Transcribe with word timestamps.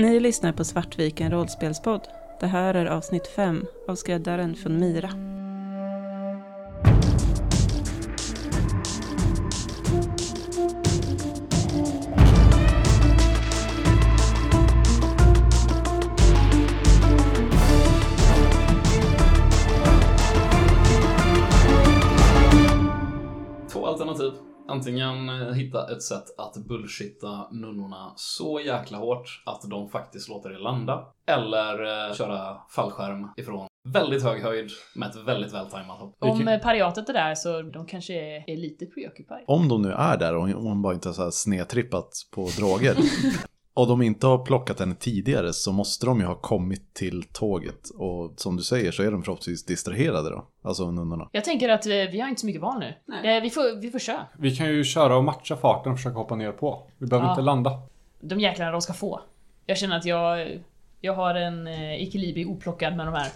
Ni 0.00 0.20
lyssnar 0.20 0.52
på 0.52 0.64
Svartviken 0.64 1.30
rollspelspodd. 1.30 2.00
Det 2.40 2.46
här 2.46 2.74
är 2.74 2.86
avsnitt 2.86 3.26
5 3.26 3.66
av 3.88 3.94
Skräddaren 3.94 4.54
från 4.54 4.80
Mira. 4.80 5.10
Två 23.72 23.86
alternativ. 23.86 24.32
Antingen 24.68 25.29
hitta 25.60 25.92
ett 25.92 26.02
sätt 26.02 26.38
att 26.38 26.56
bullshitta 26.56 27.48
nunnorna 27.50 28.12
så 28.16 28.60
jäkla 28.60 28.98
hårt 28.98 29.42
att 29.46 29.62
de 29.70 29.88
faktiskt 29.88 30.28
låter 30.28 30.50
er 30.50 30.58
landa. 30.58 31.04
Eller 31.26 32.08
eh, 32.08 32.14
köra 32.14 32.56
fallskärm 32.70 33.28
ifrån 33.36 33.66
väldigt 33.88 34.22
hög 34.22 34.42
höjd 34.42 34.70
med 34.94 35.08
ett 35.08 35.16
väldigt 35.16 35.52
vältajmat 35.52 35.98
hopp. 35.98 36.16
Om 36.18 36.48
eh, 36.48 36.60
pariatet 36.60 37.08
är 37.08 37.12
där 37.12 37.34
så 37.34 37.62
de 37.62 37.86
kanske 37.86 38.14
är, 38.14 38.56
lite 38.56 38.86
preoccupied. 38.86 39.44
Om 39.46 39.68
de 39.68 39.82
nu 39.82 39.92
är 39.92 40.16
där 40.16 40.36
och 40.36 40.42
om 40.42 40.52
hon 40.52 40.82
bara 40.82 40.94
inte 40.94 41.08
har 41.08 41.14
så 41.14 41.22
här 41.22 41.30
snedtrippat 41.30 42.10
på 42.30 42.48
droger. 42.58 42.96
och 43.74 43.86
de 43.86 44.02
inte 44.02 44.26
har 44.26 44.38
plockat 44.38 44.80
henne 44.80 44.94
tidigare 44.94 45.52
så 45.52 45.72
måste 45.72 46.06
de 46.06 46.20
ju 46.20 46.26
ha 46.26 46.34
kommit 46.34 46.94
till 46.94 47.22
tåget. 47.32 47.90
Och 47.98 48.32
som 48.36 48.56
du 48.56 48.62
säger 48.62 48.92
så 48.92 49.02
är 49.02 49.10
de 49.10 49.22
förhoppningsvis 49.22 49.64
distraherade 49.64 50.30
då. 50.30 50.44
Alltså 50.62 50.90
nunnorna. 50.90 51.28
Jag 51.32 51.44
tänker 51.44 51.68
att 51.68 51.86
eh, 51.86 51.90
vi 51.92 52.20
har 52.20 52.28
inte 52.28 52.40
så 52.40 52.46
mycket 52.46 52.62
val 52.62 52.78
nu. 52.78 52.86
Eh, 53.36 53.42
Vi 53.42 53.50
får, 53.50 53.80
vi 53.80 53.90
får 53.90 53.98
köra. 53.98 54.26
Vi 54.38 54.56
kan 54.56 54.66
ju 54.66 54.84
köra 54.84 55.16
och 55.16 55.24
matcha 55.24 55.56
farten 55.56 55.92
och 55.92 55.98
försöka 55.98 56.16
hoppa 56.16 56.34
ner 56.36 56.52
på. 56.52 56.86
Vi 56.98 57.06
behöver 57.06 57.26
Ja. 57.28 57.32
inte 57.32 57.42
landa. 57.42 57.82
De 58.20 58.40
jäklarna 58.40 58.72
de 58.72 58.80
ska 58.82 58.92
få. 58.92 59.20
Jag 59.66 59.78
känner 59.78 59.96
att 59.96 60.04
jag, 60.04 60.58
jag 61.00 61.14
har 61.14 61.34
en 61.34 61.66
eh, 61.66 62.02
Ikilibi 62.02 62.44
oplockad 62.44 62.96
med 62.96 63.06
de 63.06 63.14
här. 63.14 63.28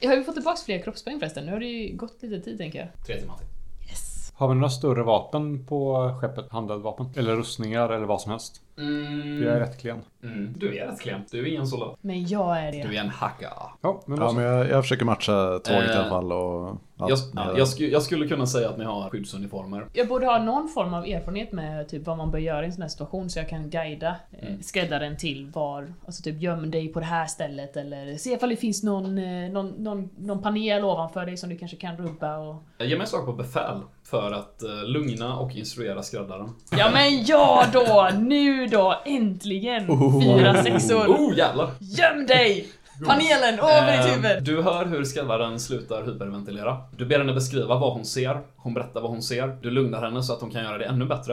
jag 0.00 0.08
har 0.10 0.16
ju 0.16 0.24
fått 0.24 0.34
tillbaka 0.34 0.58
fler 0.64 0.82
kroppspoäng 0.82 1.18
förresten. 1.18 1.46
Nu 1.46 1.52
har 1.52 1.60
det 1.60 1.66
ju 1.66 1.96
gått 1.96 2.22
lite 2.22 2.40
tid 2.40 2.58
tänker 2.58 2.78
jag. 2.78 3.06
Tre 3.06 3.20
timmar 3.20 3.36
till. 3.36 3.46
Yes. 3.88 4.32
Har 4.34 4.48
vi 4.48 4.54
några 4.54 4.68
större 4.70 5.02
vapen 5.02 5.66
på 5.66 6.10
skeppet? 6.20 6.46
Handeldvapen? 6.50 7.06
Eller 7.16 7.36
rustningar 7.36 7.88
eller 7.88 8.06
vad 8.06 8.20
som 8.20 8.30
helst? 8.30 8.62
Mm. 8.78 9.42
Jag 9.42 9.54
är 9.56 9.60
rätt 9.60 9.80
klen. 9.80 9.98
Mm. 10.22 10.54
Du 10.58 10.78
är 10.78 10.86
rätt 10.86 11.00
klen. 11.00 11.20
Du 11.30 11.40
är 11.40 11.46
ingen 11.46 11.66
soldat. 11.66 11.96
Men 12.00 12.26
jag 12.26 12.58
är 12.58 12.72
det. 12.72 12.82
Du 12.82 12.96
är 12.96 13.00
en 13.00 13.08
hacka. 13.08 13.50
Ja, 13.80 14.02
men 14.06 14.18
då 14.18 14.24
Ja 14.26 14.32
men 14.32 14.44
jag, 14.44 14.68
jag 14.70 14.82
försöker 14.84 15.04
matcha 15.04 15.58
tåget 15.58 15.90
i 15.90 15.92
Eh, 15.92 16.00
alla 16.00 16.08
fall 16.08 16.32
och 16.32 16.68
allt. 16.98 17.10
Jag, 17.10 17.18
ja, 17.34 17.58
jag, 17.58 17.68
sku, 17.68 17.88
jag 17.88 18.02
skulle 18.02 18.28
kunna 18.28 18.46
säga 18.46 18.68
att 18.68 18.78
ni 18.78 18.84
har 18.84 19.10
skyddsuniformer. 19.10 19.86
Jag 19.92 20.08
borde 20.08 20.26
ha 20.26 20.38
någon 20.38 20.68
form 20.68 20.94
av 20.94 21.04
erfarenhet 21.04 21.52
med 21.52 21.88
typ 21.88 22.06
vad 22.06 22.16
man 22.16 22.30
bör 22.30 22.38
göra 22.38 22.62
i 22.62 22.66
en 22.66 22.72
sån 22.72 22.82
här 22.82 22.88
situation 22.88 23.30
så 23.30 23.38
jag 23.38 23.48
kan 23.48 23.70
guida 23.70 24.16
eh, 24.32 24.48
Mm. 24.48 24.62
skräddaren 24.62 25.16
till 25.16 25.50
var, 25.54 25.92
alltså 26.06 26.22
typ 26.22 26.42
göm 26.42 26.70
dig 26.70 26.88
på 26.88 27.00
det 27.00 27.06
här 27.06 27.26
stället 27.26 27.76
eller 27.76 28.16
se 28.16 28.30
ifall 28.32 28.48
det 28.48 28.56
finns 28.56 28.82
någon, 28.82 29.18
eh, 29.18 29.50
någon, 29.52 29.68
någon, 29.68 30.08
någon 30.18 30.42
panel 30.42 30.84
ovanför 30.84 31.26
dig 31.26 31.36
som 31.36 31.50
du 31.50 31.56
kanske 31.58 31.76
kan 31.76 31.96
rubba 31.96 32.38
och... 32.38 32.62
Ge 32.78 32.88
mig 32.88 33.00
en 33.00 33.06
sak 33.06 33.26
på 33.26 33.32
befäl 33.32 33.80
för 34.04 34.32
att 34.32 34.62
eh, 34.62 34.84
lugna 34.84 35.36
och 35.36 35.54
instruera 35.54 36.02
skräddaren. 36.02 36.48
Ja 36.78 36.90
men 36.92 37.24
ja 37.24 37.64
då! 37.72 38.10
Nu 38.18 38.61
då! 38.66 39.02
Äntligen! 39.04 39.86
Fyra 40.22 40.62
sexor! 40.62 41.06
Oh 41.08 41.36
jävlar! 41.38 41.70
Göm 41.80 42.26
dig! 42.26 42.68
Panelen 43.06 43.58
över 43.58 43.92
ditt 43.96 44.06
Eh, 44.06 44.12
huvud! 44.32 44.44
Du 44.44 44.62
hör 44.62 44.86
hur 44.86 45.04
skräddaren 45.04 45.60
slutar 45.60 46.02
hyperventilera. 46.04 46.76
Du 46.96 47.06
ber 47.06 47.18
henne 47.18 47.32
beskriva 47.34 47.78
vad 47.78 47.92
hon 47.92 48.04
ser. 48.04 48.40
Hon 48.56 48.74
berättar 48.74 49.00
vad 49.00 49.10
hon 49.10 49.22
ser. 49.22 49.58
Du 49.62 49.70
lugnar 49.70 50.02
henne 50.02 50.22
så 50.22 50.32
att 50.32 50.40
hon 50.40 50.50
kan 50.50 50.62
göra 50.64 50.78
det 50.78 50.84
ännu 50.84 51.04
bättre. 51.04 51.32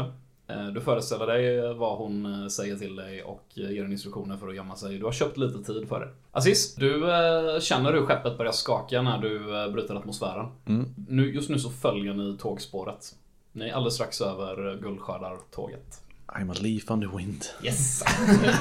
Eh, 0.50 0.68
Du 0.68 0.82
föreställer 0.82 1.28
dig 1.28 1.74
vad 1.74 1.98
hon 1.98 2.26
eh, 2.44 2.48
säger 2.48 2.76
till 2.76 2.96
dig 2.96 3.24
och 3.24 3.44
eh, 3.58 3.72
ger 3.72 3.82
henne 3.82 3.92
instruktioner 3.94 4.38
för 4.38 4.48
att 4.48 4.56
gömma 4.56 4.76
sig. 4.76 4.98
Du 4.98 5.06
har 5.06 5.12
köpt 5.12 5.38
lite 5.38 5.64
tid 5.73 5.88
för 5.89 6.00
det. 6.00 6.08
Aziz, 6.32 6.76
du 6.76 7.12
eh, 7.12 7.60
känner 7.60 7.94
hur 7.94 8.06
skeppet 8.06 8.38
börjar 8.38 8.52
skaka 8.52 9.02
när 9.02 9.18
du 9.18 9.64
eh, 9.64 9.72
bryter 9.72 9.95
atmosfären. 9.95 10.45
Mm. 10.68 10.95
Nu, 11.10 11.34
just 11.36 11.50
nu 11.50 11.60
så 11.60 11.70
följer 11.70 12.14
ni 12.14 12.38
tågspåret. 12.38 13.06
Ni 13.52 13.70
är 13.70 13.73
alldeles 13.73 13.94
strax 13.95 14.22
över 14.22 14.80
Guldskördartåget. 14.82 16.02
I'm 16.36 16.52
a 16.52 16.56
leaf 16.60 16.92
on 16.92 17.02
the 17.02 17.17
wind. 17.17 17.45
Yes! 17.64 18.04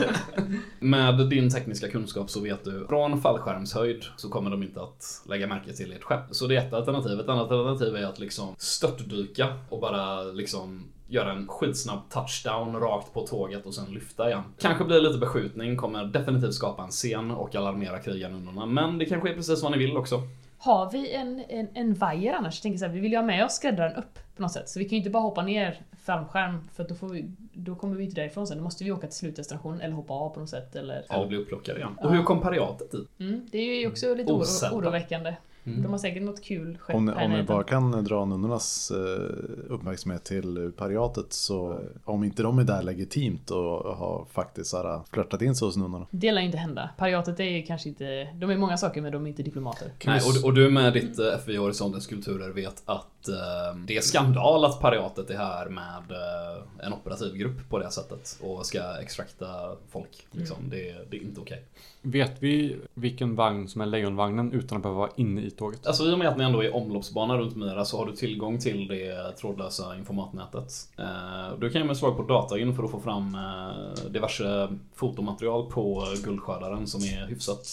Med 0.79 1.29
din 1.29 1.51
tekniska 1.51 1.89
kunskap 1.89 2.31
så 2.31 2.41
vet 2.41 2.65
du 2.65 2.87
från 2.89 3.23
fallskärmshöjd 3.23 4.05
så 4.17 4.29
kommer 4.29 4.51
de 4.51 4.63
inte 4.63 4.83
att 4.83 5.23
lägga 5.29 5.47
märke 5.47 5.73
till 5.73 5.93
ert 5.93 6.03
skepp. 6.03 6.21
Så 6.31 6.47
det 6.47 6.57
är 6.57 6.67
ett 6.67 6.73
alternativ. 6.73 7.21
Ett 7.21 7.29
annat 7.29 7.51
alternativ 7.51 7.97
är 7.97 8.07
att 8.07 8.19
liksom 8.19 8.55
störtdyka 8.59 9.49
och 9.69 9.81
bara 9.81 10.23
liksom 10.23 10.85
göra 11.09 11.33
en 11.33 11.49
skitsnabb 11.49 12.01
touchdown 12.11 12.77
rakt 12.77 13.15
på 13.15 13.27
tåget 13.27 13.67
och 13.67 13.75
sen 13.75 13.95
lyfta 13.95 14.29
igen. 14.29 14.43
Kanske 14.59 14.85
blir 14.85 15.01
lite 15.01 15.19
beskjutning, 15.19 15.77
kommer 15.77 16.05
definitivt 16.05 16.55
skapa 16.55 16.83
en 16.83 16.91
scen 16.91 17.31
och 17.31 17.55
alarmera 17.55 17.99
krigarnunnorna. 17.99 18.67
Men 18.67 18.99
det 18.99 19.07
kanske 19.07 19.31
är 19.31 19.35
precis 19.35 19.63
vad 19.63 19.73
ni 19.73 19.79
vill 19.79 19.97
också. 19.97 20.23
Har 20.59 20.91
vi 20.91 21.15
en, 21.15 21.45
en, 21.49 21.69
en 21.75 21.95
vajer 21.95 22.35
annars? 22.35 22.57
Jag 22.57 22.63
tänker 22.63 22.79
så 22.79 22.87
här, 22.87 22.93
vi 22.93 23.01
vill 23.01 23.13
ju 23.13 23.19
ha 23.19 23.25
med 23.25 23.45
oss 23.45 23.53
skräddaren 23.53 23.97
upp 23.97 24.19
på 24.37 24.43
något 24.43 24.53
sätt. 24.53 24.69
Så 24.69 24.79
vi 24.79 24.85
kan 24.85 24.91
ju 24.91 24.97
inte 24.97 25.11
bara 25.11 25.23
hoppa 25.23 25.43
ner 25.43 25.81
fallskärm 26.05 26.69
för 26.75 26.85
då, 26.85 26.95
får 26.95 27.09
vi, 27.09 27.31
då 27.53 27.75
kommer 27.75 27.97
vi 27.97 28.05
inte 28.05 28.21
därifrån 28.21 28.47
sen. 28.47 28.57
Då 28.59 28.65
måste 28.65 28.85
vi 28.85 28.93
åka 28.93 29.07
till 29.07 29.17
slutdestinationen 29.17 29.81
eller 29.81 29.95
hoppa 29.95 30.15
av 30.15 30.31
på 30.31 30.41
något 30.41 30.51
sätt 30.51 30.77
eller... 30.77 31.05
Eller 31.09 31.27
bli 31.27 31.37
upplockade 31.37 31.79
igen. 31.79 31.99
Och 32.01 32.13
hur 32.13 32.23
kom 32.23 32.41
pariatet 32.41 32.91
dit? 32.91 33.09
Mm, 33.21 33.47
det 33.53 33.59
är 33.59 33.81
ju 33.81 33.89
också 33.89 34.15
lite 34.15 34.33
oro, 34.33 34.41
Osedda. 34.41 35.37
Oroväckande. 35.69 35.83
De 35.83 35.91
har 35.93 35.99
säkert 35.99 36.23
något 36.23 36.43
kul 36.43 36.79
skepp 36.79 36.97
Om, 36.97 37.05
ni- 37.05 37.13
här 37.13 37.25
om 37.25 37.33
ni 37.33 37.43
bara 37.43 37.63
kan 37.65 38.05
dra 38.05 38.25
nunnornas 38.25 38.91
eh, 38.91 39.69
uppmärksamhet 39.69 40.25
till 40.25 40.73
pariatet 40.77 41.33
så 41.33 41.81
om 42.05 42.25
inte 42.25 42.43
de 42.43 42.59
är 42.59 42.65
där 42.65 42.83
legitimt 42.83 43.51
och 43.51 43.97
har 43.97 44.27
faktiskt 44.33 44.73
här, 44.75 45.01
flörtat 45.13 45.43
in 45.43 45.55
sig 45.55 45.67
hos 45.67 45.77
nunnorna. 45.77 46.07
Det 46.11 46.33
lär 46.33 46.43
inte 46.43 46.59
hända. 46.59 46.91
Pariatet 46.99 47.41
är 47.41 47.45
ju 47.45 47.63
kanske 47.63 47.89
inte... 47.89 48.29
De 48.35 48.51
är 48.51 48.57
många 48.57 48.77
saker 48.77 49.01
men 49.01 49.13
de 49.13 49.25
är 49.25 49.29
inte 49.29 49.43
diplomater. 49.43 49.93
Nej, 50.07 50.21
och, 50.21 50.45
och 50.45 50.55
du 50.55 50.71
med 50.71 50.93
ditt 50.93 51.19
eh, 51.19 51.39
FVI 51.45 51.57
Horisontens 51.57 52.07
kulturer 52.07 52.51
vet 52.51 52.83
att 52.85 53.29
eh, 53.29 53.79
det 53.87 53.97
är 53.97 54.01
skandal 54.01 54.65
att 54.65 54.81
pariatet 54.81 55.31
är 55.31 55.37
här 55.37 55.69
med 55.69 56.11
eh, 56.11 56.87
en 56.87 56.93
operativ 56.93 57.35
grupp 57.35 57.69
på 57.71 57.79
det 57.79 57.91
sättet 57.91 58.39
och 58.43 58.67
ska 58.67 59.01
extrakta 59.01 59.47
folk. 59.91 60.27
Liksom. 60.31 60.57
Det, 60.71 61.11
det 61.11 61.17
är 61.17 61.23
inte 61.23 61.41
okej. 61.41 61.63
Vet 62.03 62.43
vi 62.43 62.77
vilken 62.95 63.35
vagn 63.35 63.69
som 63.69 63.81
är 63.81 63.87
lejonvagnen 63.87 64.53
utan 64.53 64.77
att 64.77 64.83
behöva 64.83 64.99
vara 64.99 65.11
inne 65.17 65.41
i 65.41 65.51
tåget? 65.59 65.87
Alltså 65.87 66.05
i 66.05 66.15
och 66.15 66.19
med 66.19 66.29
att 66.29 66.39
ni 66.39 66.45
ändå 66.45 66.65
är 66.65 66.75
omloppsbana 66.75 67.39
runt 67.39 67.57
Mira 67.57 67.85
så 67.85 67.99
har 67.99 68.07
du 68.07 68.13
tillgång 68.13 68.59
till 68.59 68.89
det 68.89 69.37
trådlösa 69.37 69.97
informatnätet. 69.97 70.73
Eh, 70.99 71.59
du 71.59 71.71
kan 71.71 71.81
ju 71.81 71.87
med 71.87 71.97
slag 71.97 72.17
på 72.17 72.23
datain 72.23 72.75
för 72.75 72.83
att 72.83 72.91
få 72.91 73.01
fram 73.01 73.35
eh, 73.35 74.11
diverse 74.11 74.69
fotomaterial 74.95 75.71
på 75.71 76.07
guldskördaren 76.25 76.87
som 76.87 77.01
är 77.01 77.27
hyfsat 77.27 77.67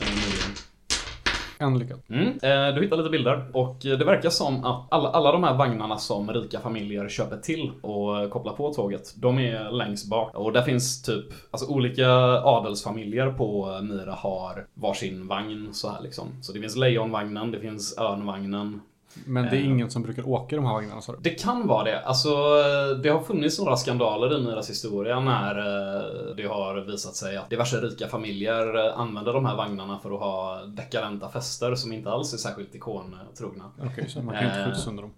eh, 0.00 0.06
nyligen. 0.06 0.73
En 1.64 1.78
lyckad. 1.78 2.00
Mm. 2.08 2.28
Eh, 2.28 2.74
du 2.74 2.82
hittar 2.82 2.96
lite 2.96 3.10
bilder 3.10 3.44
och 3.52 3.76
det 3.80 4.04
verkar 4.04 4.30
som 4.30 4.64
att 4.64 4.86
alla, 4.90 5.08
alla 5.08 5.32
de 5.32 5.44
här 5.44 5.54
vagnarna 5.54 5.96
som 5.96 6.32
rika 6.32 6.60
familjer 6.60 7.08
köper 7.08 7.36
till 7.36 7.72
och 7.82 8.30
kopplar 8.30 8.52
på 8.52 8.74
tåget, 8.74 9.14
de 9.16 9.38
är 9.38 9.70
längst 9.70 10.10
bak. 10.10 10.34
Och 10.34 10.52
där 10.52 10.62
finns 10.62 11.02
typ, 11.02 11.24
alltså 11.50 11.70
olika 11.72 12.08
adelsfamiljer 12.44 13.30
på 13.30 13.76
eh, 13.76 13.82
Mira 13.82 14.12
har 14.12 14.66
varsin 14.74 15.26
vagn 15.26 15.68
så 15.72 15.90
här 15.90 16.02
liksom. 16.02 16.28
Så 16.42 16.52
det 16.52 16.60
finns 16.60 16.76
lejonvagnen, 16.76 17.50
det 17.50 17.60
finns 17.60 17.98
örnvagnen. 17.98 18.80
Men 19.26 19.44
det 19.44 19.50
är 19.50 19.54
Eh. 19.54 19.66
ingen 19.66 19.90
som 19.90 20.02
brukar 20.02 20.28
åka 20.28 20.56
i 20.56 20.58
de 20.58 20.64
här 20.66 20.72
vagnarna 20.72 21.00
sa 21.00 21.12
du? 21.12 21.18
Det 21.22 21.30
kan 21.30 21.66
vara 21.66 21.84
det. 21.84 22.00
Alltså, 22.00 22.28
det 23.02 23.08
har 23.08 23.20
funnits 23.20 23.58
några 23.58 23.76
skandaler 23.76 24.38
i 24.38 24.42
Miras 24.42 24.70
historia 24.70 25.20
när 25.20 25.58
eh, 25.58 26.36
det 26.36 26.46
har 26.46 26.80
visat 26.80 27.14
sig 27.16 27.36
att 27.36 27.50
diverse 27.50 27.76
rika 27.80 28.08
familjer 28.08 28.86
eh, 28.88 29.00
använder 29.00 29.32
de 29.32 29.44
här 29.46 29.56
vagnarna 29.56 29.98
för 29.98 30.14
att 30.14 30.20
ha 30.20 30.62
dekadenta 30.64 31.28
fester 31.28 31.74
som 31.74 31.92
inte 31.92 32.10
alls 32.10 32.34
är 32.34 32.38
särskilt 32.38 32.74
ikontrogna. 32.74 33.64
Okej, 33.82 34.08
så 34.10 34.22
man 34.22 34.34
kan 34.34 34.44
inte 34.44 34.64
skjuta 34.64 34.78
sönder 34.78 35.02
dem. 35.02 35.12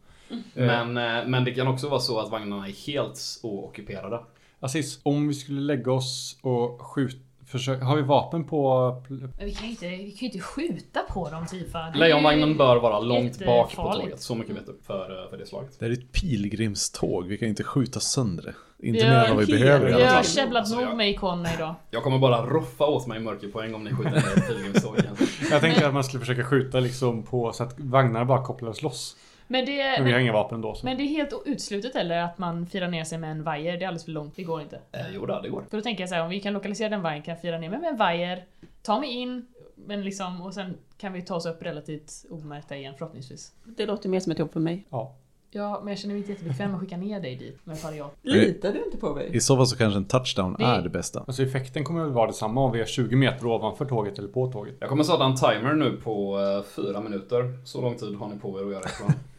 Men, 0.55 0.97
eh, 0.97 1.27
men 1.27 1.45
det 1.45 1.51
kan 1.55 1.69
också 1.69 1.89
vara 1.89 2.01
så 2.01 2.21
att 2.21 2.31
vagnarna 2.31 2.67
är 2.69 2.87
helt 2.87 3.21
oockuperade. 3.43 4.21
Aziz, 4.61 5.01
om 5.03 5.29
vi 5.29 5.35
skulle 5.35 5.61
lägga 5.61 5.93
oss 5.93 6.39
och 6.43 6.81
skjuta... 6.83 7.19
Försök, 7.47 7.83
har 7.83 7.97
vi 7.97 8.03
vapen 8.03 8.45
på... 8.45 8.91
Men 9.09 9.47
vi 9.47 9.55
kan 9.55 9.65
ju 9.65 9.71
inte, 9.71 9.87
vi 9.89 10.11
kan 10.11 10.19
ju 10.21 10.27
inte 10.27 10.39
skjuta 10.41 11.01
på 11.09 11.29
dem 11.31 11.47
Tifa. 11.47 11.91
Ju- 11.95 12.01
Lejonvagnen 12.01 12.57
bör 12.57 12.77
vara 12.77 13.01
långt 13.01 13.47
bak 13.47 13.77
på 13.77 13.93
tåget. 13.93 14.21
Så 14.21 14.35
mycket 14.35 14.57
vet 14.57 14.67
du 14.67 14.79
för, 14.87 15.25
eh, 15.25 15.31
för 15.31 15.37
det 15.39 15.47
slaget. 15.47 15.77
Det 15.79 15.87
är 15.87 15.91
ett 15.91 16.13
pilgrimståg, 16.13 17.27
vi 17.27 17.39
kan 17.39 17.49
inte 17.49 17.65
skjuta 17.65 18.01
sönder 18.01 18.43
det. 18.43 18.55
Inte 18.89 19.05
Vi 19.05 19.11
mer 19.11 19.17
har 19.19 19.25
än 19.27 19.37
vad 19.37 19.45
vi 19.47 19.53
behöver 19.53 19.89
i 19.89 19.93
Vi 19.95 20.03
har 20.03 20.23
käbblat 20.23 20.61
Alltså, 20.61 20.81
nog 20.81 20.97
med 20.97 21.11
ikonerna 21.11 21.55
idag. 21.55 21.75
Jag 21.91 22.03
kommer 22.03 22.19
bara 22.19 22.47
roffa 22.47 22.85
åt 22.87 23.07
mig 23.07 23.21
mörkerpoäng 23.21 23.75
om 23.75 23.85
ni 23.85 23.91
skjuter 23.91 24.11
ner 24.11 24.19
ett 24.19 24.47
pilgrimståg 24.49 24.99
igen. 24.99 25.17
Jag 25.51 25.61
tänkte 25.61 25.87
att 25.89 25.95
man 25.95 26.05
skulle 26.05 26.21
försöka 26.21 26.45
skjuta 26.45 26.81
liksom 26.81 27.23
på 27.23 27.53
så 27.53 27.63
att 27.65 27.75
vagnarna 27.81 28.25
bara 28.25 28.45
kopplades 28.45 28.83
loss. 28.83 29.17
Men 29.49 29.65
det, 29.67 29.73
Men 29.77 30.05
vi 30.05 30.11
har 30.11 30.19
men, 30.19 30.23
inga 30.23 30.33
vapen 30.33 30.61
då. 30.61 30.75
Så. 30.75 30.87
men 30.87 30.97
det 30.97 31.03
är 31.03 31.07
helt 31.09 31.43
uteslutet 31.47 31.97
eller 31.97 32.23
att 32.23 32.39
man 32.39 32.67
firar 32.67 32.89
ner 32.89 33.05
sig 33.05 33.19
med 33.19 33.31
en 33.31 33.43
vajer. 33.43 33.77
Det 33.77 33.85
är 33.85 33.89
alldeles 33.89 34.05
för 34.05 34.13
långt. 34.13 34.37
Det 34.37 34.43
går 34.43 34.61
inte. 34.63 34.81
Eh, 34.93 35.01
jo 35.15 35.27
då, 35.27 35.41
det 35.41 35.49
går. 35.49 35.65
För 35.71 35.77
då 35.77 35.83
tänker 35.83 36.03
jag 36.03 36.09
så 36.09 36.15
här, 36.15 36.23
om 36.23 36.29
vi 36.31 36.41
kan 36.41 36.53
lokalisera 36.53 36.89
den 36.89 37.03
vajern 37.03 37.23
kan 37.23 37.33
jag 37.35 37.41
fira 37.43 37.59
ner 37.59 37.71
mig 37.71 37.79
med 37.79 37.91
en 37.91 37.97
vajer. 37.97 38.45
Ta 38.83 39.01
mig 39.01 39.11
in. 39.11 39.47
Men 39.87 40.05
liksom, 40.05 40.43
och 40.43 40.55
sen 40.55 40.75
kan 40.99 41.13
vi 41.13 41.23
ta 41.23 41.35
oss 41.35 41.47
upp 41.47 41.63
relativt 41.63 42.13
omärkta 42.31 42.77
igen 42.77 42.95
förhoppningsvis. 42.99 43.53
Det 43.65 43.87
låter 43.87 44.09
mer 44.09 44.21
som 44.21 44.33
ett 44.33 44.39
jobb 44.39 44.53
för 44.53 44.61
mig. 44.61 44.87
Ja. 44.91 45.15
Ja, 45.51 45.81
men 45.85 45.89
jag 45.89 45.99
känner 45.99 46.15
mig 46.15 46.21
inte 46.21 46.33
jättebekväm 46.33 46.71
med 46.71 46.75
att 46.77 46.81
skicka 46.83 46.97
ner 46.97 47.21
dig 47.21 47.37
dit 47.37 47.67
med 47.67 47.83
pariat. 47.83 48.15
Litar 48.23 48.73
du 48.73 48.85
inte 48.85 48.97
på 48.99 49.15
mig? 49.15 49.31
I 49.37 49.41
så 49.41 49.57
fall 49.57 49.67
så 49.67 49.77
kanske 49.77 49.97
en 49.99 50.05
touchdown 50.05 50.57
Det- 50.59 50.65
är 50.65 50.83
det 50.83 50.89
bästa. 50.89 51.25
Alltså 51.27 51.43
effekten 51.43 51.85
kommer 51.85 52.03
väl 52.03 52.13
vara 52.13 52.27
detsamma 52.27 52.61
om 52.61 52.73
vi 52.73 52.81
är 52.81 52.85
20 52.87 53.17
meter 53.17 53.47
ovanför 53.47 53.85
tåget 53.85 54.19
eller 54.19 54.29
på 54.29 54.53
tåget. 54.53 54.75
Jag 54.81 54.89
kommer 54.89 55.05
sätta 55.05 55.25
en 55.25 55.37
timer 55.37 55.75
nu 55.75 55.97
på 55.97 56.41
eh, 56.41 56.63
fyra 56.77 57.01
minuter. 57.01 57.59
Så 57.65 57.81
lång 57.81 57.95
tid 57.97 58.15
har 58.17 58.29
ni 58.29 58.39
på 58.39 58.61
er 58.61 58.65
att 58.65 58.73
göra 58.73 58.85
ifrån. 58.85 59.13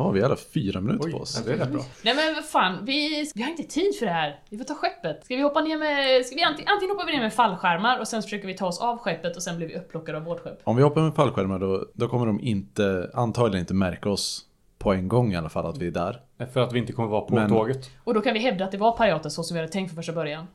Ja, 0.00 0.10
vi 0.10 0.20
har 0.20 0.26
alla 0.26 0.36
fyra 0.54 0.80
minuter 0.80 1.06
Oj, 1.06 1.12
på 1.12 1.18
oss. 1.18 1.44
det 1.44 1.52
är 1.52 1.56
rätt 1.56 1.70
bra. 1.72 1.82
Nej 2.04 2.14
men 2.14 2.34
vad 2.34 2.44
fan, 2.44 2.84
vi, 2.84 3.30
vi 3.34 3.42
har 3.42 3.50
inte 3.50 3.62
tid 3.62 3.98
för 3.98 4.06
det 4.06 4.12
här. 4.12 4.40
Vi 4.50 4.58
får 4.58 4.64
ta 4.64 4.74
skeppet. 4.74 5.24
Ska 5.24 5.36
vi 5.36 5.42
hoppa 5.42 5.60
ner 5.60 5.78
med... 5.78 6.26
Ska 6.26 6.36
vi 6.36 6.42
antingen, 6.42 6.68
antingen 6.72 6.94
hoppar 6.96 7.06
vi 7.06 7.12
ner 7.12 7.20
med 7.22 7.34
fallskärmar 7.34 7.98
och 8.00 8.08
sen 8.08 8.22
försöker 8.22 8.46
vi 8.46 8.54
ta 8.56 8.66
oss 8.66 8.80
av 8.80 8.98
skeppet 8.98 9.36
och 9.36 9.42
sen 9.42 9.56
blir 9.56 9.66
vi 9.66 9.76
upplockade 9.76 10.18
av 10.18 10.24
vårt 10.24 10.40
skepp. 10.40 10.58
Om 10.64 10.76
vi 10.76 10.82
hoppar 10.82 11.00
med 11.02 11.14
fallskärmar 11.14 11.58
då, 11.58 11.86
då 11.94 12.08
kommer 12.08 12.26
de 12.26 12.40
inte, 12.40 13.10
antagligen 13.14 13.60
inte 13.60 13.74
märka 13.74 14.10
oss 14.10 14.46
på 14.78 14.92
en 14.92 15.08
gång 15.08 15.32
i 15.32 15.36
alla 15.36 15.48
fall 15.48 15.66
att 15.66 15.78
vi 15.78 15.86
är 15.86 15.90
där. 15.90 16.20
För 16.52 16.60
att 16.60 16.72
vi 16.72 16.78
inte 16.78 16.92
kommer 16.92 17.08
vara 17.08 17.20
på 17.20 17.34
Men- 17.34 17.50
tåget. 17.50 17.90
Och 18.04 18.14
då 18.14 18.20
kan 18.20 18.34
vi 18.34 18.40
hävda 18.40 18.64
att 18.64 18.70
det 18.72 18.78
var 18.78 18.92
pirater 18.96 19.28
så 19.28 19.42
som 19.42 19.54
vi 19.54 19.60
hade 19.60 19.72
tänkt 19.72 19.88
från 19.90 19.96
första 19.96 20.12
början. 20.12 20.46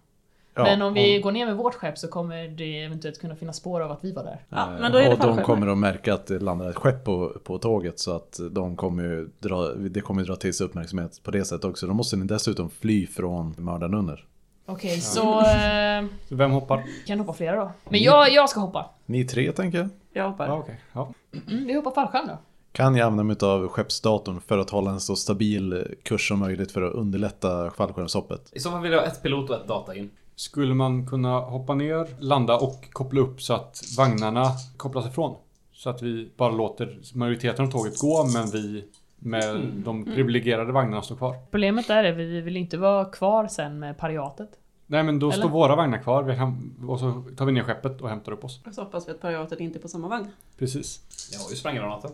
Ja, 0.55 0.63
men 0.63 0.81
om 0.81 0.93
vi 0.93 1.19
går 1.19 1.31
ner 1.31 1.45
med 1.45 1.57
vårt 1.57 1.73
skepp 1.75 1.97
så 1.97 2.07
kommer 2.07 2.47
det 2.47 2.83
eventuellt 2.83 3.21
kunna 3.21 3.35
finnas 3.35 3.57
spår 3.57 3.81
av 3.81 3.91
att 3.91 4.03
vi 4.03 4.11
var 4.11 4.23
där. 4.23 4.45
Ja, 4.49 4.73
Eh, 4.73 4.79
men 4.79 4.91
då 4.91 4.97
är 4.97 5.03
det 5.03 5.11
och 5.11 5.19
de 5.19 5.43
kommer 5.43 5.67
att 5.67 5.77
märka 5.77 6.13
att 6.13 6.27
det 6.27 6.39
landar 6.39 6.69
ett 6.69 6.75
skepp 6.75 7.03
på, 7.03 7.33
på 7.43 7.57
tåget 7.57 7.99
så 7.99 8.15
att 8.15 8.39
de 8.51 8.75
kommer 8.75 9.27
dra, 9.39 9.67
det 9.73 10.01
kommer 10.01 10.23
dra 10.23 10.35
till 10.35 10.53
sig 10.53 10.65
uppmärksamhet 10.65 11.23
på 11.23 11.31
det 11.31 11.45
sättet 11.45 11.65
också. 11.65 11.87
Då 11.87 11.93
måste 11.93 12.17
ni 12.17 12.25
dessutom 12.25 12.69
fly 12.69 13.07
från 13.07 13.55
mördarnunnor. 13.57 14.25
Okej, 14.65 15.01
så... 15.01 15.39
Eh, 15.39 16.05
Så 16.29 16.35
vem 16.35 16.51
hoppar? 16.51 16.83
kan 17.05 17.19
hoppa 17.19 17.33
flera 17.33 17.55
då. 17.55 17.71
Men 17.89 18.03
jag, 18.03 18.31
jag 18.31 18.49
ska 18.49 18.59
hoppa. 18.59 18.89
Ni 19.05 19.25
tre 19.25 19.51
tänker 19.51 19.77
jag. 19.77 19.89
Jag 20.13 20.29
hoppar. 20.29 20.47
Ja, 20.47 20.53
okej. 20.57 20.79
Ja. 20.93 21.13
Mm, 21.47 21.65
vi 21.65 21.73
hoppar 21.73 21.91
fallskärm 21.91 22.27
då. 22.27 22.37
Kan 22.71 22.95
jag 22.95 23.05
använda 23.05 23.23
mig 23.23 23.37
av 23.41 23.67
skeppsdatorn 23.67 24.41
för 24.41 24.57
att 24.57 24.69
hålla 24.69 24.91
en 24.91 24.99
så 24.99 25.15
stabil 25.15 25.95
kurs 26.03 26.27
som 26.27 26.39
möjligt 26.39 26.71
för 26.71 26.81
att 26.81 26.93
underlätta 26.93 27.71
fallskärmshoppet. 27.71 28.49
I 28.51 28.59
så 28.59 28.71
fall 28.71 28.81
vill 28.81 28.91
jag 28.91 28.99
ha 28.99 29.07
ett 29.07 29.21
pilot 29.23 29.49
och 29.49 29.55
ett 29.55 29.67
data 29.67 29.95
in. 29.95 30.09
Skulle 30.35 30.73
man 30.73 31.07
kunna 31.07 31.39
hoppa 31.39 31.75
ner, 31.75 32.07
landa 32.19 32.57
och 32.57 32.89
koppla 32.91 33.21
upp 33.21 33.41
så 33.41 33.53
att 33.53 33.83
vagnarna 33.97 34.45
kopplas 34.77 35.07
ifrån? 35.07 35.35
Så 35.73 35.89
att 35.89 36.01
vi 36.01 36.29
bara 36.37 36.51
låter 36.51 36.99
majoriteten 37.13 37.65
av 37.65 37.71
tåget 37.71 37.99
gå 37.99 38.25
men 38.33 38.49
vi 38.49 38.85
med 39.19 39.61
de 39.85 40.05
privilegierade 40.05 40.71
vagnarna 40.71 41.01
står 41.01 41.15
kvar. 41.15 41.35
Problemet 41.51 41.87
där 41.87 42.03
är 42.03 42.11
att 42.11 42.17
vi 42.17 42.41
vill 42.41 42.57
inte 42.57 42.77
vara 42.77 43.05
kvar 43.05 43.47
sen 43.47 43.79
med 43.79 43.97
pariatet. 43.97 44.49
Nej 44.87 45.03
men 45.03 45.19
då 45.19 45.31
Eller? 45.31 45.41
står 45.41 45.49
våra 45.49 45.75
vagnar 45.75 45.97
kvar 45.97 46.23
vi 46.23 46.35
kan, 46.35 46.75
och 46.87 46.99
så 46.99 47.23
tar 47.37 47.45
vi 47.45 47.51
ner 47.51 47.63
skeppet 47.63 48.01
och 48.01 48.09
hämtar 48.09 48.31
upp 48.31 48.43
oss. 48.43 48.61
Och 48.65 48.73
så 48.73 48.83
hoppas 48.83 49.07
vi 49.07 49.11
att 49.11 49.21
pariatet 49.21 49.59
inte 49.59 49.79
är 49.79 49.81
på 49.81 49.87
samma 49.87 50.07
vagn. 50.07 50.27
Precis. 50.57 51.01
Jag 51.33 51.39
har 51.39 51.49
ju 51.49 51.55
spränggranater. 51.55 52.11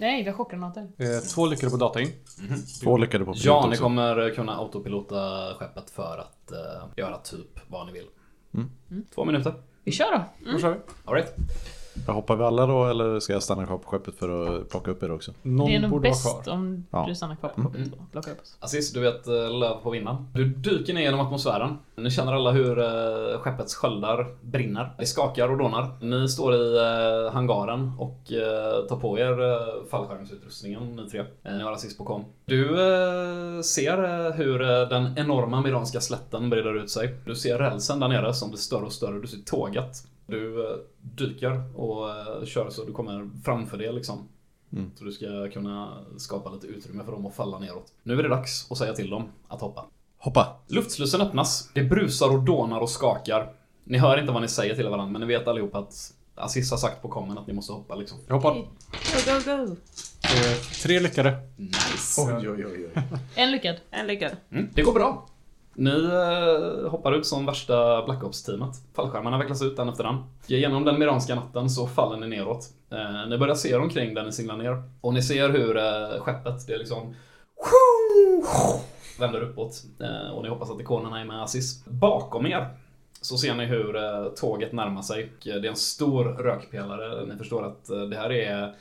Nej, 0.00 0.22
vi 0.22 0.30
har 0.30 0.36
chockgranater. 0.36 0.88
Eh, 0.98 1.20
två 1.34 1.46
lyckade 1.46 1.70
på 1.70 1.76
data 1.76 2.00
in. 2.00 2.08
Två 2.82 2.96
lyckade 2.96 3.24
på 3.24 3.32
pilot 3.32 3.44
Ja, 3.44 3.62
ni 3.66 3.68
också. 3.72 3.82
kommer 3.82 4.34
kunna 4.34 4.56
autopilota 4.56 5.54
skeppet 5.58 5.90
för 5.90 6.18
att 6.18 6.52
eh, 6.52 6.58
göra 6.96 7.18
typ 7.18 7.60
vad 7.68 7.86
ni 7.86 7.92
vill. 7.92 8.06
Mm. 8.54 8.70
Två 9.14 9.24
minuter. 9.24 9.54
Vi 9.84 9.92
kör 9.92 10.12
då. 10.12 10.50
Då 10.52 10.58
kör 10.58 10.70
vi. 10.70 10.78
Alright. 11.04 11.34
Jag 12.06 12.12
hoppar 12.14 12.36
vi 12.36 12.44
alla 12.44 12.66
då 12.66 12.84
eller 12.86 13.20
ska 13.20 13.32
jag 13.32 13.42
stanna 13.42 13.66
kvar 13.66 13.78
på 13.78 13.88
skeppet 13.90 14.14
för 14.14 14.28
att 14.60 14.68
plocka 14.68 14.90
upp 14.90 15.02
er 15.02 15.10
också? 15.10 15.32
Någon 15.42 15.66
det 15.66 15.74
är 15.76 15.80
nog 15.80 15.90
borde 15.90 16.08
vara 16.08 16.10
bäst 16.10 16.44
kvar. 16.44 16.54
om 16.54 16.86
Ja. 16.90 17.04
du 17.08 17.14
stannar 17.14 17.36
kvar 17.36 17.48
på 17.48 17.62
skeppet 17.62 17.92
och 17.92 18.12
plockar 18.12 18.32
upp 18.32 18.40
oss. 18.40 18.56
Aziz, 18.60 18.92
du 18.92 19.00
vet 19.00 19.26
eh, 19.26 19.58
löv 19.58 19.74
på 19.82 19.90
vinden. 19.90 20.16
Du 20.34 20.44
dyker 20.44 20.94
ner 20.94 21.00
genom 21.00 21.20
atmosfären. 21.20 21.78
Ni 21.96 22.10
känner 22.10 22.32
alla 22.32 22.50
hur 22.50 22.78
eh, 22.78 23.38
skeppets 23.40 23.74
sköldar 23.74 24.26
brinner. 24.42 24.94
Det 24.98 25.06
skakar 25.06 25.48
och 25.48 25.58
dånar. 25.58 25.88
Ni 26.00 26.28
står 26.28 26.54
i 26.54 26.76
eh, 26.78 27.32
hangaren 27.32 27.92
och 27.98 28.20
tar 28.88 28.96
på 28.96 29.18
er 29.18 29.36
fallskärmsutrustningen, 29.90 30.96
ni 30.96 31.10
tre. 31.10 31.24
Ni 31.44 31.62
har 31.62 31.72
Aziz 31.72 31.96
på 31.98 32.04
kom. 32.04 32.24
Du 32.44 32.68
ser 33.64 34.32
hur 34.32 34.58
den 34.86 35.18
enorma 35.18 35.60
Miranska 35.60 36.00
slätten 36.00 36.50
breder 36.50 36.74
ut 36.74 36.90
sig. 36.90 37.14
Du 37.24 37.34
ser 37.34 37.58
rälsen 37.58 38.00
där 38.00 38.08
nere 38.08 38.34
som 38.34 38.48
blir 38.50 38.58
större 38.58 38.84
och 38.84 38.92
större. 38.92 39.20
Du 39.20 39.26
ser 39.26 39.38
tåget. 39.46 39.96
Du 40.30 40.66
eh, 40.66 40.76
dyker 41.00 41.62
och 41.76 42.10
eh, 42.10 42.44
kör 42.44 42.70
så 42.70 42.84
du 42.84 42.92
kommer 42.92 43.30
framför 43.44 43.78
det 43.78 43.92
liksom. 43.92 44.28
Mm. 44.72 44.90
Så 44.94 45.04
du 45.04 45.12
ska 45.12 45.50
kunna 45.50 46.04
skapa 46.16 46.50
lite 46.50 46.66
utrymme 46.66 47.04
för 47.04 47.12
dem 47.12 47.26
att 47.26 47.34
falla 47.34 47.58
neråt. 47.58 47.92
Nu 48.02 48.18
är 48.18 48.22
det 48.22 48.28
dags 48.28 48.70
att 48.70 48.78
säga 48.78 48.94
till 48.94 49.10
dem 49.10 49.28
att 49.48 49.60
hoppa. 49.60 49.84
Hoppa! 50.18 50.56
Luftslussen 50.66 51.20
öppnas. 51.20 51.70
Det 51.74 51.82
brusar 51.82 52.28
och 52.28 52.42
dånar 52.42 52.80
och 52.80 52.90
skakar. 52.90 53.52
Ni 53.84 53.98
hör 53.98 54.20
inte 54.20 54.32
vad 54.32 54.42
ni 54.42 54.48
säger 54.48 54.74
till 54.74 54.88
varandra, 54.88 55.06
men 55.06 55.20
ni 55.20 55.26
vet 55.26 55.48
allihop 55.48 55.74
att 55.74 56.14
Aziz 56.34 56.70
har 56.70 56.78
sagt 56.78 57.02
på 57.02 57.08
kommen 57.08 57.38
att 57.38 57.46
ni 57.46 57.52
måste 57.52 57.72
hoppa 57.72 57.94
liksom. 57.94 58.18
Jag 58.26 58.34
hoppar. 58.34 58.54
Go, 58.54 58.64
go, 59.26 59.66
go! 59.66 59.76
Eh, 60.22 60.56
tre 60.82 61.00
lyckade. 61.00 61.36
Nice! 61.56 62.22
Oj, 62.22 62.48
oj, 62.48 62.66
oj, 62.66 62.86
oj. 62.96 63.02
En 63.34 63.50
lyckad. 63.50 63.76
En 63.90 64.06
lyckad. 64.06 64.36
Mm, 64.50 64.68
det 64.74 64.82
går 64.82 64.92
bra. 64.92 65.28
Ni 65.80 66.04
eh, 66.04 66.90
hoppar 66.90 67.12
ut 67.12 67.26
som 67.26 67.46
värsta 67.46 68.04
Black 68.04 68.22
Ops-teamet. 68.22 68.74
Fallskärmarna 68.94 69.38
vecklas 69.38 69.62
ut 69.62 69.78
en 69.78 69.88
efter 69.88 70.04
en. 70.04 70.24
Genom 70.46 70.84
den 70.84 70.98
miranska 70.98 71.34
natten 71.34 71.70
så 71.70 71.86
faller 71.86 72.16
ni 72.16 72.36
neråt. 72.36 72.64
Eh, 72.90 73.28
ni 73.28 73.38
börjar 73.38 73.54
se 73.54 73.70
er 73.70 73.80
omkring 73.80 74.14
där 74.14 74.24
ni 74.24 74.32
singlar 74.32 74.56
ner. 74.56 74.82
Och 75.00 75.14
ni 75.14 75.22
ser 75.22 75.48
hur 75.48 75.76
eh, 75.76 76.20
skeppet, 76.20 76.66
det 76.66 76.72
är 76.72 76.78
liksom 76.78 77.14
vänder 79.18 79.42
uppåt. 79.42 79.82
Eh, 80.00 80.30
och 80.30 80.42
ni 80.42 80.48
hoppas 80.48 80.70
att 80.70 80.80
ikonerna 80.80 81.20
är 81.20 81.24
med 81.24 81.42
Aziz. 81.42 81.84
Bakom 81.84 82.46
er 82.46 82.68
så 83.20 83.36
ser 83.36 83.54
ni 83.54 83.64
hur 83.64 83.96
eh, 83.96 84.24
tåget 84.24 84.72
närmar 84.72 85.02
sig. 85.02 85.22
Eh, 85.22 85.54
det 85.54 85.68
är 85.68 85.70
en 85.70 85.76
stor 85.76 86.24
rökpelare. 86.24 87.26
Ni 87.26 87.36
förstår 87.36 87.66
att 87.66 87.90
eh, 87.90 88.02
det 88.02 88.16
här 88.16 88.32
är 88.32 88.74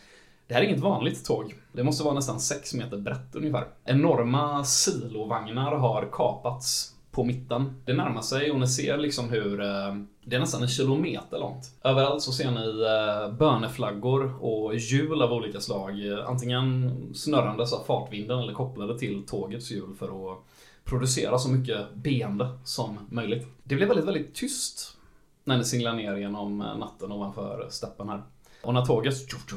det 0.49 0.55
här 0.55 0.61
är 0.61 0.65
inget 0.65 0.79
vanligt 0.79 1.25
tåg. 1.25 1.55
Det 1.71 1.83
måste 1.83 2.03
vara 2.03 2.13
nästan 2.13 2.39
6 2.39 2.73
meter 2.73 2.97
brett 2.97 3.35
ungefär. 3.35 3.67
Enorma 3.85 4.63
silovagnar 4.63 5.75
har 5.75 6.09
kapats 6.11 6.95
på 7.11 7.23
mitten. 7.23 7.81
Det 7.85 7.93
närmar 7.93 8.21
sig 8.21 8.51
och 8.51 8.59
ni 8.59 8.67
ser 8.67 8.97
liksom 8.97 9.29
hur 9.29 9.61
eh, 9.61 9.95
det 10.25 10.35
är 10.35 10.39
nästan 10.39 10.61
en 10.61 10.67
kilometer 10.67 11.39
långt. 11.39 11.65
Överallt 11.83 12.21
så 12.21 12.31
ser 12.31 12.51
ni 12.51 12.81
eh, 12.81 13.37
böneflaggor 13.37 14.43
och 14.43 14.75
hjul 14.75 15.21
av 15.21 15.33
olika 15.33 15.59
slag. 15.59 15.93
Antingen 16.27 16.91
snurrandes 17.15 17.73
av 17.73 17.83
fartvinden 17.83 18.39
eller 18.39 18.53
kopplade 18.53 18.99
till 18.99 19.25
tågets 19.27 19.71
hjul 19.71 19.95
för 19.99 20.31
att 20.31 20.39
producera 20.83 21.37
så 21.37 21.49
mycket 21.49 21.93
beende 21.93 22.49
som 22.63 22.97
möjligt. 23.09 23.47
Det 23.63 23.75
blev 23.75 23.87
väldigt, 23.87 24.07
väldigt 24.07 24.35
tyst 24.35 24.97
när 25.43 25.57
ni 25.57 25.63
singlar 25.63 25.93
ner 25.93 26.15
genom 26.15 26.61
eh, 26.61 26.77
natten 26.77 27.11
ovanför 27.11 27.67
steppen 27.69 28.09
här. 28.09 28.21
Och 28.63 28.73
när 28.73 28.85
tåget 28.85 29.29
tjoff, 29.29 29.49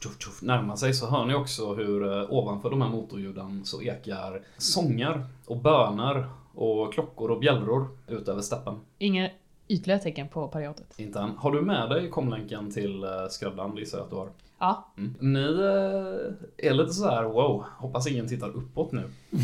tjoff, 0.00 0.18
tjoff, 0.18 0.42
närmar 0.42 0.76
sig 0.76 0.94
så 0.94 1.06
hör 1.06 1.24
ni 1.24 1.34
också 1.34 1.74
hur 1.74 2.12
eh, 2.12 2.32
ovanför 2.32 2.70
de 2.70 2.82
här 2.82 2.88
motorljuden 2.88 3.64
så 3.64 3.82
ekar 3.82 4.42
sånger 4.58 5.26
och 5.46 5.56
böner 5.56 6.28
och 6.54 6.92
klockor 6.92 7.30
och 7.30 7.40
bjällror 7.40 7.88
ut 8.06 8.28
över 8.28 8.42
steppen. 8.42 8.80
Inga 8.98 9.30
ytliga 9.68 9.98
tecken 9.98 10.28
på 10.28 10.48
pariatet. 10.48 10.94
Inte 10.96 11.18
än. 11.18 11.30
Har 11.36 11.50
du 11.50 11.62
med 11.62 11.90
dig 11.90 12.10
komlänken 12.10 12.70
till 12.70 13.04
eh, 13.04 13.10
skräddaren? 13.30 13.76
gissar 13.76 13.98
jag 13.98 14.04
att 14.04 14.10
du 14.10 14.16
har. 14.16 14.28
Ja. 14.58 14.92
Mm. 14.98 15.14
Ni 15.20 15.40
eh, 15.40 16.70
är 16.70 16.74
lite 16.74 16.92
så 16.92 17.08
här: 17.10 17.24
wow, 17.24 17.64
hoppas 17.78 18.06
ingen 18.06 18.28
tittar 18.28 18.48
uppåt 18.48 18.92
nu. 18.92 19.02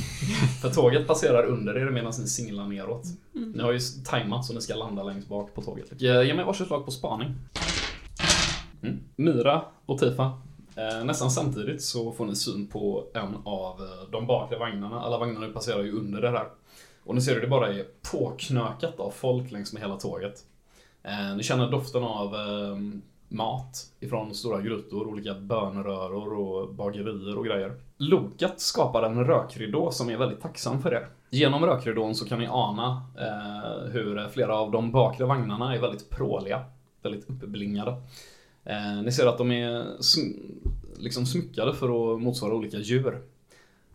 För 0.62 0.70
tåget 0.70 1.06
passerar 1.06 1.44
under 1.44 1.78
er 1.78 1.90
medan 1.90 2.12
ni 2.18 2.26
singlar 2.26 2.66
neråt. 2.66 3.04
Ni 3.32 3.62
har 3.62 3.72
ju 3.72 3.78
tajmat 4.04 4.44
så 4.44 4.54
ni 4.54 4.60
ska 4.60 4.74
landa 4.74 5.02
längst 5.02 5.28
bak 5.28 5.54
på 5.54 5.62
tåget. 5.62 6.02
Eh, 6.02 6.22
Ge 6.22 6.34
mig 6.34 6.44
varsitt 6.44 6.66
slag 6.66 6.84
på 6.84 6.90
spaning. 6.90 7.34
Myra 9.16 9.62
och 9.86 9.98
Tifa. 9.98 10.32
Eh, 10.76 11.04
nästan 11.04 11.30
samtidigt 11.30 11.82
så 11.82 12.12
får 12.12 12.26
ni 12.26 12.36
syn 12.36 12.66
på 12.66 13.04
en 13.14 13.36
av 13.44 13.80
eh, 13.80 14.10
de 14.10 14.26
bakre 14.26 14.58
vagnarna. 14.58 15.00
Alla 15.00 15.18
vagnarna 15.18 15.48
passerar 15.48 15.82
ju 15.82 15.92
under 15.92 16.22
det 16.22 16.30
här. 16.30 16.46
Och 17.04 17.14
ni 17.14 17.20
ser 17.20 17.34
hur 17.34 17.40
det 17.40 17.46
bara 17.46 17.68
är 17.68 17.86
påknökat 18.12 19.00
av 19.00 19.10
folk 19.10 19.50
längs 19.50 19.72
med 19.72 19.82
hela 19.82 19.96
tåget. 19.96 20.40
Eh, 21.02 21.36
ni 21.36 21.42
känner 21.42 21.70
doften 21.70 22.02
av 22.02 22.36
mat 23.28 23.86
ifrån 24.00 24.34
stora 24.34 24.60
grytor, 24.60 25.06
olika 25.06 25.34
bönröror 25.34 26.32
och 26.32 26.74
bagerier 26.74 27.38
och 27.38 27.44
grejer. 27.44 27.76
Loket 27.96 28.60
skapar 28.60 29.02
en 29.02 29.24
rökridå 29.24 29.90
som 29.90 30.10
är 30.10 30.16
väldigt 30.16 30.40
tacksam 30.40 30.82
för 30.82 30.94
er. 30.94 31.08
Genom 31.30 31.66
rökridån 31.66 32.14
så 32.14 32.24
kan 32.24 32.38
ni 32.38 32.46
ana 32.46 33.02
hur 33.92 34.28
flera 34.28 34.58
av 34.58 34.70
de 34.70 34.92
bakre 34.92 35.24
vagnarna 35.24 35.74
är 35.74 35.80
väldigt 35.80 36.10
pråliga, 36.10 36.64
väldigt 37.02 37.30
uppblingade. 37.30 37.96
Eh, 38.64 39.02
ni 39.04 39.12
ser 39.12 39.26
att 39.26 39.38
de 39.38 39.50
är 39.52 39.84
sm- 39.98 40.36
liksom 40.98 41.26
smyckade 41.26 41.74
för 41.74 42.14
att 42.14 42.20
motsvara 42.22 42.54
olika 42.54 42.76
djur. 42.78 43.22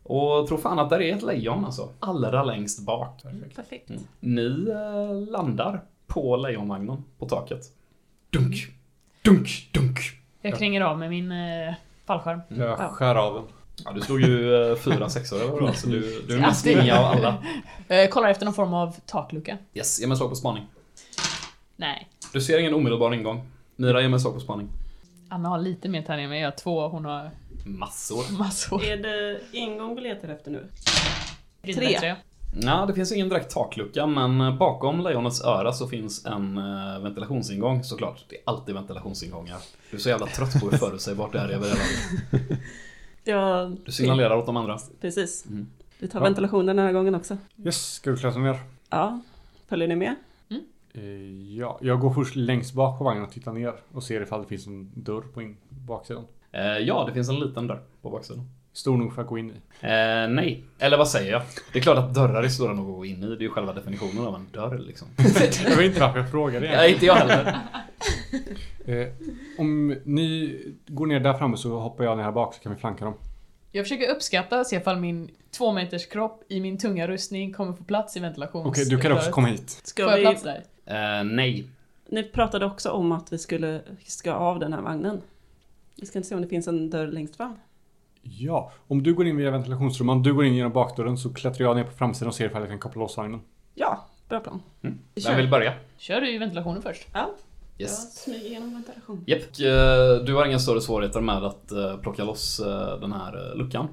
Och 0.03 0.47
tro 0.47 0.57
fan 0.57 0.79
att 0.79 0.89
där 0.89 1.01
är 1.01 1.15
ett 1.15 1.23
lejon 1.23 1.65
alltså, 1.65 1.89
allra 1.99 2.43
längst 2.43 2.85
bak. 2.85 3.23
Perfekt. 3.55 3.89
Mm. 3.89 4.01
Ni 4.19 4.69
eh, 4.69 5.31
landar 5.31 5.83
på 6.07 6.37
lejonvagnen 6.37 7.03
på 7.19 7.25
taket. 7.29 7.61
Dunk, 8.29 8.55
dunk, 9.21 9.69
dunk. 9.73 9.99
Jag 10.41 10.57
kränger 10.57 10.81
av 10.81 10.99
med 10.99 11.09
min 11.09 11.31
eh, 11.31 11.73
fallskärm. 12.05 12.41
Jag 12.47 12.67
Ja. 12.79 12.89
skär 12.89 13.15
av 13.15 13.33
den. 13.33 13.43
Ja, 13.85 13.91
du 13.91 14.01
slog 14.01 14.21
ju 14.21 14.75
fyra 14.75 15.09
sexor 15.09 15.37
eller 15.41 15.51
vad 15.51 15.61
det 15.61 15.65
var, 15.65 15.73
så 15.73 15.87
du, 15.87 16.21
du 16.27 16.35
är 16.35 16.39
mest 16.41 16.65
ninja 16.65 16.99
av 16.99 17.05
alla. 17.05 17.37
Eh, 17.89 18.09
kollar 18.09 18.29
efter 18.29 18.45
någon 18.45 18.53
form 18.53 18.73
av 18.73 18.95
taklucka. 19.05 19.57
Yes, 19.73 19.99
ge 20.01 20.07
mig 20.07 20.17
slag 20.17 20.29
på 20.29 20.35
spaning. 20.35 20.63
Nej. 21.75 22.07
Du 22.33 22.41
ser 22.41 22.59
ingen 22.59 22.73
omedelbar 22.73 23.13
ingång. 23.13 23.41
Mira, 23.77 24.01
ge 24.01 24.07
mig 24.09 24.15
ett 24.15 24.21
slag 24.21 24.33
på 24.33 24.39
spaning. 24.39 24.69
Anna 25.29 25.49
har 25.49 25.59
lite 25.59 25.89
mer 25.89 26.01
tärning 26.01 26.23
än 26.23 26.29
mig. 26.29 26.39
Jag 26.41 26.47
har 26.51 26.57
två, 26.57 26.87
hon 26.87 27.05
har 27.05 27.31
Massor. 27.65 28.37
Massor. 28.37 28.83
Är 28.83 28.97
det 28.97 29.39
ingång 29.51 29.95
vi 29.95 30.01
letar 30.01 30.29
efter 30.29 30.51
nu? 30.51 30.67
Tre. 31.63 31.73
bättre. 31.75 32.15
Ja, 32.61 32.85
det 32.85 32.93
finns 32.93 33.11
ingen 33.11 33.29
direkt 33.29 33.51
taklucka, 33.51 34.07
men 34.07 34.57
bakom 34.57 35.01
lejonets 35.01 35.41
öra 35.43 35.73
så 35.73 35.87
finns 35.87 36.25
en 36.25 36.57
eh, 36.57 36.99
ventilationsingång 37.03 37.83
såklart. 37.83 38.25
Det 38.29 38.35
är 38.35 38.41
alltid 38.45 38.75
ventilationsingångar. 38.75 39.57
Du 39.91 39.97
är 39.97 40.01
så 40.01 40.09
jävla 40.09 40.25
trött 40.25 40.59
på 40.61 40.69
hur 40.69 40.77
förutsägbart 40.77 41.31
det 41.31 41.39
är 41.39 41.47
hela 41.47 41.59
världen. 41.59 41.77
Ja, 43.23 43.71
Du 43.85 43.91
signalerar 43.91 44.35
åt 44.37 44.45
de 44.45 44.57
andra. 44.57 44.79
precis. 45.01 45.45
Mm. 45.45 45.67
Vi 45.99 46.07
tar 46.07 46.19
Ja. 46.19 46.23
ventilationen 46.23 46.75
den 46.75 46.85
här 46.85 46.93
gången 46.93 47.15
också. 47.15 47.37
Yes, 47.65 47.93
ska 47.93 48.11
vi 48.11 48.17
klättra 48.17 48.41
ner? 48.41 48.59
Ja, 48.89 49.19
följer 49.67 49.87
ni 49.87 49.95
med? 49.95 50.15
Eh, 50.97 51.57
ja, 51.57 51.79
jag 51.81 51.99
går 51.99 52.13
först 52.13 52.35
längst 52.35 52.73
bak 52.73 52.97
på 52.97 53.03
vagnen 53.03 53.23
och 53.23 53.31
tittar 53.31 53.53
ner 53.53 53.73
och 53.93 54.03
ser 54.03 54.21
ifall 54.21 54.41
det 54.41 54.47
finns 54.47 54.67
en 54.67 54.91
dörr 54.95 55.21
på 55.33 55.41
in- 55.41 55.57
baksidan. 55.69 56.23
Eh, 56.51 56.61
ja, 56.61 57.03
det 57.07 57.13
finns 57.13 57.29
en 57.29 57.39
liten 57.39 57.67
dörr 57.67 57.81
på 58.01 58.09
baksidan. 58.09 58.49
Stor 58.73 58.97
nog 58.97 59.13
för 59.13 59.21
att 59.21 59.27
gå 59.27 59.37
in 59.37 59.49
i. 59.49 59.53
Eh, 59.81 60.27
nej. 60.29 60.63
Eller 60.79 60.97
vad 60.97 61.07
säger 61.09 61.31
jag? 61.31 61.41
Det 61.73 61.79
är 61.79 61.83
klart 61.83 61.97
att 61.97 62.13
dörrar 62.13 62.43
är 62.43 62.47
stora 62.47 62.73
nog 62.73 62.89
att 62.89 62.95
gå 62.95 63.05
in 63.05 63.23
i. 63.23 63.27
Det 63.27 63.33
är 63.35 63.39
ju 63.39 63.49
själva 63.49 63.73
definitionen 63.73 64.27
av 64.27 64.35
en 64.35 64.47
dörr 64.53 64.77
liksom. 64.77 65.07
Jag 65.69 65.77
vet 65.77 65.85
inte 65.85 65.99
varför 65.99 66.19
jag 66.19 66.31
frågar 66.31 66.61
det. 66.61 66.67
Nej, 66.67 66.93
inte 66.93 67.05
jag 67.05 67.15
heller. 67.15 67.57
Eh, 68.85 69.07
om 69.57 69.95
ni 70.05 70.59
går 70.87 71.05
ner 71.05 71.19
där 71.19 71.33
framme 71.33 71.57
så 71.57 71.79
hoppar 71.79 72.03
jag 72.03 72.17
ner 72.17 72.23
här 72.23 72.31
bak 72.31 72.53
så 72.53 72.59
kan 72.61 72.73
vi 72.73 72.77
flanka 72.79 73.05
dem. 73.05 73.13
Jag 73.71 73.85
försöker 73.85 74.09
uppskatta 74.11 74.59
och 74.59 74.67
se 74.67 74.75
ifall 74.75 74.97
min 74.99 75.29
två 75.57 75.71
meters 75.71 76.05
kropp 76.05 76.43
i 76.49 76.59
min 76.59 76.77
tunga 76.77 77.07
rustning 77.07 77.53
kommer 77.53 77.73
få 77.73 77.83
plats 77.83 78.17
i 78.17 78.19
ventilations... 78.19 78.67
Okej, 78.67 78.85
du 78.85 78.97
kan 78.99 79.11
också 79.11 79.31
komma 79.31 79.47
hit. 79.47 79.69
Ska 79.83 80.03
Får 80.03 80.11
jag 80.11 80.17
vi... 80.17 80.23
plats 80.23 80.43
där? 80.43 80.63
Eh, 80.87 81.23
nej. 81.23 81.67
Ni 82.09 82.23
pratade 82.23 82.65
också 82.65 82.91
om 82.91 83.11
att 83.11 83.33
vi 83.33 83.37
skulle 83.37 83.81
ska 84.05 84.33
av 84.33 84.59
den 84.59 84.73
här 84.73 84.81
vagnen. 84.81 85.21
Vi 85.95 86.05
ska 86.05 86.19
inte 86.19 86.29
se 86.29 86.35
om 86.35 86.41
det 86.41 86.47
finns 86.47 86.67
en 86.67 86.89
dörr 86.89 87.07
längst 87.07 87.35
fram. 87.35 87.55
Ja, 88.21 88.71
om 88.87 89.03
du 89.03 89.13
går 89.13 89.27
in 89.27 89.37
via 89.37 89.51
ventilationsrumman, 89.51 90.23
du 90.23 90.33
går 90.33 90.45
in 90.45 90.55
genom 90.55 90.71
bakdörren 90.71 91.17
så 91.17 91.33
klättrar 91.33 91.65
jag 91.65 91.75
ner 91.75 91.83
på 91.83 91.91
framsidan 91.91 92.27
och 92.27 92.35
ser 92.35 92.45
ifall 92.45 92.61
jag 92.61 92.69
kan 92.69 92.79
koppla 92.79 93.01
loss 93.01 93.17
vagnen. 93.17 93.39
Ja, 93.75 94.05
bra 94.29 94.39
plan. 94.39 94.61
Mm. 94.81 94.97
Vem 95.25 95.37
vill 95.37 95.49
börja? 95.49 95.73
Kör 95.97 96.21
du 96.21 96.31
i 96.33 96.37
ventilationen 96.37 96.81
först? 96.81 97.07
Ja, 97.13 97.29
jag 97.77 97.81
Yes. 97.85 98.23
smyger 98.23 98.45
igenom 98.45 98.73
ventilation. 98.73 99.23
Japp. 99.27 99.41
Eh, 99.41 100.25
Du 100.25 100.35
har 100.35 100.45
inga 100.45 100.59
större 100.59 100.81
svårigheter 100.81 101.21
med 101.21 101.43
att 101.43 101.71
eh, 101.71 101.97
plocka 101.97 102.23
loss 102.23 102.61
den 103.01 103.11
här 103.11 103.55
luckan 103.55 103.87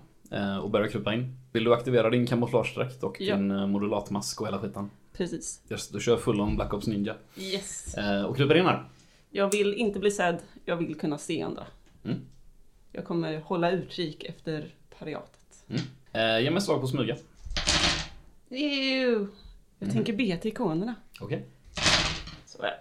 och 0.62 0.70
börja 0.70 0.88
krypa 0.88 1.14
in. 1.14 1.36
Vill 1.52 1.64
du 1.64 1.74
aktivera 1.74 2.10
din 2.10 2.26
kamouflagedräkt 2.26 3.02
och 3.02 3.20
Ja. 3.20 3.36
din 3.36 3.70
modulatmask 3.70 4.40
och 4.40 4.46
hela 4.46 4.58
skiten? 4.58 4.90
Precis. 5.16 5.60
Yes, 5.70 5.88
du 5.88 6.00
kör 6.00 6.16
full 6.16 6.40
on 6.40 6.56
Black 6.56 6.74
Ops 6.74 6.86
Ninja 6.86 7.16
Yes. 7.36 7.94
eh, 7.94 8.22
och 8.24 8.38
här. 8.38 8.84
Jag 9.30 9.50
vill 9.52 9.74
inte 9.74 9.98
bli 9.98 10.10
sedd, 10.10 10.38
jag 10.64 10.76
vill 10.76 10.94
kunna 10.94 11.18
se 11.18 11.42
andra. 11.42 11.66
Mm. 12.04 12.18
Jag 12.92 13.04
kommer 13.04 13.38
hålla 13.40 13.70
utkik 13.70 14.24
efter 14.24 14.74
pariatet. 14.98 15.64
Eh, 16.12 16.38
Ge 16.40 16.50
mig 16.50 16.62
slag 16.62 16.80
på 16.80 16.86
smyga. 16.86 17.16
Ew. 18.50 19.26
Jag 19.78 19.86
Mm. 19.88 19.94
tänker 19.94 20.12
be 20.12 20.36
till 20.36 20.50
ikonerna. 20.50 20.94
Okej. 21.20 21.46
Så 22.46 22.62
är. 22.62 22.80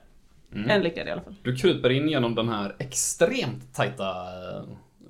Mm. 0.53 0.69
En 0.69 0.81
lyckad 0.83 1.07
i 1.07 1.11
alla 1.11 1.21
fall. 1.21 1.35
Du 1.43 1.55
kryper 1.55 1.89
in 1.89 2.09
genom 2.09 2.35
den 2.35 2.49
här 2.49 2.75
extremt 2.79 3.73
tajta 3.73 4.09
eh, 4.11 4.63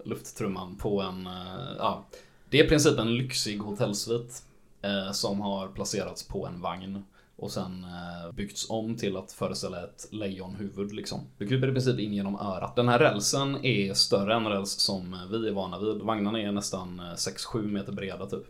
lufttrumman 0.05 0.75
på 0.75 1.01
en, 1.01 1.27
eh, 1.27 1.75
ja, 1.77 2.05
det 2.49 2.59
är 2.59 2.65
i 2.65 2.67
princip 2.67 2.99
en 2.99 3.15
lyxig 3.15 3.57
hotellsvit 3.57 4.43
eh, 4.81 5.11
som 5.11 5.41
har 5.41 5.67
placerats 5.67 6.27
på 6.27 6.47
en 6.47 6.61
vagn 6.61 7.03
och 7.43 7.51
sen 7.51 7.83
eh, 7.83 8.31
byggts 8.33 8.69
om 8.69 8.95
till 8.95 9.17
att 9.17 9.31
föreställa 9.31 9.83
ett 9.83 10.07
lejonhuvud 10.11 10.93
liksom. 10.93 11.19
Du 11.37 11.47
kryper 11.47 11.67
i 11.67 11.71
princip 11.71 11.99
in 11.99 12.13
genom 12.13 12.35
örat. 12.35 12.75
Den 12.75 12.87
här 12.87 12.99
rälsen 12.99 13.65
är 13.65 13.93
större 13.93 14.35
än 14.35 14.47
räls 14.47 14.71
som 14.71 15.17
vi 15.31 15.47
är 15.47 15.51
vana 15.51 15.79
vid. 15.79 16.01
Vagnarna 16.01 16.41
är 16.41 16.51
nästan 16.51 16.99
eh, 16.99 17.03
6-7 17.03 17.71
meter 17.71 17.91
breda 17.91 18.25
typ. 18.25 18.45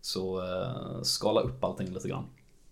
Så 0.00 0.40
eh, 0.40 1.02
skala 1.02 1.40
upp 1.40 1.64
allting 1.64 1.94
lite 1.94 2.08
grann 2.08 2.24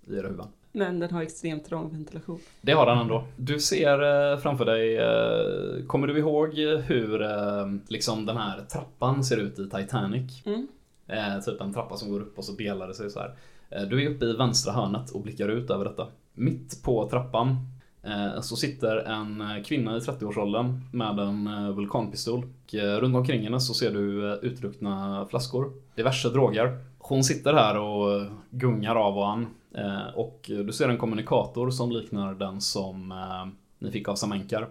i 0.06 0.14
era 0.14 0.26
huvuden. 0.26 0.48
Men 0.72 1.00
den 1.00 1.10
har 1.10 1.22
extremt 1.22 1.64
trång 1.64 1.92
ventilation. 1.92 2.40
Det 2.60 2.72
har 2.72 2.86
den 2.86 2.98
ändå. 2.98 3.24
Du 3.36 3.60
ser 3.60 4.32
eh, 4.32 4.38
framför 4.38 4.64
dig, 4.64 4.96
eh, 4.96 5.86
kommer 5.86 6.06
du 6.06 6.18
ihåg 6.18 6.54
hur 6.84 7.22
eh, 7.22 7.66
liksom 7.88 8.26
den 8.26 8.36
här 8.36 8.64
trappan 8.72 9.24
ser 9.24 9.36
ut 9.36 9.58
i 9.58 9.70
Titanic? 9.70 10.46
Mm. 10.46 10.68
Eh, 11.06 11.40
typ 11.40 11.60
en 11.60 11.74
trappa 11.74 11.96
som 11.96 12.10
går 12.10 12.20
upp 12.20 12.38
och 12.38 12.44
så 12.44 12.52
delar 12.52 12.88
det 12.88 12.94
sig 12.94 13.10
så 13.10 13.20
här. 13.20 13.34
Eh, 13.70 13.82
du 13.82 14.04
är 14.04 14.10
uppe 14.10 14.24
i 14.24 14.36
vänstra 14.36 14.72
hörnet 14.72 15.10
och 15.10 15.20
blickar 15.20 15.48
ut 15.48 15.70
över 15.70 15.84
detta. 15.84 16.06
Mitt 16.34 16.82
på 16.82 17.08
trappan 17.08 17.56
eh, 18.02 18.40
så 18.40 18.56
sitter 18.56 18.96
en 18.96 19.40
eh, 19.40 19.62
kvinna 19.62 19.96
i 19.96 20.00
30-årsåldern 20.00 20.80
med 20.92 21.18
en 21.18 21.74
vulkanpistol. 21.74 22.38
Och, 22.44 22.74
runt 22.74 23.16
omkring 23.16 23.42
henne 23.42 23.60
så 23.60 23.74
ser 23.74 23.90
du 23.90 24.32
utruckna 24.42 24.46
utdruckna 24.46 25.26
flaskor, 25.30 25.72
diverse 25.94 26.28
droger. 26.28 26.84
Hon 26.98 27.24
sitter 27.24 27.54
här 27.54 27.78
och 27.78 28.26
gungar 28.50 28.94
av 28.94 29.18
och 29.18 29.28
an. 29.28 29.46
Och 30.14 30.40
du 30.46 30.72
ser 30.72 30.88
en 30.88 30.98
kommunikator 30.98 31.70
som 31.70 31.92
liknar 31.92 32.34
den 32.34 32.60
som 32.60 33.14
ni 33.78 33.90
fick 33.90 34.08
av 34.08 34.14
Samenkar. 34.14 34.68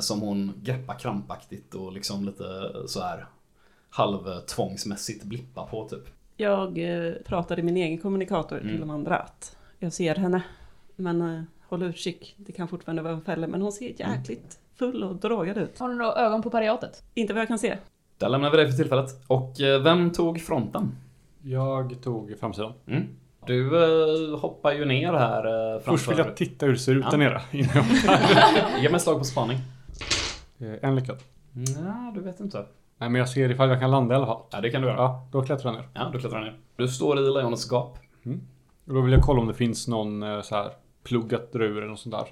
Som 0.00 0.20
hon 0.20 0.52
greppar 0.62 0.98
krampaktigt 0.98 1.74
och 1.74 1.92
liksom 1.92 2.24
lite 2.24 2.44
så 2.86 3.00
här 3.00 3.26
halvtvångsmässigt 3.90 5.24
blippar 5.24 5.66
på 5.66 5.88
typ. 5.88 6.08
Jag 6.42 6.78
eh, 6.78 7.12
pratade 7.24 7.60
i 7.60 7.64
min 7.64 7.76
egen 7.76 7.98
kommunikator 7.98 8.56
Mm. 8.58 8.68
till 8.70 8.80
de 8.80 8.90
andra 8.90 9.16
att 9.16 9.56
jag 9.78 9.92
ser 9.92 10.14
henne. 10.14 10.42
Men 10.96 11.20
eh, 11.36 11.42
håll 11.68 11.82
utkik, 11.82 12.34
det 12.38 12.52
kan 12.52 12.68
fortfarande 12.68 13.02
vara 13.02 13.12
en 13.12 13.20
fälla. 13.22 13.46
Men 13.46 13.62
hon 13.62 13.72
ser 13.72 14.00
jäkligt 14.00 14.58
full 14.78 15.04
och 15.04 15.16
drogad 15.16 15.58
ut. 15.58 15.78
Har 15.78 15.88
du 15.88 15.94
några 15.94 16.12
ögon 16.12 16.42
på 16.42 16.50
pariatet? 16.50 17.02
Inte 17.14 17.32
vad 17.32 17.40
jag 17.40 17.48
kan 17.48 17.58
se. 17.58 17.78
Där 18.18 18.28
lämnar 18.28 18.50
vi 18.50 18.56
dig 18.56 18.70
för 18.70 18.76
tillfället. 18.76 19.10
Och 19.26 19.60
eh, 19.60 19.82
vem 19.82 20.10
tog 20.12 20.40
fronten? 20.40 20.92
Jag 21.42 21.96
tog 22.02 22.34
framsidan. 22.40 22.72
Mm. 22.86 23.02
Du 23.46 23.84
eh, 24.32 24.38
hoppar 24.38 24.72
ju 24.72 24.84
ner 24.84 25.12
här 25.12 25.46
eh, 25.74 25.80
framför. 25.80 25.90
Först 25.92 26.10
vill 26.10 26.18
jag 26.18 26.36
titta 26.36 26.66
hur 26.66 26.72
det 26.72 26.78
ser 26.78 26.94
ut 26.94 27.04
Ja. 27.04 27.10
där 27.10 27.18
nere 27.18 27.40
Ge 28.80 28.88
mig 28.88 28.94
ett 28.96 29.02
slag 29.02 29.18
på 29.18 29.24
spaning. 29.24 29.58
Eh, 30.58 30.72
En 30.88 30.94
lyckad. 30.96 31.16
Ja, 31.84 32.12
du 32.14 32.20
vet 32.20 32.40
inte. 32.40 32.64
Nej, 33.02 33.10
men 33.10 33.18
jag 33.18 33.28
ser 33.28 33.50
ifall 33.50 33.68
jag 33.68 33.80
kan 33.80 33.90
landa 33.90 34.14
i 34.14 34.16
alla 34.16 34.26
fall. 34.26 34.42
Ja, 34.50 34.60
det 34.60 34.70
kan 34.70 34.82
du 34.82 34.88
göra. 34.88 34.96
Ja, 34.96 35.28
då 35.32 35.42
klättrar 35.42 35.72
jag 35.72 35.80
ner. 35.80 35.88
Ja, 35.94 36.10
du 36.12 36.18
klättrar 36.18 36.40
ner. 36.40 36.58
Du 36.76 36.88
står 36.88 37.18
i 37.18 37.20
lejonets 37.20 37.70
gap. 37.70 37.98
Och 38.86 38.94
då 38.94 39.00
vill 39.00 39.12
jag 39.12 39.22
kolla 39.22 39.40
om 39.40 39.46
det 39.46 39.54
finns 39.54 39.88
någon 39.88 40.22
eh, 40.22 40.40
så 40.40 40.54
här 40.54 40.70
pluggat 41.04 41.50
ur 41.52 41.78
eller 41.78 41.86
något 41.86 42.00
sånt 42.00 42.14
där. 42.14 42.26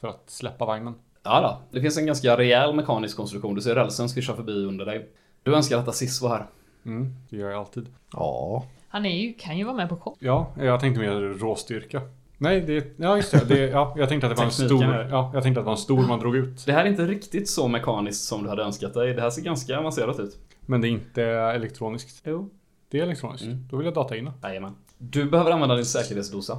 För 0.00 0.08
att 0.08 0.30
släppa 0.30 0.64
vagnen. 0.64 0.94
Ja 1.22 1.40
då, 1.40 1.76
det 1.76 1.82
finns 1.82 1.98
en 1.98 2.06
ganska 2.06 2.36
rejäl 2.36 2.74
mekanisk 2.74 3.16
konstruktion. 3.16 3.54
Du 3.54 3.60
ser 3.60 3.74
rälsen 3.74 4.08
svischa 4.08 4.34
förbi 4.34 4.64
under 4.64 4.86
dig. 4.86 5.08
Du 5.42 5.54
önskar 5.54 5.78
att 5.78 5.88
Assis 5.88 6.22
var 6.22 6.30
här. 6.30 6.46
Mm, 6.84 7.14
det 7.30 7.36
gör 7.36 7.50
jag 7.50 7.58
alltid. 7.58 7.86
Ja, 8.12 8.64
Han 8.88 9.06
är 9.06 9.16
ju, 9.16 9.34
kan 9.34 9.58
ju 9.58 9.64
vara 9.64 9.76
med 9.76 9.88
på 9.88 9.96
show. 9.96 10.16
Ja, 10.18 10.46
jag 10.58 10.80
tänkte 10.80 11.00
mer 11.00 11.20
råstyrka. 11.20 12.02
Nej, 12.38 12.60
det, 12.60 12.94
ja 12.96 13.16
just 13.16 13.30
det. 13.30 13.44
det 13.44 13.58
ja, 13.58 13.94
jag 13.96 14.08
tänkte 14.08 14.26
att 14.26 14.36
det 14.36 14.38
var 14.38 14.44
en 14.44 14.52
stor, 14.52 14.84
ja, 15.10 15.30
jag 15.34 15.42
tänkte 15.42 15.60
att 15.60 15.64
det 15.64 15.66
var 15.66 15.72
en 15.72 15.78
stor 15.78 16.06
man 16.06 16.20
drog 16.20 16.36
ut. 16.36 16.66
Det 16.66 16.72
här 16.72 16.84
är 16.84 16.88
inte 16.88 17.06
riktigt 17.06 17.48
så 17.50 17.68
mekaniskt 17.68 18.24
som 18.24 18.42
du 18.42 18.48
hade 18.48 18.62
önskat 18.62 18.94
dig. 18.94 19.14
Det 19.14 19.22
här 19.22 19.30
ser 19.30 19.42
ganska 19.42 19.78
avancerat 19.78 20.20
ut. 20.20 20.38
Men 20.60 20.80
det 20.80 20.88
är 20.88 20.90
inte 20.90 21.22
elektroniskt. 21.24 22.22
Jo. 22.24 22.50
Det 22.90 22.98
är 22.98 23.02
elektroniskt. 23.02 23.46
Mm. 23.46 23.68
Då 23.70 23.76
vill 23.76 23.84
jag 23.84 23.94
data 23.94 24.16
in. 24.16 24.30
Jajamän. 24.42 24.74
Du 24.98 25.30
behöver 25.30 25.50
använda 25.50 25.74
din 25.74 25.84
säkerhetsdosa. 25.84 26.52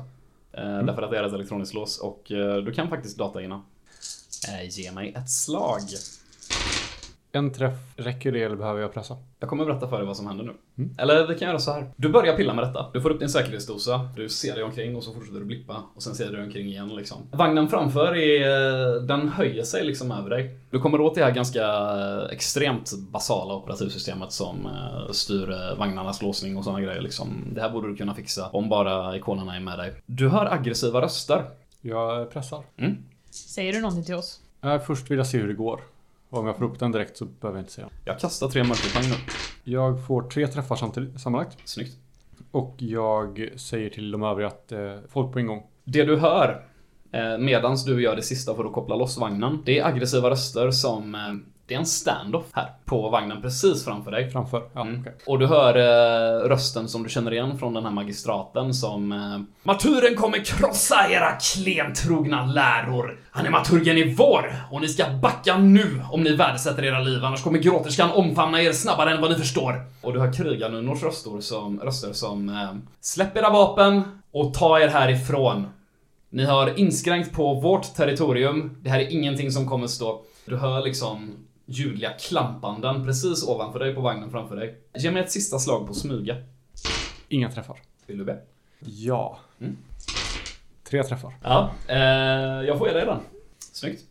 Eh, 0.51 0.61
Därför 0.61 1.01
att 1.01 1.11
det 1.11 1.17
är 1.17 1.23
ett 1.23 1.33
elektroniskt 1.33 1.73
lås 1.73 1.99
och 1.99 2.31
eh, 2.31 2.57
du 2.57 2.71
kan 2.71 2.89
faktiskt 2.89 3.17
data 3.17 3.41
in. 3.41 3.51
Eh, 3.51 3.59
ge 4.69 4.91
mig 4.91 5.13
ett 5.17 5.29
slag. 5.29 5.81
En 7.31 7.51
träff, 7.53 7.73
räcker 7.95 8.31
det 8.31 8.43
eller 8.43 8.55
behöver 8.55 8.81
jag 8.81 8.93
pressa? 8.93 9.17
Jag 9.39 9.49
kommer 9.49 9.65
berätta 9.65 9.87
för 9.87 9.97
dig 9.97 10.05
vad 10.05 10.17
som 10.17 10.27
händer 10.27 10.43
nu. 10.43 10.53
Mm. 10.77 10.95
Eller 10.97 11.27
vi 11.27 11.35
kan 11.35 11.47
göra 11.47 11.59
så 11.59 11.71
här. 11.71 11.91
Du 11.95 12.09
börjar 12.09 12.37
pilla 12.37 12.53
med 12.53 12.63
detta. 12.63 12.85
Du 12.93 13.01
får 13.01 13.09
upp 13.09 13.19
din 13.19 13.29
säkerhetsdosa, 13.29 14.09
du 14.15 14.29
ser 14.29 14.55
dig 14.55 14.63
omkring 14.63 14.95
och 14.95 15.03
så 15.03 15.13
fortsätter 15.13 15.39
du 15.39 15.45
blippa. 15.45 15.83
Och 15.95 16.03
sen 16.03 16.15
ser 16.15 16.25
du 16.25 16.31
dig 16.31 16.45
omkring 16.45 16.67
igen 16.67 16.95
liksom. 16.95 17.17
Vagnen 17.31 17.67
framför 17.67 18.15
är, 18.15 18.99
den 18.99 19.29
höjer 19.29 19.63
sig 19.63 19.85
liksom 19.85 20.11
över 20.11 20.29
dig. 20.29 20.57
Du 20.69 20.79
kommer 20.79 21.01
åt 21.01 21.15
det 21.15 21.23
här 21.23 21.31
ganska 21.31 21.63
eh, 21.63 22.31
extremt 22.31 22.91
basala 23.11 23.53
operativsystemet 23.53 24.31
som 24.31 24.65
eh, 24.65 25.11
styr 25.11 25.51
eh, 25.51 25.77
vagnarnas 25.77 26.21
låsning 26.21 26.57
och 26.57 26.63
sådana 26.63 26.81
grejer 26.81 27.01
liksom. 27.01 27.43
Det 27.53 27.61
här 27.61 27.69
borde 27.69 27.87
du 27.87 27.95
kunna 27.95 28.15
fixa 28.15 28.49
om 28.49 28.69
bara 28.69 29.17
ikonerna 29.17 29.55
är 29.55 29.59
med 29.59 29.79
dig. 29.79 29.93
Du 30.05 30.29
hör 30.29 30.53
aggressiva 30.53 31.01
röster. 31.01 31.43
Jag 31.81 32.31
pressar. 32.31 32.63
Mm. 32.77 32.97
Säger 33.31 33.73
du 33.73 33.81
någonting 33.81 34.03
till 34.03 34.15
oss? 34.15 34.39
Äh, 34.63 34.79
först 34.79 35.11
vill 35.11 35.17
jag 35.17 35.27
se 35.27 35.37
hur 35.37 35.47
det 35.47 35.53
går. 35.53 35.81
Och 36.29 36.39
om 36.39 36.47
jag 36.47 36.57
får 36.57 36.65
upp 36.65 36.79
den 36.79 36.91
direkt 36.91 37.17
så 37.17 37.25
behöver 37.25 37.57
jag 37.57 37.63
inte 37.63 37.73
säga. 37.73 37.89
Jag 38.05 38.19
kastar 38.19 38.49
tre 38.49 38.63
mörkerpang 38.63 39.03
nu. 39.09 39.15
Jag 39.63 40.05
får 40.07 40.21
tre 40.21 40.47
träffar 40.47 40.75
samtidigt, 40.75 41.21
sammanlagt. 41.21 41.57
Snyggt. 41.65 41.97
Och 42.51 42.75
jag 42.77 43.49
säger 43.55 43.89
till 43.89 44.11
de 44.11 44.23
övriga 44.23 44.47
att 44.47 44.71
eh, 44.71 44.95
folk 45.07 45.33
på 45.33 45.39
ingång. 45.39 45.63
Det 45.83 46.03
du 46.03 46.17
hör 46.17 46.65
eh, 47.11 47.37
medans 47.37 47.85
du 47.85 48.01
gör 48.01 48.15
det 48.15 48.21
sista 48.21 48.55
för 48.55 48.65
att 48.65 48.73
koppla 48.73 48.95
loss 48.95 49.17
vagnen, 49.17 49.61
det 49.65 49.79
är 49.79 49.85
aggressiva 49.85 50.29
röster 50.29 50.71
som 50.71 51.15
eh, 51.15 51.21
Det 51.69 51.75
är 51.75 51.79
en 51.79 51.85
standoff 51.85 52.45
här 52.53 52.69
på 52.85 53.09
vagnen 53.09 53.41
precis 53.41 53.85
framför 53.85 54.11
dig. 54.11 54.31
Framför? 54.31 54.63
Ja, 54.73 54.81
Mm. 54.81 55.01
okej. 55.01 55.13
Och 55.25 55.39
du 55.39 55.47
hör 55.47 55.75
eh, 55.75 56.47
rösten 56.49 56.87
som 56.87 57.03
du 57.03 57.09
känner 57.09 57.33
igen 57.33 57.57
från 57.59 57.73
den 57.73 57.83
här 57.83 57.91
magistraten 57.91 58.73
som 58.73 59.11
eh, 59.11 59.39
Marturen 59.63 60.15
kommer 60.15 60.45
krossa 60.45 61.09
era 61.09 61.31
klentrogna 61.31 62.45
läror. 62.45 63.19
Han 63.31 63.45
är 63.45 63.49
maturgen 63.49 63.97
i 63.97 64.13
vår 64.13 64.53
och 64.71 64.81
ni 64.81 64.87
ska 64.87 65.05
backa 65.21 65.57
nu 65.57 66.01
om 66.11 66.23
ni 66.23 66.35
värdesätter 66.35 66.83
era 66.85 66.99
liv 66.99 67.25
annars 67.25 67.43
kommer 67.43 67.59
gråterskan 67.59 68.11
omfamna 68.11 68.61
er 68.61 68.71
snabbare 68.71 69.11
än 69.11 69.21
vad 69.21 69.29
ni 69.31 69.35
förstår. 69.37 69.81
Och 70.01 70.13
du 70.13 70.19
hör 70.19 70.33
krigarnunnors 70.33 71.03
röster 71.03 71.41
som, 71.41 71.79
röster 71.79 72.13
som 72.13 72.49
eh, 72.49 72.73
Släpp 73.01 73.37
era 73.37 73.49
vapen 73.49 74.01
och 74.31 74.53
ta 74.53 74.79
er 74.79 74.87
härifrån. 74.87 75.67
Ni 76.29 76.45
har 76.45 76.79
inskränkt 76.79 77.33
på 77.33 77.53
vårt 77.53 77.95
territorium. 77.95 78.77
Det 78.81 78.89
här 78.89 78.99
är 78.99 79.11
ingenting 79.13 79.51
som 79.51 79.67
kommer 79.69 79.87
stå. 79.87 80.21
Du 80.45 80.57
hör 80.57 80.81
liksom 80.83 81.29
ljudliga 81.69 82.09
klampanden 82.09 83.05
precis 83.05 83.47
ovanför 83.47 83.79
dig 83.79 83.95
på 83.95 84.01
vagnen 84.01 84.31
framför 84.31 84.55
dig. 84.55 84.77
Ge 84.93 85.11
mig 85.11 85.23
ett 85.23 85.31
sista 85.31 85.59
slag 85.59 85.87
på 85.87 85.93
smyga. 85.93 86.35
Inga 87.27 87.51
träffar. 87.51 87.77
Vill 88.05 88.17
du 88.17 88.25
be? 88.25 88.37
Ja. 88.79 89.39
Mm. 89.59 89.77
Tre 90.83 91.03
träffar. 91.03 91.33
Ja, 91.43 91.71
eh, 91.87 91.97
jag 92.67 92.77
får 92.77 92.87
ge 92.87 92.93
dig 92.93 93.05
den. 93.05 93.19
Snyggt. 93.59 94.01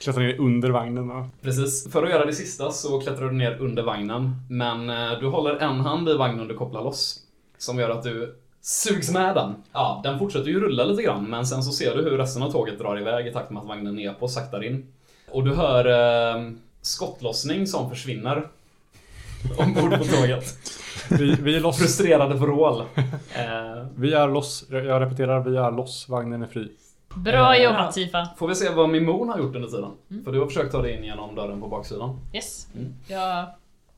Klättrar 0.00 0.22
ner 0.22 0.40
under 0.40 0.70
vagnen 0.70 1.10
och... 1.10 1.26
Precis. 1.42 1.92
För 1.92 2.02
att 2.02 2.10
göra 2.10 2.24
det 2.24 2.32
sista 2.32 2.70
så 2.70 3.00
klättrar 3.00 3.26
du 3.26 3.32
ner 3.32 3.56
under 3.60 3.82
vagnen. 3.82 4.34
Men 4.50 4.90
eh, 4.90 5.18
du 5.20 5.26
håller 5.26 5.56
en 5.56 5.80
hand 5.80 6.08
i 6.08 6.14
vagnen 6.14 6.48
du 6.48 6.54
kopplar 6.54 6.84
loss. 6.84 7.18
Som 7.58 7.78
gör 7.78 7.90
att 7.90 8.02
du 8.02 8.38
sugs 8.60 9.12
med 9.12 9.34
den. 9.34 9.54
Ja, 9.72 10.00
den 10.04 10.18
fortsätter 10.18 10.48
ju 10.48 10.60
rulla 10.60 10.84
lite 10.84 11.02
grann, 11.02 11.24
men 11.24 11.46
sen 11.46 11.62
så 11.62 11.72
ser 11.72 11.96
du 11.96 12.02
hur 12.02 12.18
resten 12.18 12.42
av 12.42 12.50
tåget 12.50 12.78
drar 12.78 13.00
iväg 13.00 13.26
i 13.26 13.32
takt 13.32 13.50
med 13.50 13.60
att 13.60 13.68
vagnen 13.68 13.98
är 13.98 14.12
på 14.12 14.28
saktar 14.28 14.64
in. 14.64 14.92
Och 15.30 15.44
du 15.44 15.54
hör 15.54 15.84
eh, 15.86 16.52
skottlossning 16.82 17.66
som 17.66 17.90
försvinner. 17.90 18.48
Ombord 19.58 19.98
på 19.98 20.04
tåget. 20.04 20.44
Vi, 21.10 21.34
vi 21.34 21.56
är 21.56 21.60
loss. 21.60 21.78
Frustrerade 21.78 22.34
vrål. 22.34 22.80
Eh, 23.34 23.86
Vi 23.96 24.12
är 24.12 24.28
loss. 24.28 24.64
Jag 24.70 25.00
repeterar, 25.02 25.40
vi 25.40 25.56
är 25.56 25.70
loss. 25.70 26.08
Vagnen 26.08 26.42
är 26.42 26.46
fri. 26.46 26.72
Bra 27.16 27.54
Eh, 27.56 27.62
jobbat 27.64 27.94
Tifa. 27.94 28.28
får 28.38 28.48
vi 28.48 28.54
se 28.54 28.68
vad 28.70 28.88
Mimon 28.88 29.28
har 29.28 29.38
gjort 29.38 29.56
under 29.56 29.68
tiden. 29.68 29.90
För 30.24 30.32
du 30.32 30.38
har 30.40 30.46
försökt 30.46 30.72
ta 30.72 30.82
dig 30.82 30.96
in 30.96 31.04
genom 31.04 31.34
dörren 31.34 31.60
på 31.60 31.68
baksidan. 31.68 32.20
Yes. 32.34 32.66
Mm. 32.74 32.94
Jag, 33.06 33.46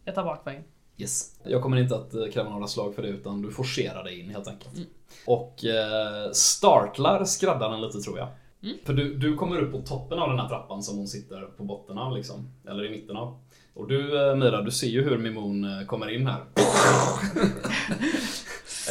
jag 0.05 0.15
tar 0.15 0.25
bakvägen. 0.25 0.63
Yes. 0.97 1.31
Jag 1.45 1.63
kommer 1.63 1.77
inte 1.77 1.95
att 1.97 2.15
eh, 2.15 2.27
kräva 2.33 2.51
några 2.51 2.67
slag 2.67 2.95
för 2.95 3.03
det 3.03 3.09
utan 3.09 3.43
du 3.43 3.51
forcerar 3.51 4.05
dig 4.05 4.21
in 4.21 4.31
helt 4.31 4.49
enkelt. 4.49 4.75
Mm. 4.77 4.89
Och 5.27 5.65
eh, 5.65 6.31
startlar 6.33 7.25
skräddaren 7.25 7.81
lite 7.81 7.99
tror 7.99 8.19
jag. 8.19 8.29
Mm. 8.65 8.77
För 8.85 8.93
du, 8.93 9.15
du 9.15 9.35
kommer 9.37 9.61
upp 9.61 9.73
på 9.73 9.79
toppen 9.81 10.19
av 10.19 10.29
den 10.29 10.39
här 10.39 10.49
trappan 10.49 10.83
som 10.83 10.97
hon 10.99 11.09
sitter 11.09 11.41
på 11.41 11.65
botten 11.65 11.99
av 11.99 12.17
liksom. 12.17 12.49
Eller 12.69 12.85
i 12.85 12.91
mitten 12.91 13.17
av. 13.17 13.39
Och 13.75 13.89
du 13.89 14.29
eh, 14.31 14.37
Mira, 14.37 14.63
du 14.63 14.71
ser 14.71 14.87
ju 14.87 15.03
hur 15.05 15.19
Mimon 15.19 15.65
eh, 15.65 15.87
kommer 15.87 16.11
in 16.15 16.27
här. 16.27 16.41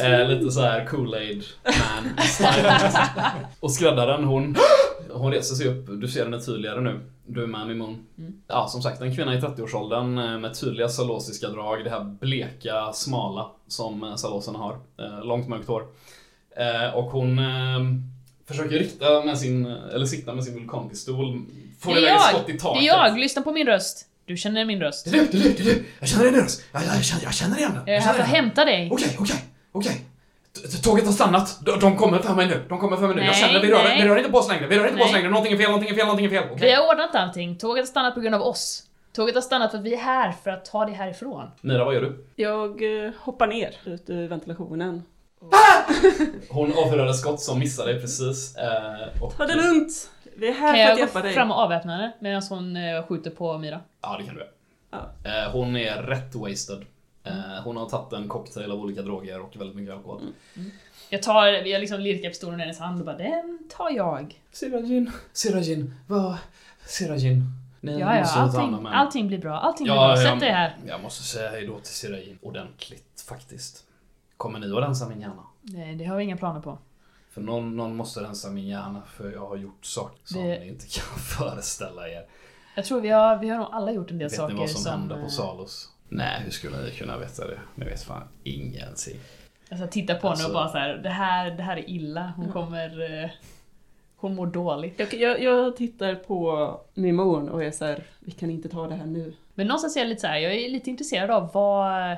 eh, 0.00 0.28
lite 0.28 0.50
så 0.50 0.60
här 0.60 0.84
Kool-Aid 0.86 1.44
man 1.64 2.26
style. 2.26 2.80
Och 3.60 3.72
skräddaren 3.72 4.24
hon, 4.24 4.56
hon 5.10 5.32
reser 5.32 5.54
sig 5.54 5.68
upp. 5.68 5.86
Du 6.00 6.08
ser 6.08 6.24
henne 6.24 6.40
tydligare 6.40 6.80
nu. 6.80 7.00
Du 7.26 7.42
är 7.42 7.46
med 7.46 7.66
Mimon. 7.66 8.06
Mm. 8.18 8.34
Ja, 8.46 8.66
som 8.68 8.82
sagt, 8.82 9.00
en 9.00 9.16
kvinna 9.16 9.34
i 9.34 9.40
30-årsåldern 9.40 10.18
eh, 10.18 10.38
med 10.38 10.60
tydliga 10.60 10.88
salosiska 10.88 11.48
drag. 11.48 11.84
Det 11.84 11.90
här 11.90 12.04
bleka, 12.04 12.92
smala 12.92 13.46
som 13.68 14.14
salosen 14.16 14.54
har. 14.54 14.72
Eh, 14.98 15.24
Långt 15.24 15.48
mörkt 15.48 15.68
hår. 15.68 15.86
Eh, 16.56 16.94
Och 16.94 17.04
hon 17.10 17.38
försöker 18.48 18.78
rikta 18.78 19.24
med 19.24 19.38
sin, 19.38 19.66
eller 19.66 20.06
sikta 20.06 20.34
med 20.34 20.44
sin 20.44 20.54
vulkanpistol. 20.54 21.42
Får 21.80 21.94
Det 21.94 22.00
iväg 22.00 22.10
jag! 22.12 22.20
skott 22.22 22.48
i 22.48 22.52
Det 22.52 22.58
taket. 22.58 22.82
är 22.82 22.86
jag! 22.86 23.18
Lyssna 23.18 23.42
på 23.42 23.52
min 23.52 23.66
röst. 23.66 24.06
Du 24.26 24.36
känner 24.36 24.64
min 24.64 24.80
röst. 24.80 25.04
Det 25.10 25.18
är 25.18 25.22
du, 25.22 25.26
det 25.26 25.38
är 25.38 25.42
du, 25.42 25.48
det 25.64 25.70
är 25.70 25.74
du! 25.74 25.84
Jag 26.00 26.08
känner 26.08 26.24
din 26.24 26.34
röst! 26.34 26.62
Jag, 26.72 26.82
jag, 26.82 26.96
jag, 26.96 27.04
känner, 27.04 27.22
jag 27.24 27.34
känner 27.34 27.58
igen 27.58 27.72
den! 27.74 27.82
Jag 27.86 27.96
är 27.96 28.00
här 28.00 28.12
för 28.14 28.22
att 28.22 28.28
hämta 28.28 28.64
dig. 28.64 28.88
Okej, 28.92 29.16
okej, 29.20 29.36
okej. 29.72 30.04
Tåget 30.82 31.06
har 31.06 31.12
stannat. 31.12 31.58
De, 31.66 31.80
de 31.80 31.96
kommer 31.96 32.18
för 32.18 32.34
mig 32.34 32.46
nu. 32.46 32.62
De 32.68 32.78
kommer 32.78 32.96
för 32.96 33.06
mig 33.06 33.16
nu. 33.16 33.22
jag 33.22 33.30
Nej, 33.30 33.40
känner, 33.40 33.60
vi 33.60 33.70
rör, 33.70 33.84
nej. 33.84 34.02
vi 34.02 34.08
rör 34.08 34.16
inte 34.16 34.30
på 34.30 34.38
oss 34.38 34.48
längre. 34.48 34.66
Vi 34.66 34.78
rör 34.78 34.84
inte 34.84 34.96
på 34.98 35.02
oss 35.04 35.12
Nej. 35.12 35.20
längre. 35.20 35.30
Någonting 35.30 35.52
är 35.52 35.56
fel, 35.56 35.66
någonting 35.66 35.90
är 35.90 35.94
fel, 35.94 36.04
någonting 36.06 36.26
är 36.26 36.30
fel. 36.30 36.44
Okej. 36.52 36.68
Vi 36.68 36.72
har 36.72 36.88
ordnat 36.92 37.14
allting. 37.14 37.58
Tåget 37.58 37.82
har 37.82 37.86
stannat 37.86 38.14
på 38.14 38.20
grund 38.20 38.34
av 38.34 38.42
oss. 38.42 38.82
Tåget 39.12 39.34
har 39.34 39.42
stannat 39.42 39.70
för 39.70 39.78
att 39.78 39.84
vi 39.84 39.94
är 39.94 39.98
här 39.98 40.32
för 40.44 40.50
att 40.50 40.64
ta 40.64 40.84
dig 40.84 40.94
härifrån. 40.94 41.50
Mira, 41.60 41.84
vad 41.84 41.94
gör 41.94 42.00
du? 42.00 42.24
Jag 42.36 43.04
eh, 43.06 43.12
hoppar 43.18 43.46
ner 43.46 43.70
ut 43.84 44.10
ur 44.10 44.28
ventilationen. 44.28 45.02
Hon 46.48 46.72
avfyrade 46.78 47.14
skott 47.14 47.40
som 47.40 47.58
missade 47.58 48.00
precis. 48.00 48.56
Eh, 48.56 49.22
och, 49.22 49.36
Ta 49.36 49.46
det 49.46 49.54
lugnt! 49.54 50.10
Vi 50.36 50.48
är 50.48 50.52
här 50.52 50.74
Kan 50.74 50.74
för 50.76 50.82
att 50.82 50.88
jag 50.88 50.98
hjälpa 50.98 51.20
gå 51.20 51.24
dig. 51.26 51.34
fram 51.34 51.50
och 51.50 51.56
avväpna 51.56 51.92
henne 51.92 52.12
medan 52.18 52.42
hon 52.48 52.76
eh, 52.76 53.06
skjuter 53.06 53.30
på 53.30 53.58
Mira? 53.58 53.80
Ja, 54.02 54.16
det 54.18 54.24
kan 54.24 54.34
du 54.34 54.40
göra. 54.40 54.50
Ja. 54.90 55.44
Eh, 55.44 55.50
hon 55.52 55.76
är 55.76 56.02
rätt 56.02 56.34
wasted. 56.34 56.84
Hon 57.64 57.76
har 57.76 57.88
tagit 57.88 58.12
en 58.12 58.28
cocktail 58.28 58.70
av 58.72 58.78
olika 58.80 59.02
droger 59.02 59.40
och 59.40 59.56
väldigt 59.56 59.76
mycket 59.76 59.94
alkohol. 59.94 60.20
Jag 61.08 61.22
tar, 61.22 61.46
jag 61.46 61.80
liksom 61.80 62.00
lirkar 62.00 62.28
pistolen 62.28 62.60
i 62.60 62.62
hennes 62.62 62.78
hand 62.78 63.00
och 63.00 63.06
bara 63.06 63.16
den 63.16 63.58
tar 63.76 63.90
jag. 63.90 64.40
Sirajin, 64.52 65.10
Sirajin, 65.32 65.94
vad... 66.06 66.36
Sirajin. 66.86 67.42
Ni 67.80 67.98
Ja, 68.00 68.16
ja, 68.16 68.24
allting, 68.36 68.86
allting 68.86 69.28
blir 69.28 69.38
bra. 69.38 69.58
Allting 69.58 69.84
blir 69.84 69.94
Ja, 69.94 70.06
bra. 70.06 70.16
Sätt 70.16 70.26
jag- 70.26 70.40
dig 70.40 70.50
här. 70.50 70.76
Jag 70.86 71.02
måste 71.02 71.22
säga 71.22 71.50
hej 71.50 71.66
då 71.66 71.78
till 71.78 71.92
Sirajin 71.94 72.38
ordentligt 72.42 73.24
faktiskt. 73.28 73.83
Kommer 74.44 74.58
ni 74.58 74.76
att 74.76 74.82
rensa 74.82 75.08
min 75.08 75.20
hjärna? 75.20 75.42
Nej, 75.62 75.94
det 75.94 76.04
har 76.04 76.16
vi 76.16 76.24
inga 76.24 76.36
planer 76.36 76.60
på. 76.60 76.78
För 77.30 77.40
någon, 77.40 77.76
någon 77.76 77.96
måste 77.96 78.20
rensa 78.20 78.50
min 78.50 78.66
hjärna 78.66 79.02
för 79.16 79.32
jag 79.32 79.46
har 79.46 79.56
gjort 79.56 79.84
saker 79.84 80.20
som 80.24 80.42
Det- 80.42 80.58
ni 80.60 80.68
inte 80.68 80.86
kan 80.86 81.18
föreställa 81.38 82.08
er. 82.08 82.26
Jag 82.76 82.84
tror 82.84 83.00
vi 83.00 83.08
har, 83.10 83.36
vi 83.38 83.48
har 83.48 83.58
nog 83.58 83.68
alla 83.72 83.92
gjort 83.92 84.10
en 84.10 84.18
del 84.18 84.28
Vet 84.28 84.36
saker 84.36 84.54
ni 84.54 84.60
vad 84.60 84.70
som, 84.70 84.80
som... 84.82 84.92
hände 85.00 85.14
på 85.14 85.20
eh, 85.20 85.26
Salos? 85.28 85.90
Nej, 86.08 86.40
hur 86.44 86.50
skulle 86.50 86.82
ni 86.82 86.90
kunna 86.90 87.18
veta 87.18 87.46
det? 87.46 87.58
Ni 87.74 87.84
vet 87.84 88.02
fan 88.02 88.22
ingenting. 88.42 89.16
Alltså 89.70 89.86
titta 89.86 90.14
på 90.14 90.20
henne 90.20 90.30
Alltså- 90.30 90.46
och 90.48 90.54
bara 90.54 90.68
så 90.68 90.78
här, 90.78 90.94
det 90.94 91.08
här, 91.08 91.50
det 91.50 91.62
här 91.62 91.76
är 91.76 91.90
illa. 91.90 92.32
Hon 92.36 92.52
kommer... 92.52 93.22
eh, 93.24 93.30
Hon 94.16 94.34
mår 94.34 94.46
dåligt. 94.46 94.98
Jag, 95.00 95.14
jag, 95.14 95.42
jag 95.42 95.76
tittar 95.76 96.14
på 96.14 96.80
Mimon 96.94 97.48
och 97.48 97.64
är 97.64 97.70
så 97.70 97.84
här, 97.84 98.04
vi 98.20 98.30
kan 98.30 98.50
inte 98.50 98.68
ta 98.68 98.86
det 98.86 98.94
här 98.94 99.06
nu. 99.06 99.34
Men 99.54 99.66
någonstans 99.66 99.96
är 99.96 100.00
jag 100.00 100.08
lite 100.08 100.20
så 100.20 100.26
här, 100.26 100.38
jag 100.38 100.54
är 100.54 100.70
lite 100.70 100.90
intresserad 100.90 101.30
av 101.30 101.50
vad... 101.52 102.16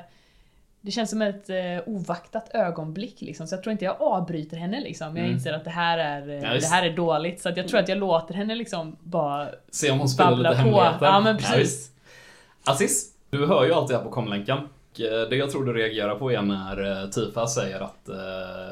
Det 0.87 0.91
känns 0.91 1.09
som 1.09 1.21
ett 1.21 1.49
eh, 1.49 1.55
ovaktat 1.85 2.49
ögonblick 2.53 3.21
liksom, 3.21 3.47
så 3.47 3.55
jag 3.55 3.63
tror 3.63 3.71
inte 3.71 3.85
jag 3.85 3.95
avbryter 4.01 4.57
henne 4.57 4.81
liksom. 4.81 5.07
Jag 5.07 5.17
Mm. 5.25 5.31
inser 5.31 5.53
att 5.53 5.63
det 5.63 5.69
här 5.69 5.97
är, 5.97 6.29
eh, 6.29 6.35
Ja, 6.35 6.53
det 6.59 6.65
här 6.65 6.85
är 6.85 6.95
dåligt, 6.95 7.41
så 7.41 7.49
att 7.49 7.57
jag 7.57 7.67
tror 7.67 7.79
att 7.79 7.89
jag 7.89 7.97
låter 7.97 8.33
henne 8.33 8.55
liksom 8.55 8.95
bara 8.99 9.47
Se 9.71 9.91
om 9.91 9.99
hon 9.99 10.09
spelar 10.09 10.37
lite 10.37 10.49
på. 10.49 10.55
hemligheter. 10.55 11.05
Ja 11.05 11.19
men 11.19 11.37
precis. 11.37 11.91
Aziz, 12.63 13.11
du 13.29 13.47
hör 13.47 13.65
ju 13.65 13.73
allt 13.73 13.87
det 13.87 13.97
här 13.97 14.03
på 14.03 14.09
komlänken. 14.09 14.57
Eh, 14.57 15.29
Det 15.29 15.35
jag 15.35 15.51
tror 15.51 15.65
du 15.65 15.73
reagerar 15.73 16.15
på 16.15 16.31
är 16.31 16.41
när 16.41 17.03
eh, 17.03 17.09
Tifa 17.09 17.47
säger 17.47 17.79
att 17.79 18.09
eh, 18.09 18.15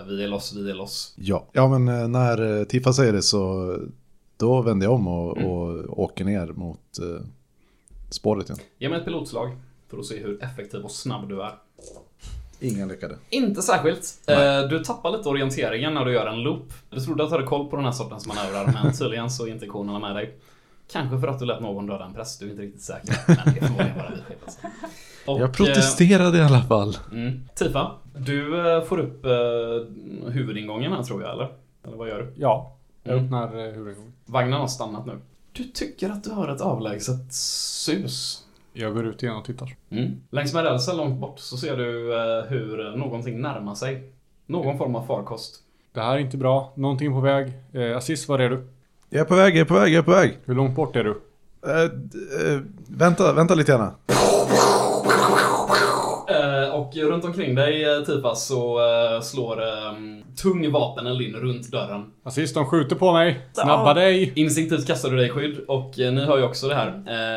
vi 0.07 0.23
är 0.23 0.27
loss, 0.27 0.53
vi 0.55 0.69
är 0.69 0.75
loss. 0.75 1.13
Ja, 1.17 1.45
ja 1.53 1.67
men 1.77 2.11
när 2.11 2.65
Tifa 2.65 2.93
säger 2.93 3.13
det 3.13 3.21
så 3.21 3.75
då 4.37 4.61
vänder 4.61 4.85
jag 4.87 4.93
om 4.93 5.07
och, 5.07 5.37
Mm. 5.37 5.49
och 5.51 5.99
åker 5.99 6.25
ner 6.25 6.47
mot 6.47 6.99
eh, 6.99 7.25
spåret 8.09 8.49
igen. 8.49 8.59
Ge 8.77 8.89
mig 8.89 8.97
ett 8.99 9.05
pilotslag 9.05 9.49
för 9.89 9.97
att 9.97 10.05
se 10.05 10.19
hur 10.19 10.43
effektiv 10.43 10.81
och 10.83 10.91
snabb 10.91 11.29
du 11.29 11.41
är. 11.41 11.51
Ingen 12.67 12.87
lyckade. 12.87 13.15
Inte 13.29 13.61
särskilt. 13.61 14.13
Nej. 14.27 14.57
Eh, 14.63 14.67
Du 14.69 14.83
tappar 14.83 15.11
lite 15.17 15.29
orienteringen 15.29 15.93
när 15.93 16.05
du 16.05 16.13
gör 16.13 16.25
en 16.27 16.41
loop. 16.43 16.73
Du 16.89 16.99
trodde 16.99 17.23
att 17.23 17.29
du 17.29 17.35
hade 17.35 17.47
koll 17.47 17.67
på 17.69 17.75
den 17.75 17.85
här 17.85 17.91
sortens 17.91 18.27
manövrar, 18.27 18.79
men 18.83 18.93
tydligen 18.97 19.29
så 19.31 19.47
är 19.47 19.51
inte 19.51 19.65
ikonerna 19.65 19.99
med 19.99 20.15
dig. 20.15 20.35
Kanske 20.91 21.19
för 21.19 21.27
att 21.27 21.39
du 21.39 21.45
lät 21.45 21.61
någon 21.61 21.87
döda 21.87 22.05
en 22.05 22.13
präst, 22.13 22.39
du 22.39 22.45
är 22.45 22.49
inte 22.51 22.63
riktigt 22.63 22.81
säker. 22.81 23.15
Men 23.27 23.35
det 23.53 23.59
är 23.59 23.65
förmodligen 23.65 23.97
bara. 23.97 24.11
Och, 25.33 25.41
Jag 25.41 25.53
protesterade 25.53 26.37
i 26.37 26.41
alla 26.41 26.61
fall. 26.61 26.89
eh, 26.89 27.11
Mm. 27.17 27.39
Tifa, 27.55 27.91
du 28.17 28.71
eh, 28.77 28.83
får 28.83 28.99
upp 28.99 29.25
eh, 29.25 29.31
huvudingången 30.31 30.91
här 30.91 31.03
tror 31.03 31.21
jag, 31.23 31.31
eller? 31.33 31.49
Eller 31.87 31.97
vad 31.97 32.09
gör 32.09 32.17
du? 32.21 32.33
Ja, 32.41 32.75
jag 33.03 33.13
Mm. 33.13 33.25
öppnar 33.25 33.47
eh, 33.67 33.73
huvudingången. 33.73 34.13
Vagnen 34.25 34.59
har 34.59 34.67
stannat 34.67 35.05
nu. 35.05 35.19
Du 35.51 35.63
tycker 35.63 36.09
att 36.09 36.23
du 36.23 36.31
hör 36.33 36.47
ett 36.55 36.61
avlägset 36.61 37.33
sus. 37.33 38.43
Jag 38.77 38.93
går 38.93 39.05
ut 39.07 39.23
igen 39.23 39.35
och 39.35 39.45
tittar. 39.45 39.75
Mm. 39.89 40.11
Längs 40.29 40.53
med 40.53 40.63
rälsen 40.63 40.97
långt 40.97 41.19
bort 41.21 41.39
så 41.39 41.57
ser 41.57 41.77
du 41.77 42.13
eh, 42.13 42.45
hur 42.49 42.97
någonting 42.97 43.41
närmar 43.41 43.75
sig. 43.75 44.11
Någon 44.45 44.77
form 44.77 44.95
av 44.95 45.05
farkost. 45.07 45.55
Det 45.93 46.01
här 46.01 46.15
är 46.15 46.19
inte 46.19 46.37
bra. 46.37 46.73
Någonting 46.75 47.11
på 47.11 47.19
väg. 47.19 47.53
Eh, 47.73 47.97
Aziz, 47.97 48.27
var 48.27 48.39
är 48.39 48.49
du? 48.49 48.67
Jag 49.09 49.21
är 49.21 49.25
på 49.25 49.35
väg, 49.35 49.55
jag 49.55 49.61
är 49.61 49.65
på 49.65 49.73
väg, 49.73 49.93
jag 49.93 49.99
är 49.99 50.03
på 50.03 50.11
väg. 50.11 50.37
Hur 50.45 50.55
långt 50.55 50.75
bort 50.75 50.95
är 50.95 51.03
du? 51.03 51.09
Eh, 51.67 51.83
d- 51.91 52.17
eh, 52.53 52.59
vänta, 52.87 53.33
vänta 53.33 53.55
lite 53.55 53.71
gärna. 53.71 53.91
Och 56.75 56.95
runt 56.95 57.25
omkring 57.25 57.55
dig, 57.55 57.83
eh, 57.83 58.01
Tifa, 58.03 58.35
så 58.35 58.79
eh, 58.79 59.21
slår 59.21 59.61
eh, 59.61 59.93
tung 60.41 60.71
vapeneld 60.71 61.21
in 61.21 61.35
runt 61.35 61.71
dörren. 61.71 62.11
Aziz, 62.23 62.53
de 62.53 62.65
skjuter 62.65 62.95
på 62.95 63.13
mig! 63.13 63.39
Snabba 63.53 63.93
dig! 63.93 64.33
Instinktivt 64.35 64.87
kastar 64.87 65.09
du 65.09 65.17
dig 65.17 65.29
skydd 65.29 65.57
och 65.67 65.99
eh, 65.99 66.13
ni 66.13 66.25
hör 66.25 66.37
ju 66.37 66.43
också 66.43 66.67
det 66.67 66.75
här. 66.75 66.87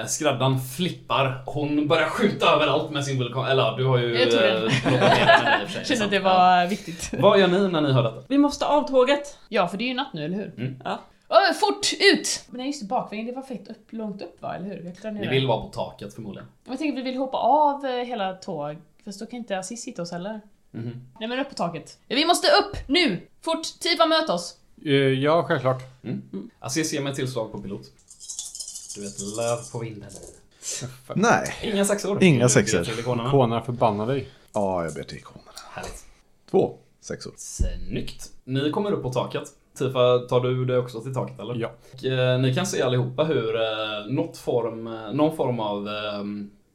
Eh, 0.01 0.07
skraddan 0.07 0.61
flippar. 0.77 1.43
Hon 1.47 1.89
börjar 1.89 2.07
skjuta 2.09 2.47
överallt 2.55 2.91
med 2.91 3.05
sin 3.05 3.19
vulkan. 3.19 3.47
Eller 3.47 3.77
du 3.77 3.85
har 3.85 3.99
ju... 3.99 4.19
Jag 4.21 4.31
tog 4.31 4.41
den. 4.41 4.71
sig. 4.71 5.85
Kände 5.85 6.05
att 6.05 6.11
det 6.11 6.19
var 6.21 6.67
viktigt. 6.67 7.11
Vad 7.19 7.41
gör 7.41 7.49
ni 7.49 7.69
när 7.69 7.81
ni 7.81 7.93
hör 7.93 8.03
detta? 8.03 8.23
Vi 8.29 8.39
måste 8.39 8.67
av 8.67 8.89
tåget! 8.89 9.39
Ja, 9.49 9.69
för 9.69 9.79
det 9.79 9.85
är 9.85 9.89
ju 9.89 9.95
natt 9.95 10.13
nu, 10.13 10.25
eller 10.25 10.37
hur? 10.37 10.53
Mm. 10.57 10.77
Ja. 10.85 11.01
Åh, 11.31 11.53
fort, 11.61 11.93
ut! 12.01 12.45
Men 12.51 12.59
nej 12.59 12.67
just 12.67 12.81
det, 12.81 12.87
bakvägen, 12.87 13.27
det 13.27 13.33
var 13.33 13.43
fett 13.43 13.69
upp, 13.69 13.87
långt 13.91 14.23
upp 14.23 14.43
va, 14.43 14.55
eller 14.55 14.67
hur? 14.67 15.11
Vi 15.13 15.25
det. 15.25 15.31
vill 15.31 15.47
vara 15.47 15.61
på 15.61 15.69
taket 15.69 16.15
förmodligen. 16.15 16.49
Jag 16.69 16.79
tänkte 16.79 17.01
att 17.01 17.07
vi 17.07 17.11
vill 17.11 17.19
hoppa 17.21 17.39
av 17.39 17.87
hela 17.87 18.33
tåg, 18.33 18.77
fast 19.05 19.21
då 19.21 19.27
kan 19.27 19.39
inte 19.39 19.59
Aziz 19.59 19.83
sitta 19.83 20.03
oss 20.03 20.11
heller. 20.11 20.41
Mhm. 20.71 21.01
Nej 21.21 21.29
men 21.29 21.39
upp 21.39 21.49
på 21.49 21.55
taket. 21.55 21.99
Vi 22.09 22.27
måste 22.27 22.47
upp, 22.49 22.77
nu! 22.89 23.21
Fort, 23.41 23.63
Tifa 23.81 24.07
möt 24.07 24.31
oss! 24.31 24.55
Eh, 24.85 24.93
Ja, 24.93 25.45
självklart. 25.45 25.83
Aziz 26.59 26.93
ger 26.93 27.01
mig 27.03 27.15
tillslag 27.15 27.53
på 27.53 27.59
pilot. 27.63 27.83
Du 28.97 29.03
vet, 29.03 29.19
löv 29.21 29.57
på 29.73 29.79
vinden. 29.79 30.11
Nej. 31.15 31.55
Inga 31.63 31.85
sexor. 31.85 32.23
Inga 32.23 32.49
sexor. 32.49 32.99
ikonerna. 33.01 33.31
Kona 33.31 33.63
förbanna 33.63 34.07
dig. 34.07 34.29
Ja, 34.53 34.85
jag 34.85 34.95
ber 34.95 35.03
till 35.03 35.19
ikonerna. 35.19 35.51
Härligt. 35.71 36.05
Två 36.51 36.77
sexor. 37.01 37.33
Snyggt. 37.37 38.31
Ni 38.45 38.71
kommer 38.71 38.93
upp 38.93 39.03
på 39.03 39.13
taket. 39.13 39.43
Tifa, 39.79 40.19
tar 40.19 40.41
du 40.41 40.65
det 40.65 40.79
också 40.79 41.01
till 41.01 41.15
taket 41.15 41.41
eller? 41.41 41.55
Ja. 41.55 41.73
Och, 41.95 42.05
eh, 42.05 42.39
ni 42.41 42.55
kan 42.55 42.67
se 42.67 42.83
allihopa 42.83 43.25
hur 43.25 43.57
eh, 43.57 44.07
något 44.09 44.37
form, 44.37 44.87
eh, 44.87 45.13
någon 45.13 45.37
form 45.37 45.61
av 45.61 45.89
eh, 45.89 46.25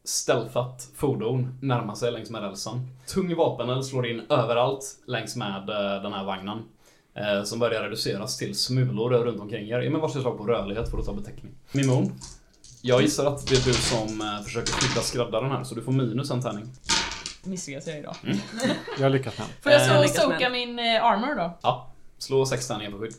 stealthat 0.05 0.87
fordon 0.95 1.57
närmar 1.61 1.95
sig 1.95 2.11
längs 2.11 2.29
med 2.29 2.41
rälsen. 2.41 2.87
Tung 3.07 3.35
vapeneld 3.35 3.85
slår 3.85 4.07
in 4.07 4.21
överallt 4.29 4.85
längs 5.07 5.35
med 5.35 5.69
eh, 5.69 6.01
den 6.03 6.13
här 6.13 6.23
vagnen. 6.23 6.63
Eh, 7.15 7.43
som 7.43 7.59
börjar 7.59 7.83
reduceras 7.83 8.37
till 8.37 8.55
smulor 8.55 9.09
runt 9.09 9.41
omkring 9.41 9.69
er. 9.69 9.81
Ge 9.81 9.89
mig 9.89 10.01
varsitt 10.01 10.21
slag 10.21 10.37
på 10.37 10.43
rörlighet 10.47 10.91
för 10.91 10.97
att 10.97 11.05
ta 11.05 11.13
beteckning. 11.13 11.51
Mimon. 11.71 12.19
Jag 12.81 13.01
gissar 13.01 13.25
att 13.25 13.47
det 13.47 13.55
är 13.55 13.65
du 13.65 13.73
som 13.73 14.21
eh, 14.21 14.43
försöker 14.43 14.73
skydda 14.73 15.01
skräddaren 15.01 15.51
här, 15.51 15.63
så 15.63 15.75
du 15.75 15.81
får 15.81 15.91
minus 15.91 16.31
en 16.31 16.41
tärning. 16.41 16.71
Misslyckas 17.43 17.87
jag 17.87 17.99
idag. 17.99 18.15
Jag 18.99 19.11
lyckas 19.11 19.37
med. 19.37 19.47
Får 19.61 19.71
jag 19.71 19.81
så 19.87 20.01
lyckas 20.01 20.23
soka 20.23 20.49
min 20.49 20.79
armor 20.79 21.35
då? 21.35 21.57
Ja, 21.61 21.91
slå 22.17 22.45
sex 22.45 22.67
tärningar 22.67 22.91
på 22.91 22.97
skydd. 22.97 23.13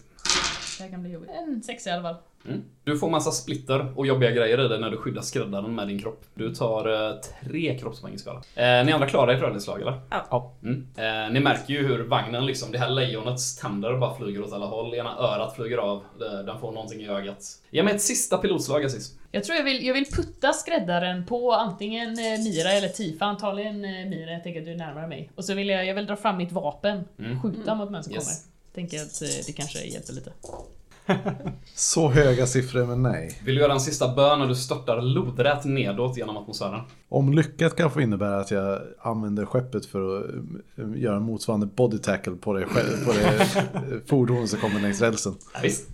Det 0.78 0.84
här 0.84 0.90
kan 0.90 1.02
bli 1.02 1.12
jobbigt. 1.12 1.30
En 1.30 1.62
sexa 1.62 1.90
i 1.90 1.92
alla 1.92 2.02
fall. 2.02 2.16
Mm. 2.48 2.62
Du 2.84 2.98
får 2.98 3.10
massa 3.10 3.30
splitter 3.30 3.92
och 3.98 4.06
jobbiga 4.06 4.30
grejer 4.30 4.64
i 4.64 4.68
dig 4.68 4.80
när 4.80 4.90
du 4.90 4.96
skyddar 4.96 5.22
skräddaren 5.22 5.74
med 5.74 5.88
din 5.88 5.98
kropp. 5.98 6.24
Du 6.34 6.54
tar 6.54 7.08
eh, 7.10 7.16
tre 7.44 7.78
kroppspoäng 7.78 8.14
i 8.14 8.18
skada. 8.18 8.38
Eh, 8.54 8.84
ni 8.86 8.92
andra 8.92 9.08
klarar 9.08 9.34
ert 9.34 9.40
rörlighetslag 9.42 9.80
eller? 9.80 10.00
Ja. 10.10 10.52
Mm. 10.62 10.86
Eh, 10.96 11.32
ni 11.32 11.40
märker 11.40 11.74
ju 11.74 11.86
hur 11.86 12.04
vagnen, 12.04 12.46
liksom, 12.46 12.72
det 12.72 12.78
här 12.78 12.90
lejonets 12.90 13.56
tänder 13.56 13.96
bara 13.98 14.16
flyger 14.16 14.42
åt 14.42 14.52
alla 14.52 14.66
håll. 14.66 14.94
Ena 14.94 15.16
örat 15.18 15.56
flyger 15.56 15.78
av, 15.78 16.02
den 16.46 16.58
får 16.60 16.72
någonting 16.72 17.00
i 17.00 17.08
ögat. 17.08 17.44
Ge 17.70 17.82
mig 17.82 17.94
ett 17.94 18.02
sista 18.02 18.38
pilotslag 18.38 18.84
Aziz. 18.84 19.18
Jag 19.30 19.44
tror 19.44 19.56
jag 19.56 19.64
vill, 19.64 19.86
jag 19.86 19.94
vill 19.94 20.04
putta 20.06 20.52
skräddaren 20.52 21.26
på 21.26 21.52
antingen 21.52 22.08
eh, 22.08 22.38
Mira 22.44 22.70
eller 22.72 22.88
Tifa, 22.88 23.24
antagligen 23.24 23.84
eh, 23.84 23.90
Mira, 23.90 24.30
jag 24.32 24.42
tänker 24.42 24.60
att 24.60 24.66
du 24.66 24.72
är 24.72 24.76
närmare 24.76 25.06
mig. 25.06 25.30
Och 25.34 25.44
så 25.44 25.54
vill 25.54 25.68
jag, 25.68 25.86
jag 25.86 25.94
vill 25.94 26.06
dra 26.06 26.16
fram 26.16 26.36
mitt 26.36 26.52
vapen, 26.52 27.04
Mm. 27.18 27.42
skjuta 27.42 27.74
mot 27.74 27.90
män 27.90 28.04
som 28.04 28.12
Yes. 28.12 28.24
kommer. 28.24 28.54
Tänker 28.74 28.96
att 29.02 29.22
eh, 29.22 29.28
det 29.46 29.52
kanske 29.52 29.78
hjälper 29.78 30.12
lite. 30.12 30.32
Så 31.74 32.08
höga 32.08 32.46
siffror, 32.46 32.86
men 32.86 33.02
nej. 33.02 33.40
Vill 33.44 33.54
du 33.54 33.60
göra 33.60 33.72
en 33.72 33.80
sista 33.80 34.14
bön 34.14 34.38
när 34.38 34.46
du 34.46 34.54
störtar 34.54 35.02
lodrätt 35.02 35.64
nedåt 35.64 36.16
genom 36.16 36.36
atmosfären? 36.36 36.80
Om 37.08 37.32
lyckat 37.32 37.76
kan 37.76 37.90
få 37.90 38.00
innebära 38.00 38.40
att 38.40 38.50
jag 38.50 38.80
använder 39.00 39.46
skeppet 39.46 39.86
för 39.86 40.18
att 40.18 40.24
eh, 40.78 41.02
göra 41.02 41.16
en 41.16 41.22
motsvarande 41.22 41.66
body 41.66 41.98
tackle 41.98 42.32
på 42.32 42.52
det, 42.52 42.66
på 43.06 43.12
det 43.12 43.40
eh, 43.40 44.00
fordon 44.06 44.48
som 44.48 44.58
kommer 44.58 44.80
längs 44.80 45.00
rälsen. 45.00 45.34
Ja, 45.54 45.60
visst. 45.62 45.88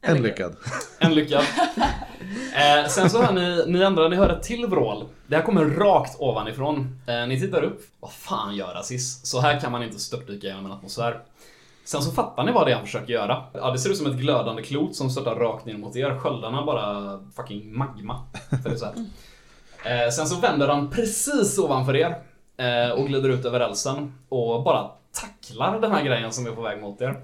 En 0.00 0.22
lyckad. 0.22 0.56
En 0.98 1.14
lyckad. 1.14 1.44
Eh, 2.54 2.88
sen 2.88 3.10
så 3.10 3.22
hör 3.22 3.32
ni, 3.32 3.72
ni 3.72 3.84
andra, 3.84 4.08
ni 4.08 4.16
hör 4.16 4.28
ett 4.28 4.42
till 4.42 4.66
vrål. 4.66 5.04
Det 5.26 5.36
här 5.36 5.42
kommer 5.42 5.64
rakt 5.64 6.20
ovanifrån. 6.20 7.00
Eh, 7.06 7.26
ni 7.26 7.40
tittar 7.40 7.62
upp. 7.62 7.82
Vad 8.00 8.12
fan 8.12 8.56
gör 8.56 8.74
Aziz? 8.74 9.20
Så 9.26 9.40
här 9.40 9.60
kan 9.60 9.72
man 9.72 9.82
inte 9.82 9.98
störtdyka 10.00 10.46
genom 10.46 10.66
en 10.66 10.72
atmosfär. 10.72 11.20
Sen 11.88 12.02
så 12.02 12.10
fattar 12.10 12.44
ni 12.44 12.52
vad 12.52 12.66
det 12.66 12.70
är 12.70 12.76
han 12.76 12.84
försöker 12.84 13.12
göra. 13.12 13.42
Ja, 13.52 13.70
det 13.70 13.78
ser 13.78 13.90
ut 13.90 13.96
som 13.96 14.06
ett 14.06 14.18
glödande 14.18 14.62
klot 14.62 14.96
som 14.96 15.10
störtar 15.10 15.34
rakt 15.34 15.66
ner 15.66 15.76
mot 15.76 15.96
er. 15.96 16.18
Sköldarna 16.18 16.64
bara 16.64 17.18
fucking 17.36 17.78
magma. 17.78 18.22
För 18.62 18.70
det 18.70 18.76
så 18.76 18.84
här. 18.84 18.94
Eh, 20.04 20.10
sen 20.10 20.26
så 20.26 20.40
vänder 20.40 20.68
han 20.68 20.90
precis 20.90 21.58
ovanför 21.58 21.96
er 21.96 22.18
eh, 22.56 22.90
och 22.90 23.06
glider 23.06 23.28
ut 23.28 23.44
över 23.44 23.58
rälsen 23.58 24.14
och 24.28 24.62
bara 24.62 24.90
tacklar 25.12 25.80
den 25.80 25.92
här 25.92 26.04
grejen 26.04 26.32
som 26.32 26.46
är 26.46 26.50
på 26.50 26.62
väg 26.62 26.80
mot 26.80 27.00
er. 27.00 27.20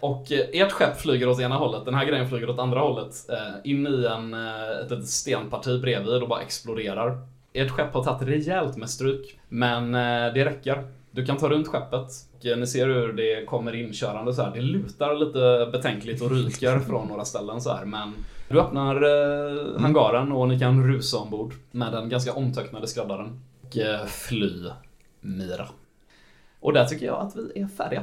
Och 0.00 0.32
eh, 0.32 0.62
ert 0.62 0.72
skepp 0.72 1.00
flyger 1.00 1.28
åt 1.28 1.40
ena 1.40 1.56
hållet, 1.56 1.84
den 1.84 1.94
här 1.94 2.04
grejen 2.04 2.28
flyger 2.28 2.50
åt 2.50 2.58
andra 2.58 2.80
hållet. 2.80 3.30
Eh, 3.30 3.70
in 3.70 3.86
i 3.86 4.06
en, 4.06 4.34
eh, 4.34 4.84
ett 4.84 4.90
litet 4.90 5.08
stenparti 5.08 5.80
bredvid 5.80 6.22
och 6.22 6.28
bara 6.28 6.42
exploderar. 6.42 7.18
Ert 7.52 7.70
skepp 7.70 7.94
har 7.94 8.04
tagit 8.04 8.28
rejält 8.28 8.76
med 8.76 8.90
stryk, 8.90 9.38
men 9.48 9.92
det 10.34 10.44
räcker. 10.44 10.84
Du 11.14 11.26
kan 11.26 11.36
ta 11.36 11.48
runt 11.48 11.68
skeppet 11.68 12.08
och 12.38 12.46
eh, 12.46 12.56
ni 12.56 12.66
ser 12.66 12.86
hur 12.86 13.12
det 13.12 13.46
kommer 13.46 13.74
inkörande 13.74 14.34
så 14.34 14.42
här. 14.42 14.50
Det 14.54 14.60
lutar 14.60 15.14
lite 15.14 15.70
betänkligt 15.72 16.22
och 16.22 16.30
ryker 16.30 16.78
från 16.88 17.08
några 17.08 17.24
ställen 17.24 17.60
så 17.60 17.72
här, 17.72 17.84
men 17.84 18.12
du 18.48 18.60
öppnar 18.60 18.94
eh, 18.96 19.80
hangaren 19.80 20.32
och 20.32 20.48
ni 20.48 20.58
kan 20.58 20.86
rusa 20.86 21.18
ombord 21.18 21.54
med 21.70 21.92
den 21.92 22.08
ganska 22.08 22.32
omtöcknade 22.32 22.86
skräddaren 22.86 23.40
och 23.62 23.76
eh, 23.76 24.06
fly 24.06 24.70
Mira. 25.20 25.68
Och 26.60 26.72
där 26.72 26.84
tycker 26.84 27.06
jag 27.06 27.20
att 27.20 27.36
vi 27.36 27.60
är 27.60 27.66
färdiga. 27.66 28.02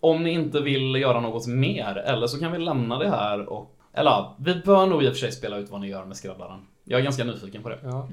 Om 0.00 0.22
ni 0.22 0.30
inte 0.30 0.60
vill 0.60 0.94
göra 0.94 1.20
något 1.20 1.46
mer, 1.46 1.96
eller 1.96 2.26
så 2.26 2.38
kan 2.38 2.52
vi 2.52 2.58
lämna 2.58 2.98
det 2.98 3.10
här 3.10 3.48
och... 3.48 3.76
Eller 3.92 4.24
vi 4.38 4.54
bör 4.54 4.86
nog 4.86 5.04
i 5.04 5.08
och 5.08 5.12
för 5.12 5.18
sig 5.18 5.32
spela 5.32 5.58
ut 5.58 5.70
vad 5.70 5.80
ni 5.80 5.88
gör 5.88 6.04
med 6.04 6.16
skräddaren. 6.16 6.60
Jag 6.84 7.00
är 7.00 7.04
ganska 7.04 7.24
nyfiken 7.24 7.62
på 7.62 7.68
det. 7.68 7.78
Ja. 7.82 8.08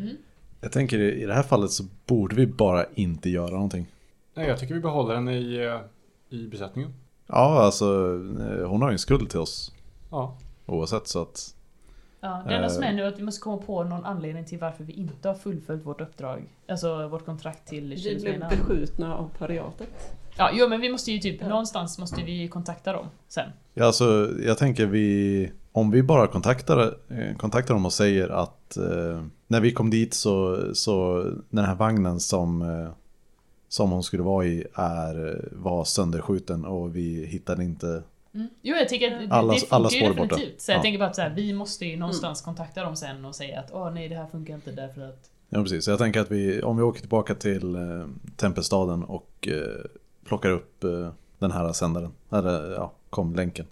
Jag 0.62 0.72
tänker 0.72 1.00
i 1.00 1.26
det 1.26 1.34
här 1.34 1.44
fallet 1.44 1.72
så 1.72 1.84
borde 2.06 2.36
vi 2.36 2.48
bara 2.48 2.86
inte 2.96 3.30
göra 3.30 3.52
någonting. 3.52 3.88
Nej, 4.34 4.48
jag 4.48 4.60
tycker 4.60 4.74
vi 4.74 4.80
behåller 4.80 5.14
den 5.16 5.30
i, 5.30 5.56
eh, 5.58 6.38
i 6.40 6.48
besättningen. 6.48 6.94
Ja, 7.28 7.62
alltså 7.64 7.86
eh, 8.40 8.68
hon 8.68 8.82
har 8.82 8.90
ju 8.90 8.94
en 8.94 9.00
skuld 9.00 9.30
till 9.30 9.40
oss 9.40 9.74
Ja. 10.12 10.38
oavsett 10.66 11.08
så 11.08 11.22
att... 11.22 11.56
Ja, 12.24 12.44
det 12.48 12.56
enda 12.56 12.70
som 12.70 12.84
Eh. 12.84 12.90
är 12.90 12.94
nu 12.94 13.04
är 13.04 13.08
att 13.08 13.20
vi 13.20 13.24
måste 13.24 13.42
komma 13.42 13.58
på 13.58 13.84
någon 13.84 14.06
anledning 14.06 14.46
till 14.46 14.60
varför 14.60 14.84
vi 14.84 14.94
inte 14.94 15.28
har 15.28 15.36
fullföljt 15.36 15.86
vårt 15.86 16.02
uppdrag. 16.02 16.44
Alltså 16.70 17.08
vårt 17.08 17.26
kontrakt 17.26 17.68
till 17.68 17.94
Vi 18.06 18.20
blev 18.22 18.40
beskjutna 18.40 19.16
av 19.16 19.30
pariatet. 19.38 19.90
Ja, 20.38 20.50
jo 20.54 20.68
men 20.68 20.82
vi 20.82 20.90
måste 20.92 21.12
ju 21.12 21.20
typ, 21.20 21.42
Ja. 21.42 21.48
någonstans 21.48 22.00
måste 22.00 22.22
vi 22.24 22.48
kontakta 22.48 22.94
dem 22.94 23.06
sen. 23.28 23.50
Ja, 23.74 23.86
alltså 23.86 24.30
jag 24.46 24.58
tänker 24.58 24.86
vi... 24.86 25.52
Om 25.74 25.92
vi 25.92 26.04
bara 26.04 26.28
kontaktar, 26.28 26.96
kontaktar 27.38 27.74
dem 27.74 27.86
och 27.86 27.94
säger 27.94 28.30
att 28.30 28.78
eh, 28.78 29.24
när 29.48 29.60
vi 29.62 29.72
kom 29.72 29.90
dit 29.90 30.14
så, 30.14 30.60
så 30.76 31.24
den 31.50 31.66
här 31.66 31.76
vagnen 31.76 32.20
som, 32.20 32.62
eh, 32.62 32.90
som 33.72 33.92
hon 33.92 34.04
skulle 34.04 34.24
vara 34.24 34.46
i 34.46 34.66
är, 34.74 35.30
eh, 35.30 35.36
var 35.52 35.84
sönderskjuten 35.84 36.66
och 36.66 36.96
vi 36.96 37.26
hittade 37.26 37.64
inte... 37.64 38.04
Mm. 38.34 38.48
Jo 38.62 38.76
jag 38.76 38.90
tycker 38.90 39.14
att 39.14 39.30
det, 39.30 39.36
Alla- 39.36 39.54
det 39.54 39.60
funkar 39.60 39.76
alla 39.76 39.90
ju 39.90 40.00
spår 40.00 40.10
är 40.10 40.14
borta. 40.14 40.36
definitivt. 40.36 40.62
Så 40.62 40.72
jag 40.72 40.78
Ja. 40.78 40.82
tänker 40.82 41.00
bara 41.00 41.10
att 41.10 41.16
så 41.16 41.22
här, 41.22 41.30
vi 41.30 41.54
måste 41.54 41.86
ju 41.86 41.98
någonstans 41.98 42.42
kontakta 42.42 42.84
dem 42.84 42.96
sen 42.96 43.26
och 43.26 43.36
säga 43.36 43.60
att 43.60 43.72
åh 43.74 43.92
nej 43.94 44.10
det 44.10 44.16
här 44.16 44.28
funkar 44.28 44.54
inte 44.56 44.72
därför 44.72 45.02
att... 45.02 45.30
Ja, 45.50 45.62
precis. 45.64 45.86
Så 45.86 45.92
jag 45.92 46.00
tänker 46.00 46.20
att 46.22 46.32
vi, 46.32 46.62
om 46.62 46.78
vi 46.78 46.84
åker 46.84 47.00
tillbaka 47.00 47.36
till 47.36 47.76
eh, 47.76 47.82
Tempelstaden 48.36 49.04
och 49.04 49.48
eh, 49.48 49.86
plockar 50.26 50.50
upp 50.50 50.84
eh, 50.84 51.12
den 51.40 51.52
här 51.52 51.74
sändaren, 51.74 52.12
eller 52.32 52.72
ja, 52.72 52.92
kom 53.10 53.36
länken. 53.36 53.66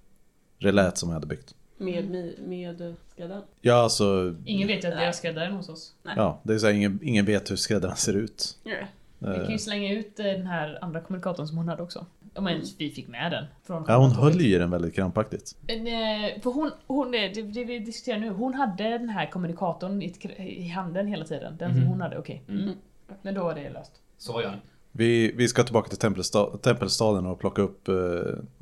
Relät 0.59 0.97
som 0.97 1.09
jag 1.09 1.13
hade 1.13 1.27
byggt. 1.27 1.55
Med, 1.77 2.03
mi- 2.05 2.47
med 2.47 2.95
skräddaren. 3.13 3.43
Ja, 3.61 3.73
alltså... 3.75 4.35
Ingen 4.45 4.67
vet 4.67 4.83
ju 4.83 4.87
att 4.87 4.93
det 4.93 4.97
Nej. 4.99 5.07
är 5.07 5.11
skräddaren 5.11 5.53
hos 5.53 5.69
oss. 5.69 5.93
Ja, 6.15 6.39
det 6.43 6.53
är 6.53 6.57
så 6.57 6.65
här, 6.67 6.73
ingen, 6.73 6.99
ingen 7.03 7.25
vet 7.25 7.51
hur 7.51 7.55
skräddaren 7.55 7.95
ser 7.95 8.13
ut. 8.13 8.57
Nej. 8.63 8.87
Vi 9.19 9.25
kan 9.25 9.43
Eh, 9.45 9.51
ju 9.51 9.57
slänga 9.57 9.93
ut 9.93 10.19
eh, 10.19 10.25
den 10.25 10.47
här 10.47 10.79
andra 10.81 11.01
kommunikatorn 11.01 11.47
som 11.47 11.57
hon 11.57 11.67
hade 11.67 11.83
också. 11.83 12.05
Ja 12.33 12.41
men 12.41 12.61
vi 12.77 12.89
fick 12.89 13.07
med 13.07 13.31
den. 13.31 13.45
Från 13.63 13.85
Ja, 13.87 13.97
hon 13.97 14.11
höll 14.11 14.41
i 14.41 14.55
den 14.57 14.71
väldigt 14.71 14.95
krampaktigt. 14.95 15.55
Men, 15.61 15.87
eh, 15.87 16.41
För 16.41 16.51
hon, 16.51 16.71
hon 16.87 17.11
det, 17.11 17.27
det 17.27 17.63
vi 17.65 17.79
diskuterar 17.79 18.19
nu, 18.19 18.29
hon 18.29 18.53
hade 18.53 18.83
den 18.83 19.09
här 19.09 19.25
kommunikatorn 19.31 20.01
i, 20.01 20.13
i 20.37 20.67
handen 20.67 21.07
hela 21.07 21.25
tiden. 21.25 21.57
Den 21.57 21.71
som 21.71 21.79
Mhm. 21.79 21.89
hon 21.89 22.01
hade, 22.01 22.17
okej. 22.17 22.43
Mm. 22.47 22.61
Mm. 22.63 22.75
Men 23.21 23.33
då 23.33 23.43
var 23.43 23.55
det 23.55 23.69
löst. 23.69 23.91
Så 24.17 24.41
gör 24.41 24.51
ni? 24.51 24.57
Vi, 24.91 25.31
vi 25.31 25.47
ska 25.47 25.63
tillbaka 25.63 25.89
till 25.89 25.97
Tempelsta, 25.97 26.57
Tempelstaden 26.57 27.25
och 27.25 27.39
plocka 27.39 27.61
upp 27.61 27.87
eh, 27.87 27.95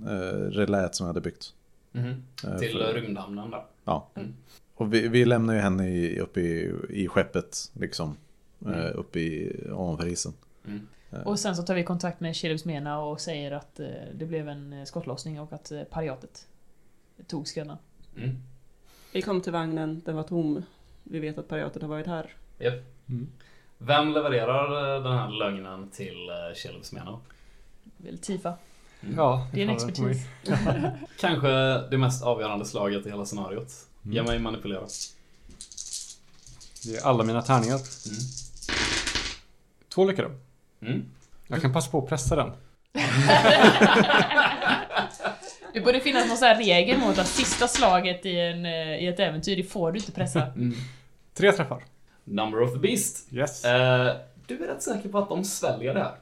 eh, 0.08 0.38
relät 0.50 0.96
som 0.96 1.04
jag 1.06 1.10
hade 1.14 1.22
byggt. 1.22 1.54
Eh, 1.94 2.58
Till 2.60 2.72
för- 2.72 2.94
rymdhamnen 2.94 3.52
där. 3.52 3.64
Ja. 3.86 4.08
Mm. 4.16 4.34
Och 4.76 4.94
vi, 4.94 5.08
vi 5.08 5.26
lämnar 5.26 5.54
ju 5.54 5.60
henne 5.60 5.90
i, 5.90 6.20
uppe 6.20 6.40
i, 6.42 6.74
i 6.90 7.08
skeppet, 7.08 7.58
liksom. 7.74 8.18
Mm. 8.66 8.80
Eh, 8.80 8.92
uppe 8.96 9.20
i, 9.20 9.62
ovanför 9.72 10.08
isen. 10.08 10.34
Mm. 10.68 10.88
Och 11.26 11.40
sen 11.40 11.56
så 11.56 11.64
tar 11.64 11.76
vi 11.76 11.84
kontakt 11.84 12.20
med 12.20 12.36
Sheriffs 12.36 12.66
Mena 12.66 13.00
och 13.00 13.22
säger 13.22 13.52
att 13.52 13.80
eh, 13.80 13.88
det 14.14 14.26
blev 14.26 14.50
en 14.50 14.74
eh, 14.74 14.84
skottlossning 14.84 15.40
och 15.40 15.54
att 15.54 15.72
eh, 15.72 15.84
pariatet 15.84 16.48
tog 17.28 17.48
skräddaren. 17.48 17.78
Mm. 18.18 18.36
Vi 19.14 19.22
kom 19.22 19.42
till 19.42 19.52
vagnen, 19.52 20.02
den 20.06 20.16
var 20.16 20.24
tom. 20.24 20.64
Vi 21.04 21.20
vet 21.20 21.38
att 21.38 21.48
pariatet 21.48 21.82
har 21.82 21.90
varit 21.90 22.08
här. 22.08 22.34
Japp. 22.58 22.84
Mm. 23.10 23.28
Vem 23.78 24.14
levererar 24.14 24.96
eh, 24.98 25.04
den 25.04 25.14
här 25.14 25.30
lögnen 25.30 25.90
till 25.90 26.30
uh, 26.30 26.56
Kjellsmena? 26.56 27.20
Väl 27.98 28.18
Tifa. 28.18 28.54
Ja, 29.16 29.48
Det 29.54 29.60
är 29.62 29.64
en 29.64 29.70
expertis. 29.70 30.26
Kanske 31.20 31.50
det 31.90 31.98
mest 31.98 32.24
avgörande 32.24 32.66
slaget 32.66 33.06
i 33.06 33.10
hela 33.10 33.26
scenariot. 33.26 33.72
Ge 34.02 34.24
mig 34.24 34.40
manipulera. 34.40 34.88
Det 36.86 36.96
är 36.96 37.06
alla 37.06 37.24
mina 37.24 37.42
tärningar. 37.42 37.76
Mm. 37.76 38.20
Två 39.90 40.06
lyckade. 40.06 40.30
Mm. 40.82 41.06
Jag 41.48 41.62
kan 41.62 41.74
passa 41.74 41.92
på 41.92 41.98
att 41.98 42.10
pressa 42.10 42.36
den. 42.36 42.52
Det 45.74 45.82
borde 45.82 46.00
finnas 46.00 46.28
någon 46.28 46.38
sån 46.38 46.48
här 46.48 46.56
regel 46.56 47.00
mot 47.00 47.18
att 47.20 47.28
sista 47.28 47.68
slaget 47.68 48.26
i, 48.26 48.40
en, 48.40 48.66
eh, 48.66 49.04
i 49.04 49.08
ett 49.08 49.20
äventyr, 49.20 49.56
det 49.56 49.64
får 49.64 49.92
du 49.92 50.00
inte 50.00 50.12
pressa. 50.12 50.48
Tre 51.34 51.52
träffar. 51.52 51.84
Number 52.24 52.62
of 52.62 52.74
the 52.74 52.80
Beast. 52.80 53.34
Yes. 53.34 53.66
Eh, 53.66 54.16
du 54.48 54.64
är 54.64 54.68
rätt 54.68 54.82
säker 54.84 55.10
på 55.10 55.18
att 55.18 55.30
de 55.30 55.44
sväljer 55.44 55.94
det 55.94 56.00
här. 56.00 56.16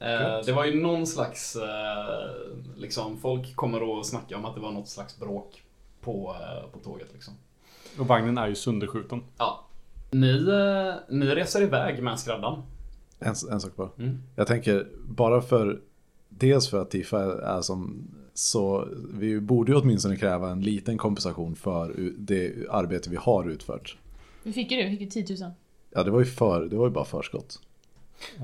Gött. 0.00 0.46
det 0.46 0.52
var 0.52 0.64
ju 0.64 0.82
någon 0.82 1.06
slags, 1.06 1.56
eh, 1.56 2.30
liksom, 2.76 3.20
folk 3.20 3.56
kommer 3.56 4.00
att 4.00 4.06
snacka 4.06 4.36
om 4.36 4.44
att 4.44 4.54
det 4.54 4.60
var 4.60 4.72
något 4.72 4.88
slags 4.88 5.18
bråk 5.18 5.62
på, 6.00 6.36
på 6.72 6.78
tåget 6.78 7.08
liksom. 7.12 7.34
Och 7.98 8.06
vagnen 8.06 8.38
är 8.38 8.48
ju 8.48 8.54
sönderskjuten. 8.54 9.24
Ja. 9.38 9.64
Ni, 10.10 10.46
ni 11.08 11.26
reser 11.26 11.62
iväg 11.62 12.02
med 12.02 12.20
skräddaren. 12.20 12.62
En, 13.20 13.34
en 13.50 13.60
sak 13.60 13.76
bara. 13.76 13.90
Mm. 13.98 14.18
Jag 14.36 14.46
tänker 14.46 14.88
bara 15.08 15.42
för 15.42 15.80
Dels 16.28 16.68
för 16.68 16.82
att 16.82 16.90
Tifa 16.90 17.42
är 17.42 17.62
som 17.62 18.08
så 18.34 18.88
vi 19.14 19.40
borde 19.40 19.72
ju 19.72 19.78
åtminstone 19.78 20.16
kräva 20.16 20.50
en 20.50 20.60
liten 20.60 20.98
kompensation 20.98 21.56
för 21.56 22.12
det 22.18 22.52
arbete 22.70 23.10
vi 23.10 23.16
har 23.16 23.48
utfört. 23.48 23.96
Vi 24.42 24.52
fick 24.52 24.70
ju 24.70 24.76
det, 24.76 24.84
vi 24.84 24.90
fick 24.90 25.16
ju 25.16 25.24
10 25.24 25.36
000. 25.44 25.52
Ja, 25.90 26.02
det 26.02 26.10
var 26.10 26.18
ju 26.18 26.26
för, 26.26 26.66
det 26.66 26.76
var 26.76 26.86
ju 26.86 26.92
bara 26.92 27.04
förskott. 27.04 27.60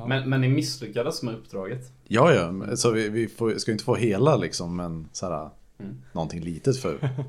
Men, 0.07 0.31
men 0.31 0.41
ni 0.41 0.49
misslyckades 0.49 1.23
med 1.23 1.35
uppdraget. 1.35 1.93
Ja, 2.05 2.33
ja, 2.35 2.77
så 2.77 2.91
vi, 2.91 3.09
vi 3.09 3.29
får, 3.29 3.55
ska 3.55 3.71
ju 3.71 3.73
inte 3.73 3.85
få 3.85 3.95
hela 3.95 4.37
liksom, 4.37 4.77
men 4.77 5.09
så 5.13 5.31
här, 5.31 5.51
Mm. 5.79 5.97
någonting 6.13 6.41
litet 6.41 6.77
för. 6.79 6.99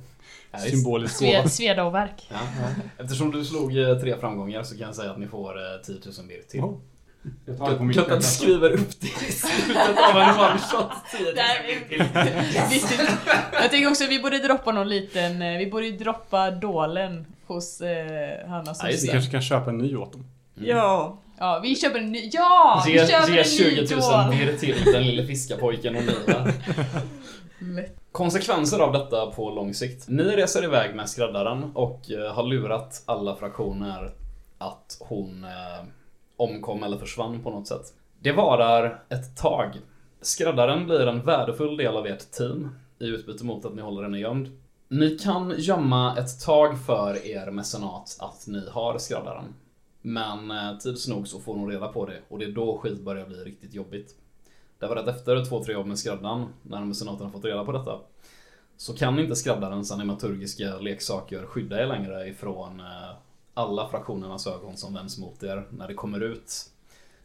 Ja. 0.52 0.60
Symbolisk 0.60 1.20
gåva. 1.20 1.32
Sve, 1.32 1.50
sveda 1.50 1.84
och 1.84 1.94
verk. 1.94 2.28
Ja. 2.30 2.40
Eftersom 2.98 3.32
du 3.32 3.46
slog 3.46 3.78
eh, 3.78 4.00
tre 4.00 4.18
framgångar 4.20 4.64
så 4.64 4.78
kan 4.78 4.86
jag 4.88 4.96
säga 4.96 5.12
att 5.12 5.20
ni 5.20 5.28
får 5.28 5.58
eh, 5.58 5.82
10 5.86 5.96
000 5.96 6.28
birr 6.28 6.42
till. 6.50 6.60
Oh. 6.60 6.78
Jag 7.46 7.58
tar 7.58 7.70
det 7.72 7.76
på 7.78 7.84
min 7.84 7.94
Klart 7.94 8.12
att 8.12 8.20
du 8.20 8.26
skriver 8.26 8.70
upp 8.72 8.90
det 9.00 9.08
i 9.08 9.32
slutet 9.32 9.98
av 10.14 10.22
en 10.22 10.30
one 10.40 10.60
shot. 10.60 10.92
10 11.12 11.26
000 11.26 11.36
Där- 11.36 11.68
birr 11.68 11.88
till. 11.90 12.70
Viktigt. 12.70 13.02
Jag 13.54 13.72
tänker 13.72 13.90
också 13.90 14.04
att 14.04 14.10
vi 14.10 14.20
borde 14.20 14.40
droppa 14.40 14.72
någon 14.72 14.90
liten, 14.90 15.42
eh, 15.42 15.58
vi 15.58 15.68
borde 15.72 15.92
droppa 15.92 16.52
dålen 16.52 17.26
hos 17.48 17.82
eh, 17.82 18.50
Hanna 18.50 18.76
just 18.92 19.04
Vi 19.04 19.08
kanske 19.08 19.32
kan 19.32 19.42
köpa 19.42 19.70
en 19.70 19.78
ny 19.78 19.96
åt 19.96 20.12
dem. 20.14 20.26
Ja, 20.56 21.18
Ja, 21.40 21.60
vi 21.64 21.76
köper 21.76 22.00
en 22.00 22.12
ny, 22.12 22.30
ja! 22.34 22.84
Ge, 22.88 23.02
vi 23.02 23.08
köper 23.08 23.34
ge 23.34 23.40
en 23.40 23.46
20 23.46 23.82
ny 23.82 23.88
000 23.96 24.00
dål! 24.02 24.30
birr 24.32 24.58
till 24.58 24.84
den 24.94 25.04
lille 25.04 25.26
fiskarpojken 25.28 25.96
och. 25.96 26.04
Lätt. 27.60 27.96
Konsekvenser 28.12 28.80
av 28.80 28.94
detta 28.94 29.26
på 29.26 29.50
lång 29.50 29.74
sikt. 29.74 30.06
Ni 30.08 30.24
reser 30.24 30.64
iväg 30.64 30.96
med 30.96 31.10
skräddaren 31.10 31.72
och 31.74 32.12
eh, 32.12 32.34
har 32.34 32.44
lurat 32.44 33.02
alla 33.06 33.36
fraktioner 33.36 34.12
att 34.58 34.98
hon 35.00 35.44
eh, 35.44 35.86
omkom 36.38 36.84
eller 36.84 36.97
försvann 36.97 37.43
på 37.43 37.50
något 37.50 37.67
sätt. 37.67 37.93
Det 38.19 38.32
varar 38.32 39.04
ett 39.10 39.38
tag. 39.38 39.71
Skräddaren 40.21 40.86
blir 40.86 41.08
en 41.08 41.26
värdefull 41.26 41.78
del 41.78 41.97
av 41.97 42.08
ert 42.08 42.32
team 42.32 42.69
i 43.00 43.06
utbyte 43.06 43.45
mot 43.45 43.65
att 43.65 43.76
ni 43.76 43.82
håller 43.82 44.04
henne 44.04 44.19
gömd. 44.19 44.52
Ni 44.88 45.17
kan 45.17 45.54
gömma 45.58 46.17
ett 46.17 46.45
tag 46.45 46.80
för 46.86 47.28
er 47.28 47.52
mecenat 47.52 48.17
att 48.19 48.47
ni 48.47 48.69
har 48.69 48.97
skräddaren. 48.97 49.54
Men 50.02 50.52
eh, 50.52 50.78
tids 50.78 51.08
nog 51.08 51.28
så 51.28 51.39
får 51.39 51.56
hon 51.56 51.69
reda 51.69 51.88
på 51.88 52.06
det 52.06 52.19
och 52.30 52.39
det 52.39 52.45
är 52.45 52.52
då 52.52 52.78
skit 52.78 53.02
börjar 53.02 53.26
bli 53.26 53.38
riktigt 53.38 53.73
jobbigt. 53.73 54.15
Därför 54.80 54.95
att 54.95 55.08
efter 55.08 55.45
två, 55.45 55.63
tre 55.63 55.73
jobb 55.73 55.88
med 55.88 56.00
skräddaren, 56.00 56.45
när 56.63 56.86
mecenaten 56.86 57.26
har 57.26 57.32
fått 57.32 57.45
reda 57.45 57.65
på 57.65 57.71
detta, 57.71 58.00
så 58.78 58.93
kan 58.93 59.19
inte 59.19 59.36
skräddarens 59.36 59.91
animaturgiska 59.91 60.78
leksaker 60.78 61.45
skydda 61.45 61.82
er 61.82 61.88
längre 61.88 62.28
ifrån 62.28 62.80
eh, 62.80 63.17
alla 63.58 63.88
fraktionernas 63.88 64.48
ögon 64.48 64.78
som 64.78 64.93
vänds 64.93 65.17
mot 65.17 65.43
er 65.43 65.67
när 65.70 65.88
det 65.88 65.93
kommer 65.93 66.24
ut 66.24 66.72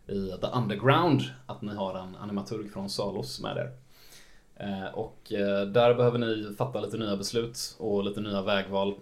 i 0.07 0.33
the 0.40 0.47
underground 0.47 1.21
att 1.47 1.62
ni 1.62 1.75
har 1.75 1.95
en 1.95 2.16
animaturg 2.16 2.71
från 2.73 2.90
Salos 2.90 3.40
med 3.40 3.57
er. 3.57 3.73
Eh, 4.57 4.95
och 4.95 5.33
eh, 5.33 5.66
där 5.66 5.95
behöver 5.95 6.18
ni 6.18 6.55
fatta 6.59 6.81
lite 6.81 6.97
nya 6.97 7.16
beslut 7.16 7.77
och 7.79 8.05
lite 8.05 8.21
nya 8.21 8.42
vägval. 8.42 8.95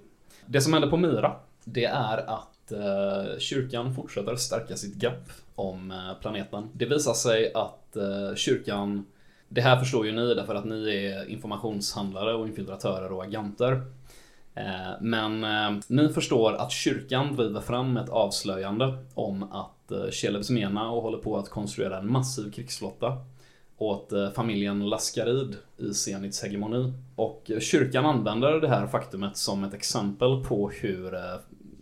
Det 0.46 0.60
som 0.60 0.72
händer 0.72 0.90
på 0.90 0.96
Myra, 0.96 1.36
det 1.64 1.84
är 1.84 2.18
att 2.18 2.72
eh, 2.72 3.38
kyrkan 3.38 3.94
fortsätter 3.94 4.36
stärka 4.36 4.76
sitt 4.76 5.02
gap 5.02 5.30
om 5.54 6.12
planeten. 6.20 6.68
Det 6.72 6.86
visar 6.86 7.14
sig 7.14 7.52
att 7.54 7.96
kyrkan 8.36 9.06
det 9.48 9.60
här 9.60 9.78
förstår 9.78 10.06
ju 10.06 10.12
ni 10.12 10.34
därför 10.34 10.54
att 10.54 10.64
ni 10.64 10.94
är 10.94 11.30
informationshandlare 11.30 12.34
och 12.34 12.48
infiltratörer 12.48 13.12
och 13.12 13.24
agenter. 13.24 13.82
Eh, 14.54 14.92
men 15.00 15.44
eh, 15.44 15.82
ni 15.86 16.08
förstår 16.08 16.52
att 16.52 16.72
kyrkan 16.72 17.36
driver 17.36 17.60
fram 17.60 17.96
ett 17.96 18.08
avslöjande 18.08 18.98
om 19.14 19.42
att 19.42 19.92
eh, 19.92 20.50
Mena 20.50 20.90
och 20.90 21.02
håller 21.02 21.18
på 21.18 21.36
att 21.36 21.48
konstruera 21.48 21.98
en 21.98 22.12
massiv 22.12 22.52
krigsflotta 22.52 23.16
åt 23.78 24.12
eh, 24.12 24.30
familjen 24.30 24.88
Laskarid 24.88 25.56
i 25.76 25.94
Zenits 25.94 26.42
hegemoni. 26.42 26.92
Och 27.16 27.50
kyrkan 27.60 28.06
använder 28.06 28.60
det 28.60 28.68
här 28.68 28.86
faktumet 28.86 29.36
som 29.36 29.64
ett 29.64 29.74
exempel 29.74 30.44
på 30.44 30.70
hur 30.70 31.14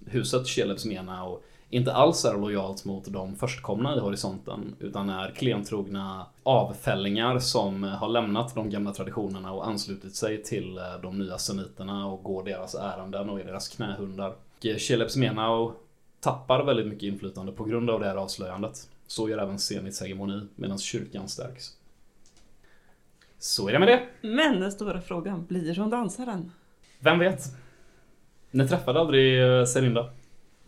huset 0.06 0.48
Shelebs 0.48 0.84
Mena 0.84 1.24
och 1.24 1.44
inte 1.70 1.92
alls 1.92 2.24
är 2.24 2.38
lojalt 2.38 2.84
mot 2.84 3.04
de 3.04 3.36
förstkomna 3.36 3.96
i 3.96 3.98
horisonten 3.98 4.74
utan 4.80 5.10
är 5.10 5.30
klentrogna 5.30 6.26
avfällingar 6.42 7.38
som 7.38 7.82
har 7.82 8.08
lämnat 8.08 8.54
de 8.54 8.70
gamla 8.70 8.92
traditionerna 8.92 9.52
och 9.52 9.68
anslutit 9.68 10.14
sig 10.14 10.42
till 10.42 10.78
eh, 10.78 10.84
de 11.02 11.18
nya 11.18 11.38
semiterna 11.38 12.06
och 12.06 12.22
går 12.22 12.44
deras 12.44 12.74
ärenden 12.74 13.30
och 13.30 13.40
är 13.40 13.44
deras 13.44 13.68
knähundar. 13.68 14.28
Och 14.28 14.66
Sheleps 14.78 15.16
Menau 15.16 15.72
tappar 16.20 16.64
väldigt 16.64 16.86
mycket 16.86 17.02
inflytande 17.02 17.52
på 17.52 17.64
grund 17.64 17.90
av 17.90 18.00
det 18.00 18.06
här 18.06 18.16
avslöjandet. 18.16 18.88
Så 19.06 19.28
gör 19.28 19.38
även 19.38 19.58
Zenits 19.58 20.00
hegemoni 20.00 20.46
medan 20.56 20.78
kyrkan 20.78 21.28
stärks. 21.28 21.64
Så 23.38 23.68
är 23.68 23.72
det 23.72 23.78
med 23.78 23.88
det. 23.88 24.28
men 24.28 24.60
den 24.60 24.72
stora 24.72 25.00
frågan, 25.00 25.46
blir 25.46 25.76
hon 25.76 25.90
dansaren? 25.90 26.52
Vem 27.00 27.18
vet? 27.18 27.42
Ni 28.50 28.68
träffade 28.68 29.00
aldrig 29.00 29.42
eh, 29.42 29.64
Serinda? 29.64 30.10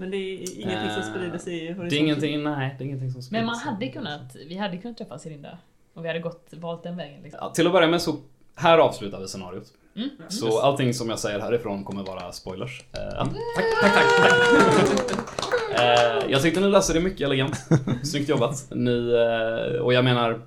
Men 0.00 0.10
det 0.10 0.16
är 0.16 0.60
ingenting 0.60 0.90
som 0.90 1.02
sprider 1.02 1.38
sig 1.38 1.54
i 1.54 1.66
horisonten. 1.66 1.88
Det 1.88 1.96
är 1.96 2.00
ingenting, 2.00 2.42
nej, 2.42 2.74
det 2.78 2.84
är 2.84 2.86
ingenting 2.86 3.10
som 3.10 3.22
Men 3.30 3.46
man 3.46 3.58
hade 3.58 3.88
kunnat, 3.88 4.36
vi 4.48 4.56
hade 4.56 4.76
kunnat 4.76 4.98
träffa 4.98 5.18
Sirinda. 5.18 5.58
Och 5.94 6.04
vi 6.04 6.08
hade 6.08 6.20
gått, 6.20 6.48
valt 6.50 6.82
den 6.82 6.96
vägen 6.96 7.22
liksom. 7.22 7.38
Ja, 7.42 7.50
till 7.50 7.66
att 7.66 7.72
börja 7.72 7.88
med 7.88 8.02
så, 8.02 8.16
här 8.54 8.78
avslutar 8.78 9.20
vi 9.20 9.28
scenariot. 9.28 9.72
Mm. 9.96 10.10
Så 10.28 10.60
allting 10.60 10.94
som 10.94 11.10
jag 11.10 11.18
säger 11.18 11.40
härifrån 11.40 11.84
kommer 11.84 12.04
vara 12.04 12.32
spoilers. 12.32 12.84
Eh, 12.92 13.00
ja, 13.02 13.28
tack, 13.56 13.64
tack, 13.82 13.92
tack. 13.92 14.04
tack. 14.16 15.16
Eh, 15.70 16.30
jag 16.30 16.42
tyckte 16.42 16.60
ni 16.60 16.68
löste 16.68 16.92
det 16.92 17.00
mycket 17.00 17.20
elegant. 17.20 17.56
Snyggt 18.02 18.28
jobbat. 18.28 18.66
Ni, 18.70 19.12
eh, 19.12 19.80
och 19.80 19.94
jag 19.94 20.04
menar, 20.04 20.40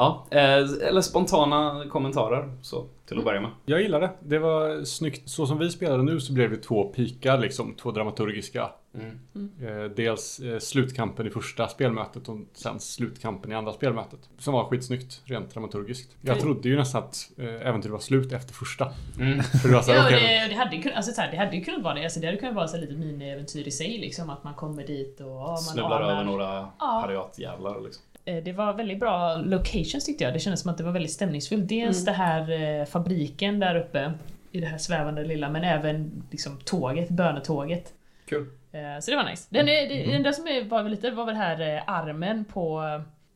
ja, 0.00 0.26
eh, 0.30 0.88
eller 0.88 1.00
spontana 1.00 1.84
kommentarer 1.90 2.52
så 2.62 2.84
till 3.06 3.18
att 3.18 3.24
börja 3.24 3.40
med. 3.40 3.50
Jag 3.66 3.82
gillar 3.82 4.00
det. 4.00 4.10
Det 4.20 4.38
var 4.38 4.84
snyggt. 4.84 5.28
Så 5.28 5.46
som 5.46 5.58
vi 5.58 5.70
spelade 5.70 6.02
nu 6.02 6.20
så 6.20 6.32
blev 6.32 6.50
det 6.50 6.56
två 6.56 6.84
pikar 6.84 7.38
liksom. 7.38 7.74
Två 7.74 7.90
dramaturgiska. 7.90 8.70
Mm. 8.94 9.50
Eh, 9.62 9.90
dels 9.96 10.40
eh, 10.40 10.58
slutkampen 10.58 11.26
i 11.26 11.30
första 11.30 11.68
spelmötet 11.68 12.28
och 12.28 12.36
sen 12.52 12.80
slutkampen 12.80 13.52
i 13.52 13.54
andra 13.54 13.72
spelmötet. 13.72 14.18
Som 14.38 14.54
var 14.54 14.64
skitsnyggt 14.64 15.22
rent 15.24 15.54
dramaturgiskt. 15.54 16.16
Jag 16.20 16.32
Okej. 16.32 16.42
trodde 16.42 16.68
ju 16.68 16.76
nästan 16.76 17.02
att 17.02 17.30
äventyret 17.38 17.92
var 17.92 17.98
slut 17.98 18.32
efter 18.32 18.54
första. 18.54 18.92
Mm. 19.20 19.42
För 19.62 19.68
det 19.68 19.74
var 19.74 19.82
så 19.82 19.92
här, 19.92 19.98
Ja, 19.98 20.04
okej, 20.06 20.40
det, 20.48 20.54
det, 20.54 20.60
hade 20.60 20.76
ju 20.76 20.82
kunnat, 20.82 20.96
alltså, 20.96 21.12
så 21.12 21.20
här, 21.20 21.30
det 21.30 21.36
hade 21.36 21.56
ju 21.56 21.64
kunnat 21.64 21.82
vara 21.82 21.94
det. 21.94 22.04
Alltså, 22.04 22.20
det 22.20 22.26
hade 22.26 22.38
kunnat 22.38 22.54
vara 22.54 22.68
så 22.68 22.76
här, 22.76 22.80
lite 22.82 22.94
miniäventyr 22.94 23.68
i 23.68 23.70
sig 23.70 23.98
liksom. 23.98 24.30
Att 24.30 24.44
man 24.44 24.54
kommer 24.54 24.86
dit 24.86 25.20
och 25.20 25.26
ja, 25.26 25.46
man 25.48 25.58
Snubblar 25.58 26.00
anar- 26.02 26.10
över 26.12 26.24
några 26.24 26.68
Ja. 26.78 27.00
pariatjävlar 27.04 27.80
liksom. 27.80 28.02
Eh, 28.24 28.36
Det 28.44 28.52
var 28.52 28.72
väldigt 28.72 29.00
bra 29.00 29.36
locations 29.36 30.04
tyckte 30.06 30.24
jag. 30.24 30.32
Det 30.32 30.38
kändes 30.38 30.60
som 30.60 30.70
att 30.70 30.78
det 30.78 30.84
var 30.84 30.92
väldigt 30.92 31.12
stämningsfullt. 31.12 31.68
Dels 31.68 31.96
Mm. 31.96 32.04
det 32.04 32.12
här 32.22 32.80
eh, 32.80 32.84
fabriken 32.86 33.60
där 33.60 33.74
uppe 33.74 34.12
i 34.52 34.60
det 34.60 34.66
här 34.66 34.78
svävande 34.78 35.24
lilla, 35.24 35.50
men 35.50 35.64
även 35.64 36.22
liksom 36.30 36.58
tåget, 36.64 37.08
bönetåget. 37.08 37.92
Kul. 38.28 38.46
Eh, 38.72 39.00
Så 39.00 39.10
det 39.10 39.16
var 39.16 39.24
nice. 39.30 39.46
Den, 39.50 39.68
Mm. 39.68 40.32
som 40.32 40.44
var 40.68 40.82
lite 40.88 41.10
var 41.10 41.24
väl 41.26 41.34
här 41.34 41.82
armen 41.86 42.44
på 42.44 42.82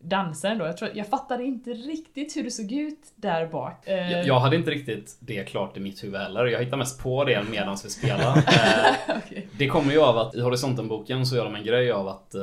dansaren 0.05 0.59
då. 0.59 0.65
Jag, 0.67 0.77
tror, 0.77 0.91
jag 0.95 1.07
fattade 1.07 1.45
inte 1.45 1.71
riktigt 1.71 2.37
hur 2.37 2.45
det 2.45 2.51
såg 2.51 2.73
ut 2.73 2.99
där 3.17 3.47
bak. 3.47 3.87
Eh, 3.89 4.13
Jag, 4.13 4.27
jag 4.27 4.41
hade 4.41 4.57
inte 4.57 4.71
riktigt 4.71 5.17
det 5.21 5.45
klart 5.45 5.77
i 5.77 5.81
mitt 5.81 6.05
huvud 6.05 6.21
heller. 6.21 6.47
Jag 6.47 6.59
hittade 6.61 6.77
mest 6.77 7.03
på 7.03 7.25
det 7.25 7.45
medan 7.51 7.77
vi 7.85 7.91
spelade. 7.91 8.43
Eh, 8.55 9.17
okej. 9.27 9.49
Det 9.59 9.69
kommer 9.69 9.93
ju 9.93 10.01
av 10.01 10.19
att 10.19 10.35
i 10.35 10.41
Horisonten-boken 10.41 11.27
så 11.27 11.37
gör 11.37 11.45
de 11.45 11.55
en 11.55 11.65
grej 11.65 11.93
av 11.93 12.09
att 12.09 12.35
eh, 12.35 12.41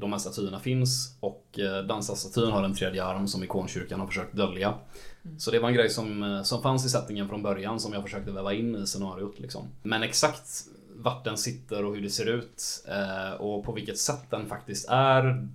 de 0.00 0.12
här 0.12 0.18
statyerna 0.18 0.60
finns 0.60 1.16
och 1.20 1.58
eh, 1.58 1.84
dansarstatyn 1.86 2.50
har 2.50 2.62
en 2.62 2.74
tredje 2.74 3.04
arm 3.04 3.28
som 3.28 3.44
ikonkyrkan 3.44 4.00
har 4.00 4.06
försökt 4.06 4.32
dölja. 4.32 4.74
Så 5.38 5.50
det 5.50 5.58
var 5.58 5.68
en 5.68 5.74
grej 5.74 5.90
som, 5.90 6.40
som 6.44 6.62
fanns 6.62 6.86
i 6.86 6.88
settingen 6.88 7.28
från 7.28 7.42
början 7.42 7.80
som 7.80 7.92
jag 7.92 8.02
försökte 8.02 8.30
väva 8.30 8.54
in 8.54 8.76
i 8.76 8.86
scenariot. 8.86 9.40
Liksom. 9.40 9.62
Men 9.82 10.02
exakt 10.02 10.48
vart 10.96 11.24
den 11.24 11.36
sitter 11.38 11.84
och 11.84 11.94
hur 11.94 12.02
det 12.02 12.10
ser 12.10 12.26
ut 12.28 12.62
och 13.38 13.64
på 13.64 13.72
vilket 13.72 13.98
sätt 13.98 14.30
den 14.30 14.46
faktiskt 14.46 14.88
är 14.88 15.48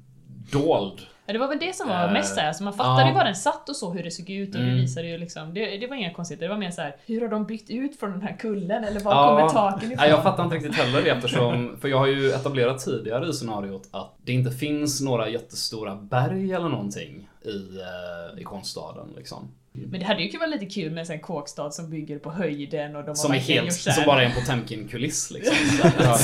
dold. 0.51 0.99
Ja, 1.29 1.33
det 1.33 1.39
var 1.39 1.47
väl 1.47 1.59
det 1.59 1.75
som 1.75 1.89
var 1.89 2.05
Eh, 2.05 2.11
mest 2.13 2.35
såhär, 2.35 2.53
så 2.53 2.63
man 2.63 2.73
fattade 2.73 3.01
ja. 3.01 3.07
ju 3.07 3.13
var 3.13 3.23
den 3.25 3.35
satt 3.35 3.69
och 3.69 3.75
så 3.75 3.91
hur 3.93 4.03
det 4.03 4.11
såg 4.11 4.29
ut 4.29 4.55
och 4.55 4.61
det 4.61 4.67
Mm. 4.67 4.77
visade 4.81 5.07
ju 5.07 5.17
liksom, 5.17 5.53
det, 5.53 5.77
det 5.77 5.87
var 5.87 5.95
inga 5.95 6.13
konstigheter, 6.13 6.45
det 6.47 6.53
var 6.53 6.59
mer 6.59 6.71
så 6.71 6.81
här: 6.81 6.95
hur 7.05 7.21
har 7.21 7.27
de 7.27 7.45
byggt 7.45 7.69
ut 7.69 7.99
från 7.99 8.11
den 8.11 8.21
här 8.21 8.35
kullen 8.39 8.83
eller 8.83 8.99
var 8.99 9.11
Ja. 9.13 9.27
kommer 9.27 9.49
taken 9.49 9.91
ifrån? 9.91 9.97
Nej, 10.01 10.09
jag 10.09 10.23
fattar 10.23 10.43
inte 10.43 10.55
riktigt 10.55 10.75
heller 10.75 11.01
det 11.01 11.09
eftersom, 11.09 11.77
för 11.81 11.87
jag 11.87 11.97
har 11.97 12.07
ju 12.07 12.29
etablerat 12.31 12.79
tidigare 12.85 13.29
i 13.29 13.33
scenariot 13.33 13.87
att 13.91 14.15
det 14.25 14.31
inte 14.31 14.51
finns 14.51 15.01
några 15.01 15.29
jättestora 15.29 15.95
berg 15.95 16.51
eller 16.53 16.69
någonting 16.69 17.29
i, 17.41 17.79
eh, 17.79 18.41
i 18.41 18.43
konststaden 18.43 19.07
liksom. 19.17 19.51
Men 19.73 19.99
det 19.99 20.05
hade 20.05 20.23
ju 20.23 20.29
kunnat 20.29 20.49
vara 20.49 20.59
lite 20.59 20.73
kul 20.73 20.91
med 20.91 21.09
en 21.09 21.19
kåkstad 21.19 21.71
som 21.71 21.89
bygger 21.89 22.19
på 22.19 22.31
höjden 22.31 22.95
och 22.95 23.01
de 23.01 23.07
har 23.07 23.15
Som 23.15 23.31
är 23.33 23.37
helt, 23.37 23.73
som 23.73 24.03
bara 24.05 24.21
är 24.21 24.25
en 24.25 24.31
Potemkin-kuliss 24.31 25.31
liksom. 25.31 25.55
Ja, 25.99 26.19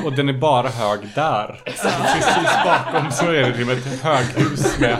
och, 0.00 0.06
och 0.06 0.16
den 0.16 0.28
är 0.28 0.32
bara 0.32 0.68
hög 0.68 1.00
där. 1.14 1.60
Precis 1.64 2.64
bakom 2.64 3.10
så 3.10 3.26
är 3.26 3.32
det 3.32 3.72
ett 3.72 4.02
höghus 4.02 4.78
med 4.80 4.96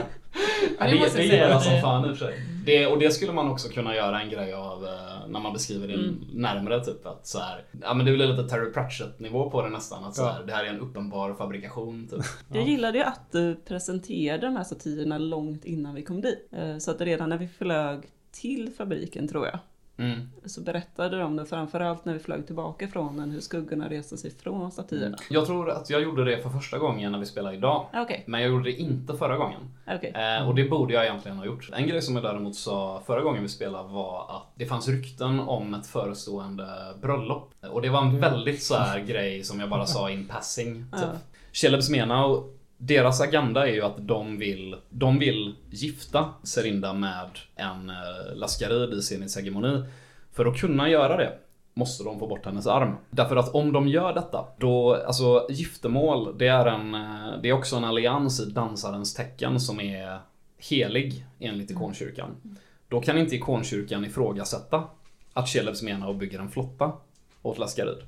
Ja, 0.79 0.87
det, 0.87 0.91
det 0.91 1.17
det 1.17 1.25
gillar 1.25 1.49
jag 1.49 1.63
som 1.63 1.81
fan 1.81 2.05
i 2.05 2.13
och 2.13 2.19
för 2.19 2.27
sig. 2.27 2.58
Det, 2.69 2.87
och 2.87 2.99
det 2.99 3.11
skulle 3.11 3.33
man 3.33 3.49
också 3.51 3.69
kunna 3.69 3.95
göra 3.97 4.21
en 4.23 4.31
grej 4.31 4.53
av 4.53 4.85
eh, 4.85 5.29
när 5.29 5.41
man 5.41 5.53
beskriver 5.53 5.89
det 5.89 5.95
Mm. 5.95 6.25
närmare. 6.33 6.85
Typ 6.85 7.07
att 7.07 7.27
så 7.27 7.39
här, 7.39 7.65
ja 7.83 7.95
men 7.95 8.07
det 8.07 8.13
blir 8.13 8.27
lite 8.27 8.49
Terry 8.49 8.73
Pratchett 8.73 9.21
nivå 9.21 9.51
på 9.51 9.63
det 9.63 9.69
nästan. 9.71 10.05
Att 10.05 10.15
så 10.17 10.23
Ja. 10.23 10.29
här, 10.31 10.45
det 10.45 10.53
här 10.53 10.65
är 10.65 10.69
en 10.69 10.81
uppenbar 10.81 11.35
fabrikation. 11.35 12.09
Typ. 12.11 12.21
Jag 12.53 12.69
gillade 12.69 12.99
ju 12.99 13.05
att 13.05 13.33
du 13.33 13.55
presenterade 13.55 14.47
de 14.47 14.57
här 14.57 14.65
satirerna 14.65 15.19
långt 15.19 15.65
innan 15.65 15.95
vi 15.95 16.03
kom 16.03 16.21
dit. 16.21 16.49
Eh, 16.53 16.79
Så 16.79 16.91
att 16.91 17.01
redan 17.01 17.29
när 17.29 17.39
vi 17.39 17.49
flög 17.49 18.01
till 18.33 18.73
fabriken 18.79 19.29
tror 19.29 19.47
jag, 19.47 19.59
Mm. 19.99 20.31
så 20.45 20.61
berättade 20.61 21.19
de 21.19 21.37
det 21.37 21.47
framförallt 21.47 22.05
när 22.05 22.13
vi 22.13 22.19
flög 22.19 22.47
tillbaka 22.47 22.89
från 22.89 23.17
den, 23.17 23.31
hur 23.31 23.41
skuggorna 23.41 23.89
reste 23.91 24.17
sig 24.17 24.31
från 24.31 24.73
statyerna. 24.73 25.17
Jag 25.31 25.47
tror 25.47 25.71
att 25.71 25.91
jag 25.91 26.03
gjorde 26.03 26.25
det 26.25 26.43
för 26.43 26.51
första 26.51 26.79
gången 26.79 27.13
när 27.13 27.19
vi 27.19 27.27
spelade 27.27 27.57
idag. 27.57 27.87
Okej, 27.95 28.25
Men 28.27 28.41
jag 28.41 28.51
gjorde 28.51 28.65
det 28.65 28.73
inte 28.73 29.17
förra 29.17 29.37
gången. 29.37 29.61
okej. 29.97 30.13
Eh, 30.15 30.49
och 30.49 30.55
det 30.55 30.65
borde 30.65 30.95
jag 30.95 31.05
egentligen 31.05 31.37
ha 31.39 31.45
gjort. 31.47 31.71
En 31.73 31.87
grej 31.87 32.03
som 32.03 32.15
jag 32.15 32.25
däremot 32.25 32.55
sa 32.55 33.03
förra 33.07 33.23
gången 33.23 33.43
vi 33.43 33.49
spelade 33.49 33.89
var 33.89 34.27
att 34.37 34.53
det 34.55 34.67
fanns 34.67 34.89
rykten 34.89 35.41
om 35.41 35.75
ett 35.75 35.87
förestående 35.87 36.67
bröllop. 37.03 37.55
Och 37.71 37.83
det 37.83 37.89
var 37.89 38.01
en 38.03 38.21
väldigt 38.21 38.63
så 38.63 38.75
här 38.75 39.01
grej 39.01 39.45
som 39.45 39.61
jag 39.61 39.71
bara 39.71 39.87
sa 39.87 40.11
in 40.11 40.29
passing. 40.29 40.75
Typ. 40.93 41.01
Ja. 41.03 41.09
Celebs 41.53 41.91
Menau, 41.91 42.45
deras 42.79 43.21
agenda 43.21 43.69
är 43.69 43.73
ju 43.73 43.83
att 43.83 44.09
de 44.09 44.38
vill, 44.38 44.77
de 44.91 45.19
vill 45.19 45.55
gifta 45.71 46.35
Serinda 46.43 46.93
med 46.93 47.31
en 47.57 47.91
eh, 47.91 48.37
Laskarid 48.37 48.95
i 48.95 49.03
sin 49.03 49.29
hegemoni. 49.37 49.85
För 50.33 50.47
att 50.47 50.61
kunna 50.61 50.88
göra 50.88 51.17
det 51.17 51.38
måste 51.75 52.05
de 52.05 52.19
få 52.19 52.27
bort 52.27 52.45
hennes 52.45 52.67
arm. 52.67 52.97
Därför 53.11 53.37
att 53.37 53.55
om 53.55 53.73
de 53.73 53.88
gör 53.88 54.14
detta, 54.14 54.47
då, 54.59 54.95
alltså 54.95 55.47
giftermål, 55.51 56.38
det 56.38 56.47
är 56.47 56.67
en, 56.67 56.95
eh, 56.95 57.41
det 57.43 57.49
är 57.49 57.53
också 57.53 57.77
en 57.77 57.85
allians 57.85 58.41
i 58.41 58.51
dansarens 58.51 59.14
tecken 59.14 59.61
som 59.61 59.81
är 59.81 60.19
helig 60.59 61.25
enligt 61.38 61.71
ikonkyrkan. 61.71 62.59
Då 62.88 63.01
kan 63.01 63.19
inte 63.19 63.37
ikonkyrkan 63.37 64.05
ifrågasätta 64.05 64.85
att 65.33 65.49
Skellefteå 65.49 65.85
menar 65.85 66.09
och 66.09 66.17
bygger 66.17 66.38
en 66.38 66.51
flotta 66.51 66.93
åt 67.43 67.59
Laskarid. 67.59 67.99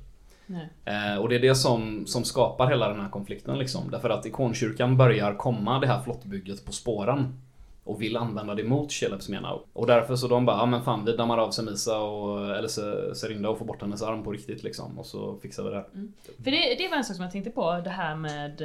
Nej. 0.45 0.69
Eh, 0.85 1.17
och 1.21 1.29
det 1.29 1.35
är 1.35 1.39
det 1.39 1.55
som, 1.55 2.05
som 2.07 2.23
skapar 2.23 2.67
hela 2.67 2.87
den 2.89 2.99
här 3.01 3.09
konflikten 3.09 3.59
liksom. 3.59 3.91
Därför 3.91 4.09
att 4.09 4.25
ikonkyrkan 4.25 4.97
börjar 4.97 5.33
komma 5.35 5.79
det 5.79 5.87
här 5.87 6.01
flottbygget 6.01 6.65
på 6.65 6.71
spåren. 6.71 7.33
Och 7.83 8.01
vill 8.01 8.17
använda 8.17 8.55
det 8.55 8.63
mot 8.63 8.91
Celebs 8.91 9.29
Menau. 9.29 9.59
Och 9.73 9.87
därför 9.87 10.15
så 10.15 10.27
de 10.27 10.45
bara, 10.45 10.57
ja 10.57 10.65
men 10.65 10.83
fan 10.83 11.05
vi 11.05 11.17
dammar 11.17 11.37
av 11.37 11.51
Semisa 11.51 11.99
och, 11.99 12.55
eller 12.55 12.67
Se- 12.67 13.15
Serinda 13.15 13.49
och 13.49 13.57
får 13.57 13.65
bort 13.65 13.81
hennes 13.81 14.01
arm 14.01 14.23
på 14.23 14.31
riktigt 14.31 14.63
liksom. 14.63 14.99
Och 14.99 15.05
så 15.05 15.37
fixar 15.41 15.63
vi 15.63 15.69
det. 15.69 15.85
För 16.43 16.51
det, 16.51 16.75
det 16.77 16.87
var 16.89 16.97
en 16.97 17.03
sak 17.03 17.15
som 17.15 17.23
jag 17.23 17.31
tänkte 17.31 17.51
på, 17.51 17.81
det 17.83 17.89
här 17.89 18.15
med 18.15 18.61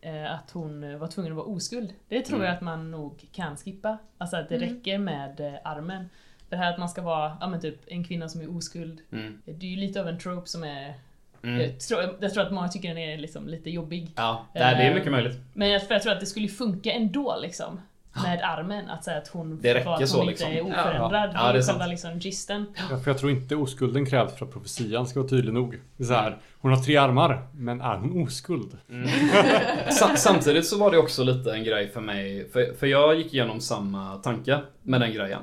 eh, 0.00 0.32
att 0.34 0.50
hon 0.50 0.98
var 0.98 1.06
tvungen 1.08 1.32
att 1.32 1.36
vara 1.36 1.46
oskuld. 1.46 1.92
Det 2.08 2.20
tror 2.20 2.36
Mm. 2.36 2.46
jag 2.46 2.54
att 2.56 2.62
man 2.62 2.90
nog 2.90 3.26
kan 3.32 3.56
skippa. 3.56 3.98
Alltså 4.18 4.36
att 4.36 4.48
det 4.48 4.56
Mm. 4.56 4.68
räcker 4.68 4.98
med 4.98 5.40
eh, 5.40 5.52
armen. 5.64 6.08
Det 6.48 6.56
här 6.56 6.72
att 6.72 6.78
man 6.78 6.88
ska 6.88 7.02
vara, 7.02 7.36
ja 7.40 7.46
men 7.46 7.60
typ 7.60 7.76
en 7.86 8.04
kvinna 8.04 8.28
som 8.28 8.40
är 8.40 8.56
oskuld. 8.56 8.98
Mm. 9.12 9.42
Det 9.44 9.66
är 9.66 9.70
ju 9.70 9.76
lite 9.76 10.00
av 10.00 10.08
en 10.08 10.18
trope 10.18 10.48
som 10.48 10.64
är... 10.64 10.94
Mm. 11.42 11.60
Jag, 11.60 11.80
tror, 11.80 12.16
jag 12.20 12.34
tror 12.34 12.42
att 12.46 12.52
många 12.52 12.68
tycker 12.68 12.88
den 12.88 12.98
är 12.98 13.18
liksom 13.18 13.48
lite 13.48 13.70
jobbig. 13.70 14.10
Ja, 14.16 14.46
det 14.52 14.58
är, 14.58 14.76
det 14.76 14.82
är 14.82 14.94
mycket 14.94 15.12
möjligt. 15.12 15.38
Men 15.52 15.68
jag, 15.68 15.86
för 15.86 15.94
jag 15.94 16.02
tror 16.02 16.12
att 16.12 16.20
det 16.20 16.26
skulle 16.26 16.48
funka 16.48 16.92
ändå 16.92 17.36
liksom. 17.42 17.80
Med 18.22 18.40
armen, 18.42 18.90
att 18.90 19.04
säga 19.04 19.18
att 19.18 19.28
hon, 19.28 19.58
Det 19.62 19.74
räcker 19.74 19.90
att 19.90 19.98
hon 19.98 20.08
så, 20.08 20.18
inte 20.18 20.30
liksom. 20.30 20.52
är 20.52 20.60
oförändrad. 20.60 21.30
Ja, 21.34 21.52
det 21.52 21.58
är 21.58 21.62
själva 21.62 21.86
liksom 21.86 22.18
gisten. 22.18 22.66
Ja, 22.90 22.98
för 22.98 23.10
jag 23.10 23.18
tror 23.18 23.30
inte 23.30 23.56
oskulden 23.56 24.06
krävs 24.06 24.34
för 24.38 24.46
att 24.46 24.52
profetian 24.52 25.06
ska 25.06 25.20
vara 25.20 25.28
tydlig 25.28 25.52
nog. 25.52 25.80
Det 25.96 26.02
är 26.02 26.06
så 26.06 26.14
här, 26.14 26.36
hon 26.58 26.70
har 26.72 26.78
tre 26.78 26.96
armar, 26.96 27.46
men 27.54 27.80
är 27.80 27.96
hon 27.96 28.22
oskuld? 28.22 28.78
Sa- 29.90 30.16
Samtidigt 30.16 30.66
så 30.66 30.78
var 30.78 30.90
det 30.90 30.98
också 30.98 31.24
lite 31.24 31.52
en 31.54 31.64
grej 31.64 31.88
för 31.88 32.00
mig, 32.00 32.48
för, 32.52 32.74
för 32.78 32.86
jag 32.86 33.16
gick 33.16 33.34
igenom 33.34 33.60
samma 33.60 34.16
tanke 34.16 34.60
med 34.82 35.00
den 35.00 35.12
grejen. 35.12 35.40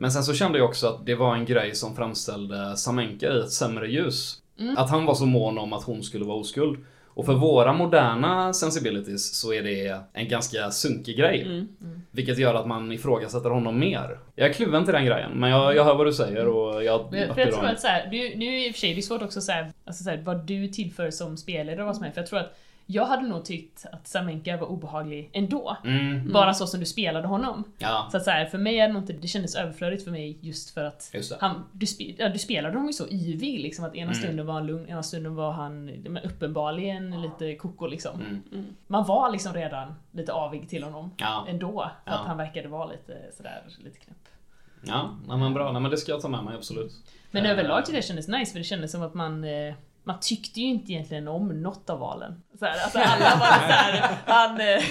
Men 0.00 0.12
sen 0.12 0.22
så 0.22 0.34
kände 0.34 0.58
jag 0.58 0.68
också 0.68 0.86
att 0.86 1.06
det 1.06 1.14
var 1.14 1.34
en 1.34 1.44
grej 1.44 1.74
som 1.74 1.96
framställde 1.96 2.76
Samenka 2.76 3.32
i 3.32 3.40
ett 3.40 3.52
sämre 3.52 3.88
ljus. 3.88 4.36
Att 4.76 4.90
han 4.90 5.04
var 5.04 5.14
så 5.14 5.26
mån 5.26 5.58
om 5.58 5.72
att 5.72 5.84
hon 5.84 6.02
skulle 6.02 6.24
vara 6.24 6.36
oskuld. 6.36 6.84
Och 7.06 7.26
för 7.26 7.34
våra 7.34 7.72
moderna 7.72 8.52
sensibilities 8.52 9.34
så 9.40 9.52
är 9.52 9.62
det 9.62 10.00
en 10.12 10.28
ganska 10.28 10.70
sunkig 10.70 11.16
grej. 11.16 11.42
Mm. 11.42 11.68
Vilket 12.10 12.38
gör 12.38 12.54
att 12.54 12.66
man 12.66 12.92
ifrågasätter 12.92 13.50
honom 13.50 13.78
mer. 13.78 14.18
Jag 14.34 14.48
är 14.48 14.52
kluven 14.52 14.84
till 14.84 14.94
den 14.94 15.04
grejen, 15.04 15.30
men 15.34 15.50
jag, 15.50 15.76
jag 15.76 15.84
hör 15.84 15.94
vad 15.94 16.06
du 16.06 16.12
säger 16.12 16.46
och 16.46 16.84
jag... 16.84 17.08
Men, 17.12 17.34
för 17.34 17.40
jag 17.40 17.52
tror 17.52 17.64
att 17.64 17.80
så 17.80 17.86
här, 17.86 18.08
nu, 18.10 18.36
nu 18.36 18.66
i 18.66 18.70
och 18.70 18.74
för 18.74 18.80
sig, 18.80 18.94
det 18.94 19.00
är 19.00 19.02
svårt 19.02 19.22
också 19.22 19.38
att 19.38 19.44
säga 19.44 19.72
alltså 19.84 20.04
så 20.04 20.10
här, 20.10 20.22
vad 20.24 20.46
du 20.46 20.68
tillför 20.68 21.10
som 21.10 21.36
spelare 21.36 21.80
och 21.80 21.86
vad 21.86 21.96
som 21.96 22.04
är. 22.04 22.10
För 22.10 22.20
jag 22.20 22.28
tror 22.28 22.38
att 22.38 22.58
jag 22.92 23.06
hade 23.06 23.22
nog 23.28 23.44
tyckt 23.44 23.86
att 23.92 24.06
Samenka 24.08 24.56
var 24.56 24.66
obehaglig 24.66 25.30
ändå. 25.32 25.76
Mm, 25.84 26.32
Bara 26.32 26.54
så 26.54 26.66
som 26.66 26.80
du 26.80 26.86
spelade 26.86 27.28
honom. 27.28 27.64
ja, 27.78 28.08
Så 28.10 28.16
att 28.16 28.24
så 28.24 28.30
här, 28.30 28.46
för 28.46 28.58
mig 28.58 28.78
är 28.80 28.86
det 28.86 28.92
nog 28.92 29.02
inte, 29.02 29.12
det 29.12 29.28
kändes 29.28 29.56
överflödigt 29.56 30.04
för 30.04 30.10
mig 30.10 30.38
just 30.40 30.70
för 30.70 30.84
att 30.84 31.10
just 31.14 31.32
han, 31.40 31.64
du, 31.72 31.86
spe, 31.86 32.04
ja, 32.18 32.28
du 32.28 32.38
spelade 32.38 32.74
honom 32.74 32.86
ju 32.86 32.92
så 32.92 33.08
yvig 33.08 33.60
liksom 33.60 33.84
att 33.84 33.94
ena 33.94 34.10
Mm. 34.10 34.14
stunden 34.22 34.46
var 34.46 34.54
han 34.54 34.66
lugn, 34.66 34.88
ena 34.88 35.02
stunden 35.02 35.34
var 35.34 35.52
han 35.52 35.84
men 35.86 36.18
uppenbarligen 36.22 37.22
lite 37.22 37.54
koko 37.54 37.86
liksom. 37.86 38.20
Mm, 38.52 38.66
Man 38.86 39.04
var 39.06 39.30
liksom 39.32 39.52
redan 39.54 39.94
lite 40.12 40.32
avig 40.32 40.68
till 40.68 40.82
honom 40.84 41.10
ja. 41.16 41.44
ändå. 41.48 41.90
För 42.04 42.10
Ja. 42.12 42.18
att 42.18 42.26
han 42.26 42.36
verkade 42.36 42.68
vara 42.68 42.86
lite 42.86 43.16
sådär, 43.36 43.62
lite 43.84 43.98
knäpp. 43.98 44.16
Ja, 44.86 45.16
nej, 45.28 45.38
men 45.38 45.54
bra. 45.54 45.72
Nej, 45.72 45.82
men 45.82 45.90
det 45.90 45.96
ska 45.96 46.12
jag 46.12 46.20
ta 46.20 46.28
med 46.28 46.44
mig, 46.44 46.54
absolut. 46.56 46.92
Men 47.30 47.44
Eh, 47.44 47.50
överlag 47.52 47.78
tyckte 47.78 47.92
jag 47.92 48.02
det 48.02 48.06
kändes 48.06 48.28
nice 48.28 48.52
för 48.52 48.58
det 48.58 48.64
kändes 48.64 48.92
som 48.92 49.02
att 49.02 49.14
man 49.14 49.44
eh, 49.44 49.74
man 50.04 50.20
tyckte 50.20 50.60
ju 50.60 50.66
inte 50.66 50.92
egentligen 50.92 51.28
om 51.28 51.62
något 51.62 51.90
av 51.90 51.98
valen. 51.98 52.42
Så 52.58 52.64
här, 52.64 52.82
alltså 52.84 52.98
alla 52.98 53.36
var 53.36 53.46
såhär, 53.46 54.16
han 54.26 54.60
eh, 54.60 54.82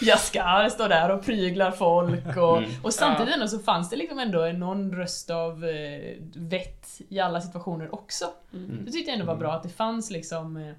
Jaskar 0.00 0.68
står 0.68 0.88
där 0.88 1.08
och 1.10 1.24
pryglar 1.24 1.70
folk 1.70 2.36
och, 2.36 2.58
Mm. 2.58 2.70
och 2.82 2.94
samtidigt 2.94 3.34
ändå 3.34 3.48
så 3.48 3.58
fanns 3.58 3.90
det 3.90 3.96
liksom 3.96 4.18
ändå 4.18 4.42
en- 4.42 4.58
någon 4.58 4.92
röst 4.96 5.30
av 5.30 5.64
eh, 5.64 6.14
vett 6.34 6.86
i 7.08 7.20
alla 7.20 7.40
situationer 7.40 7.94
också. 7.94 8.24
Mm. 8.52 8.84
Det 8.84 8.90
tyckte 8.92 9.10
jag 9.10 9.20
ändå 9.20 9.32
var 9.32 9.38
bra 9.38 9.52
att 9.52 9.62
det 9.62 9.68
fanns 9.68 10.10
liksom 10.10 10.56
eh, 10.56 10.72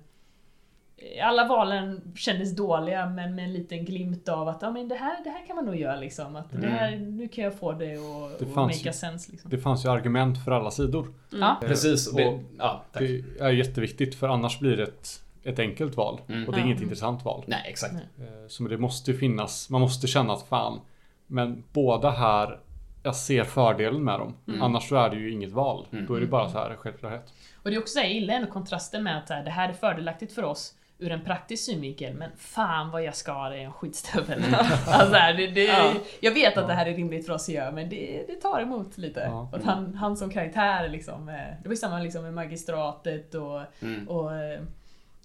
alla 1.23 1.47
valen 1.47 2.01
kändes 2.15 2.55
dåliga 2.55 3.05
men 3.09 3.35
med 3.35 3.45
en 3.45 3.53
liten 3.53 3.85
glimt 3.85 4.29
av 4.29 4.47
att 4.47 4.61
ja, 4.61 4.71
men 4.71 4.87
det, 4.87 4.95
här, 4.95 5.23
det 5.23 5.29
här 5.29 5.45
kan 5.47 5.55
man 5.55 5.65
nog 5.65 5.75
göra 5.75 5.95
liksom. 5.95 6.35
Att 6.35 6.51
det 6.51 6.57
Mm. 6.57 6.69
här, 6.71 6.97
nu 6.97 7.27
kan 7.27 7.43
jag 7.43 7.53
få 7.59 7.71
det 7.71 7.93
att 7.95 8.39
Det 8.39 8.45
att 8.45 8.53
fanns 8.53 8.77
make 8.77 8.89
ju- 8.89 8.93
sense. 8.93 9.31
Liksom. 9.31 9.49
Det 9.51 9.57
fanns 9.57 9.85
ju 9.85 9.89
argument 9.89 10.43
för 10.45 10.51
alla 10.51 10.71
sidor. 10.71 11.07
Ja. 11.29 11.57
Precis. 11.61 12.07
Och 12.07 12.17
Det, 12.17 12.39
ja, 12.57 12.83
det 12.93 13.23
är 13.39 13.49
jätteviktigt 13.51 14.15
för 14.15 14.29
annars 14.29 14.59
blir 14.59 14.77
det 14.77 14.83
ett, 14.83 15.23
ett 15.43 15.59
enkelt 15.59 15.95
val. 15.97 16.21
Mm. 16.27 16.47
Och 16.47 16.53
det 16.53 16.59
är 16.59 16.65
inget 16.65 16.81
intressant 16.81 17.25
val. 17.25 17.43
Nej, 17.47 17.61
exakt. 17.67 17.93
Nej. 17.93 18.27
Eh, 18.27 18.47
Så 18.47 18.63
det 18.63 18.77
måste 18.77 19.11
ju 19.11 19.17
finnas, 19.17 19.69
man 19.69 19.81
måste 19.81 20.07
känna 20.07 20.33
att 20.33 20.43
fan, 20.47 20.79
men 21.27 21.63
båda 21.73 22.09
här, 22.09 22.59
jag 23.03 23.15
ser 23.15 23.43
fördelen 23.43 24.03
med 24.03 24.19
dem. 24.19 24.33
Mm. 24.47 24.61
Annars 24.61 24.89
så 24.89 24.95
är 24.95 25.09
det 25.09 25.15
ju 25.15 25.31
inget 25.31 25.51
val. 25.51 25.87
Mm. 25.91 26.05
Då 26.05 26.15
är 26.15 26.19
det 26.21 26.27
bara 26.27 26.49
så 26.49 26.57
här 26.57 26.75
självklarhet. 26.75 27.33
Och 27.63 27.69
det 27.69 27.75
är 27.75 27.79
också 27.79 27.93
så 27.93 27.99
här, 27.99 28.05
jag 28.05 28.13
gillar 28.15 28.33
ändå 28.33 28.47
kontrasten 28.51 29.03
med 29.03 29.17
att 29.17 29.27
det 29.27 29.49
här 29.49 29.69
är 29.69 29.73
fördelaktigt 29.73 30.33
för 30.33 30.43
oss 30.43 30.73
ur 30.99 31.11
en 31.11 31.21
praktisk 31.23 31.63
synvinkel, 31.65 32.13
men 32.13 32.29
fan 32.37 32.89
vad 32.91 33.03
jag 33.03 33.15
ska 33.15 33.49
det 33.49 33.57
är 33.57 33.63
en 33.65 33.71
skitstövel. 33.73 34.43
alltså, 34.87 35.09
så 35.11 35.13
här, 35.17 35.33
det, 35.33 35.47
det, 35.47 35.63
Ja. 35.63 35.93
Jag 36.21 36.31
vet 36.33 36.57
att 36.57 36.67
det 36.67 36.73
här 36.73 36.85
är 36.85 36.95
rimligt 36.95 37.25
för 37.25 37.33
oss 37.33 37.49
att 37.49 37.55
göra, 37.55 37.71
men 37.71 37.89
det, 37.89 38.23
det 38.27 38.35
tar 38.35 38.61
emot 38.61 38.97
lite. 38.97 39.19
Ja. 39.19 39.49
Att 39.53 39.63
han, 39.63 39.93
han 39.95 40.17
som 40.17 40.29
karaktär 40.29 40.89
liksom, 40.89 41.29
eh, 41.29 41.35
det 41.35 41.67
var 41.69 41.71
ju 41.73 41.77
samma 41.77 41.99
liksom 41.99 42.23
med 42.23 42.33
magistratet 42.33 43.35
och, 43.35 43.61
Mm. 43.81 44.07
och 44.09 44.35
eh, 44.35 44.59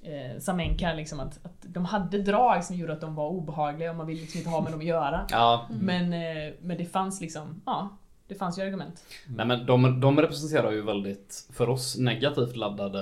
eh, 0.03 0.39
Samenka, 0.41 0.93
liksom, 0.93 1.21
att, 1.21 1.45
att 1.45 1.57
de 1.63 1.85
hade 1.85 2.19
drag 2.23 2.65
som 2.65 2.77
gjorde 2.77 2.93
att 2.93 3.01
de 3.01 3.15
var 3.15 3.29
obehagliga 3.29 3.91
och 3.91 3.97
man 3.97 4.07
ville 4.07 4.21
liksom 4.21 4.39
inte 4.39 4.51
ha 4.51 4.61
med 4.61 4.73
dem 4.73 4.81
att 4.81 4.87
göra. 4.87 5.27
Ja, 5.31 5.67
Men, 5.81 6.13
eh, 6.13 6.53
men 6.61 6.77
det 6.77 6.85
fanns 6.85 7.21
liksom, 7.21 7.63
ja, 7.67 7.89
det 8.29 8.35
fanns 8.35 8.59
ju 8.59 8.63
argument. 8.63 9.05
nej 9.27 9.47
men 9.47 9.67
de, 9.67 10.01
de 10.01 10.21
representerar 10.21 10.71
ju 10.73 10.83
väldigt, 10.83 11.49
för 11.53 11.69
oss, 11.69 11.97
negativt 11.99 12.57
laddade 12.57 13.01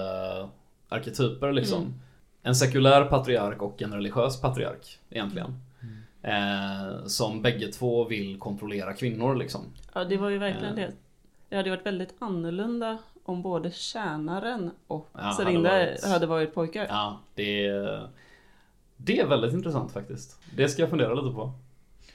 arketyper 0.89 1.53
liksom. 1.53 2.01
Mm. 2.47 2.51
En 2.51 2.55
sekulär 2.55 3.05
patriark 3.05 3.63
och 3.63 3.83
en 3.83 3.93
religiös 3.95 4.41
patriark, 4.41 4.99
egentligen. 5.11 5.55
Eh, 6.23 7.07
som 7.07 7.43
bägge 7.43 7.69
två 7.73 8.05
vill 8.05 8.39
kontrollera 8.39 8.93
kvinnor 8.93 9.35
liksom. 9.35 9.61
Ja, 9.95 10.05
det 10.05 10.17
var 10.17 10.29
ju 10.31 10.39
verkligen 10.39 10.79
Ja. 10.79 10.87
det. 10.87 10.93
Det 11.49 11.57
hade 11.57 11.71
varit 11.71 11.87
väldigt 11.87 12.15
annorlunda 12.19 12.99
om 13.25 13.43
både 13.43 13.71
tjänaren 13.71 14.71
och 14.87 15.09
Ja, 15.13 15.21
hade 15.21 15.37
Serinda 15.37 15.71
varit- 15.71 16.05
hade 16.05 16.27
varit 16.27 16.55
pojkar. 16.55 16.87
Ja, 16.89 17.19
det 17.35 17.67
är, 17.67 18.09
det 18.97 19.19
är 19.21 19.27
väldigt 19.27 19.53
intressant 19.53 19.93
faktiskt. 19.93 20.41
Det 20.57 20.69
ska 20.69 20.83
jag 20.83 20.91
fundera 20.91 21.15
lite 21.15 21.35
på. 21.35 21.53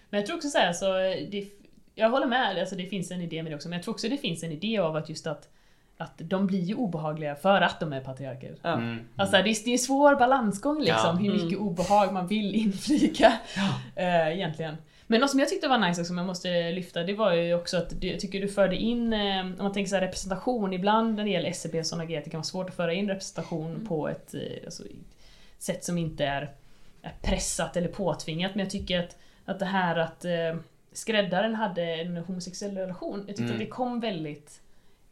Men 0.09 0.19
jag 0.19 0.27
tror 0.27 0.37
också 0.37 0.49
så 0.49 0.57
här, 0.57 0.73
så 0.73 0.85
det, 1.31 1.47
jag 1.95 2.09
håller 2.09 2.27
med, 2.27 2.57
alltså 2.59 2.75
det 2.75 2.85
finns 2.85 3.11
en 3.11 3.21
idé 3.21 3.43
med 3.43 3.51
det 3.51 3.55
också, 3.55 3.69
men 3.69 3.77
jag 3.77 3.83
tror 3.83 3.93
också 3.93 4.09
det 4.09 4.17
finns 4.17 4.43
en 4.43 4.51
idé 4.51 4.77
av 4.77 4.95
att 4.95 5.09
just 5.09 5.27
att, 5.27 5.49
att 6.01 6.11
de 6.17 6.47
blir 6.47 6.59
ju 6.61 6.75
obehagliga 6.75 7.35
för 7.35 7.61
att 7.61 7.79
de 7.79 7.93
är 7.93 8.01
patriarker. 8.01 8.55
Ja. 8.61 8.73
Mm. 8.73 8.99
Alltså 9.15 9.31
det 9.31 9.39
är, 9.39 9.43
det 9.65 9.69
är 9.69 9.73
en 9.73 9.79
svår 9.79 10.15
balansgång 10.15 10.79
liksom, 10.79 10.95
Ja. 11.03 11.11
hur 11.13 11.31
mycket 11.31 11.57
Mm. 11.59 11.67
obehag 11.67 12.13
man 12.13 12.27
vill 12.27 12.55
inflika. 12.65 13.33
Eh, 13.95 14.27
egentligen. 14.27 14.75
Men 15.07 15.21
något 15.21 15.29
som 15.29 15.39
jag 15.39 15.49
tyckte 15.49 15.67
var 15.67 15.77
nice 15.77 16.01
och 16.01 16.07
som 16.07 16.17
jag 16.17 16.27
måste 16.27 16.71
lyfta, 16.71 17.03
det 17.03 17.13
var 17.13 17.33
ju 17.33 17.53
också 17.55 17.77
att 17.77 18.01
du- 18.01 18.07
jag 18.07 18.19
tycker 18.19 18.41
du 18.41 18.47
förde 18.47 18.75
in, 18.75 19.13
eh, 19.13 19.39
om 19.39 19.55
man 19.59 19.73
tänker 19.73 19.89
så 19.89 19.95
här 19.95 20.01
representation, 20.01 20.73
ibland 20.73 21.15
när 21.15 21.23
det 21.23 21.29
gäller 21.29 21.49
SCP 21.49 21.79
och 21.79 21.85
sådana 21.85 22.05
grejer, 22.05 22.19
att 22.19 22.25
det 22.25 22.31
kan 22.31 22.37
vara 22.39 22.43
svårt 22.45 22.69
att 22.69 22.75
föra 22.75 22.93
in 22.93 23.07
representation 23.07 23.85
på 23.87 24.09
ett 24.09 24.33
eh, 24.33 24.41
alltså, 24.65 24.83
sätt 25.57 25.83
som 25.83 25.97
inte 25.97 26.25
är, 26.25 26.51
är 27.01 27.13
pressat 27.21 27.77
eller 27.77 27.87
påtvingat. 27.87 28.55
Men 28.55 28.63
jag 28.63 28.69
tycker 28.71 28.99
att, 28.99 29.17
att 29.45 29.59
det 29.59 29.65
här 29.65 29.95
att 29.95 30.25
eh, 30.25 30.31
skräddaren 30.93 31.55
hade 31.55 31.83
en 31.83 32.17
homosexuell 32.17 32.77
relation, 32.77 33.17
jag 33.19 33.27
tyckte 33.27 33.43
Mm. 33.43 33.53
att 33.55 33.59
det 33.59 33.65
kom 33.65 33.99
väldigt 33.99 34.61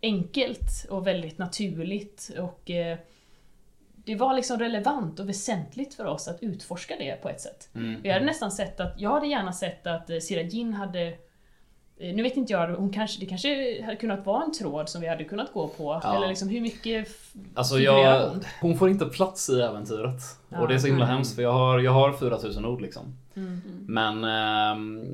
enkelt 0.01 0.85
och 0.89 1.07
väldigt 1.07 1.37
naturligt 1.37 2.31
och 2.39 2.69
eh, 2.71 2.97
det 4.05 4.15
var 4.15 4.33
liksom 4.33 4.59
relevant 4.59 5.19
och 5.19 5.29
väsentligt 5.29 5.93
för 5.93 6.05
oss 6.05 6.27
att 6.27 6.43
utforska 6.43 6.95
det 6.99 7.21
på 7.21 7.29
ett 7.29 7.41
sätt. 7.41 7.69
Mm. 7.75 8.01
Jag 8.03 8.13
hade 8.13 8.25
nästan 8.25 8.51
sett 8.51 8.79
att, 8.79 8.93
jag 9.01 9.09
hade 9.09 9.27
gärna 9.27 9.53
sett 9.53 9.87
att 9.87 10.09
eh, 10.09 10.17
Sira 10.19 10.41
Jin 10.41 10.73
hade 10.73 11.07
eh, 11.97 12.15
nu 12.15 12.23
vet 12.23 12.37
inte 12.37 12.53
jag, 12.53 12.67
hon 12.67 12.93
kanske, 12.93 13.19
det 13.19 13.25
kanske 13.25 13.81
hade 13.83 13.95
kunnat 13.95 14.25
vara 14.25 14.43
en 14.43 14.53
tråd 14.53 14.89
som 14.89 15.01
vi 15.01 15.07
hade 15.07 15.23
kunnat 15.23 15.53
gå 15.53 15.67
på. 15.67 15.99
Ja. 16.03 16.15
Eller 16.15 16.27
liksom 16.27 16.49
hur 16.49 16.61
mycket 16.61 17.07
Alltså 17.53 17.79
jag, 17.79 18.29
hon? 18.29 18.43
hon 18.61 18.77
får 18.77 18.89
inte 18.89 19.05
plats 19.05 19.49
i 19.49 19.61
äventyret. 19.61 20.21
Ja. 20.49 20.59
Och 20.61 20.67
det 20.67 20.73
är 20.73 20.79
så 20.79 20.87
himla 20.87 21.03
Mm. 21.05 21.15
hemskt 21.15 21.35
för 21.35 21.41
jag 21.41 21.53
har, 21.53 21.79
jag 21.79 21.91
har 21.91 22.13
4000 22.13 22.65
ord 22.65 22.81
liksom. 22.81 23.15
Mm. 23.35 23.61
Men 23.87 24.23
ehm, 24.23 25.05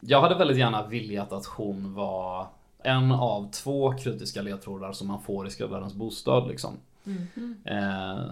jag 0.00 0.20
hade 0.20 0.34
väldigt 0.34 0.56
gärna 0.58 0.86
velat 0.86 1.32
att 1.32 1.46
hon 1.46 1.94
var 1.94 2.46
en 2.86 3.12
av 3.12 3.50
två 3.50 3.92
kritiska 3.98 4.42
ledtrådar 4.42 4.92
som 4.92 5.08
man 5.08 5.22
får 5.22 5.46
i 5.46 5.50
skräddarens 5.50 5.94
bostad 5.94 6.48
liksom. 6.48 6.76
Mm. 7.04 7.56
Eh, 7.64 8.30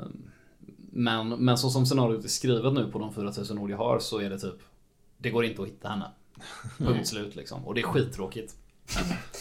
men, 0.90 1.28
men 1.28 1.58
så 1.58 1.70
som 1.70 1.86
scenariot 1.86 2.24
är 2.24 2.28
skrivet 2.28 2.72
nu 2.72 2.90
på 2.90 2.98
de 2.98 3.12
4000 3.14 3.58
ord 3.58 3.70
jag 3.70 3.76
har 3.76 3.98
så 3.98 4.20
är 4.20 4.30
det 4.30 4.38
typ 4.38 4.62
Det 5.18 5.30
går 5.30 5.44
inte 5.44 5.62
att 5.62 5.68
hitta 5.68 5.88
henne. 5.88 6.10
Punkt 6.78 7.08
slut 7.08 7.36
liksom. 7.36 7.64
Och 7.64 7.74
det 7.74 7.80
är 7.80 7.86
skittråkigt. 7.86 8.56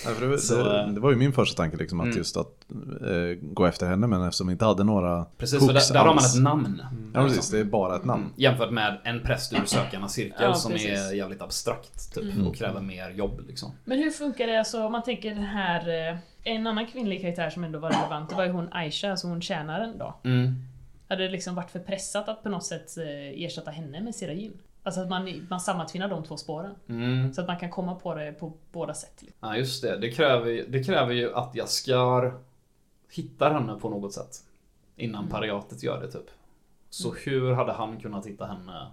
Ja, 0.06 0.12
för 0.12 0.28
det, 0.28 0.38
Så, 0.38 0.64
det, 0.64 0.80
eh, 0.82 0.88
det 0.88 1.00
var 1.00 1.10
ju 1.12 1.16
min 1.18 1.34
första 1.34 1.58
tanke 1.64 1.78
liksom 1.78 2.00
att 2.00 2.06
Mm. 2.06 2.18
just 2.18 2.38
att 2.38 2.66
eh, 3.02 3.38
gå 3.42 3.66
efter 3.66 3.88
henne 3.88 4.08
men 4.08 4.24
eftersom 4.24 4.48
vi 4.48 4.52
inte 4.54 4.66
hade 4.66 4.84
några 4.84 5.26
Precis, 5.38 5.60
för 5.68 5.74
där, 5.74 5.94
där 5.94 6.00
har 6.00 6.14
man 6.16 6.24
ett 6.26 6.42
namn. 6.42 6.82
Ja 7.14 7.24
precis, 7.24 7.50
det 7.50 7.60
är 7.60 7.64
bara 7.64 7.96
ett 7.96 8.06
namn. 8.06 8.24
Mm. 8.24 8.34
Jämfört 8.38 8.72
med 8.72 8.98
en 9.04 9.20
präst 9.22 9.54
ur 9.54 9.66
sökarnas 9.66 10.14
cirkel 10.14 10.36
Ja, 10.40 10.54
som 10.54 10.72
är 10.74 11.14
jävligt 11.14 11.42
abstrakt 11.42 12.14
typ 12.14 12.24
Mm. 12.34 12.48
och 12.48 12.56
kräver 12.56 12.82
mer 12.82 13.10
jobb 13.10 13.42
liksom. 13.48 13.72
Men 13.86 13.98
hur 13.98 14.12
funkar 14.12 14.48
det, 14.48 14.58
alltså, 14.60 14.86
om 14.86 14.92
man 14.92 15.04
tänker 15.04 15.30
den 15.30 15.44
här... 15.44 16.10
eh, 16.12 16.18
En 16.46 16.68
annan 16.68 16.88
kvinnlig 16.88 17.22
karaktär 17.22 17.50
som 17.50 17.64
ändå 17.64 17.80
var 17.80 17.90
relevant, 17.92 18.30
det 18.30 18.36
var 18.36 18.46
ju 18.46 18.52
hon 18.52 18.68
Aisha, 18.72 19.12
alltså 19.12 19.28
hon 19.28 19.42
tjänaren 19.42 19.98
då. 19.98 20.20
Mm. 20.24 20.54
Hade 21.10 21.24
det 21.24 21.30
liksom 21.30 21.56
varit 21.56 21.72
för 21.72 21.80
pressat 21.80 22.30
att 22.30 22.44
på 22.44 22.50
något 22.50 22.66
sätt 22.66 22.98
eh, 22.98 23.44
ersätta 23.46 23.72
henne 23.72 24.02
med 24.02 24.16
Sirajin? 24.16 24.54
Alltså 24.84 25.02
att 25.02 25.10
man, 25.10 25.48
man 25.50 25.60
sammatvinnar 25.60 26.08
de 26.10 26.24
två 26.24 26.38
spåren. 26.38 26.76
Mm. 26.90 27.34
Så 27.34 27.42
att 27.42 27.48
man 27.48 27.60
kan 27.60 27.70
komma 27.70 27.96
på 27.96 28.16
det 28.16 28.32
på 28.32 28.54
båda 28.72 28.94
sätt. 28.94 29.14
liksom. 29.22 29.50
Ja 29.50 29.58
just 29.58 29.82
det, 29.84 29.98
det 29.98 30.12
kräver, 30.12 30.66
det 30.68 30.84
kräver 30.84 31.14
ju 31.14 31.34
att 31.36 31.56
Jaskar 31.56 32.34
hittar 33.12 33.54
henne 33.54 33.76
på 33.80 33.90
något 33.90 34.14
sätt. 34.14 34.36
Innan 34.96 35.20
Mm. 35.22 35.32
pariatet 35.32 35.84
gör 35.84 36.02
det 36.02 36.12
typ. 36.12 36.30
Så 36.90 37.14
hur 37.14 37.54
hade 37.54 37.72
han 37.74 38.00
kunnat 38.00 38.26
hitta 38.28 38.46
henne? 38.46 38.88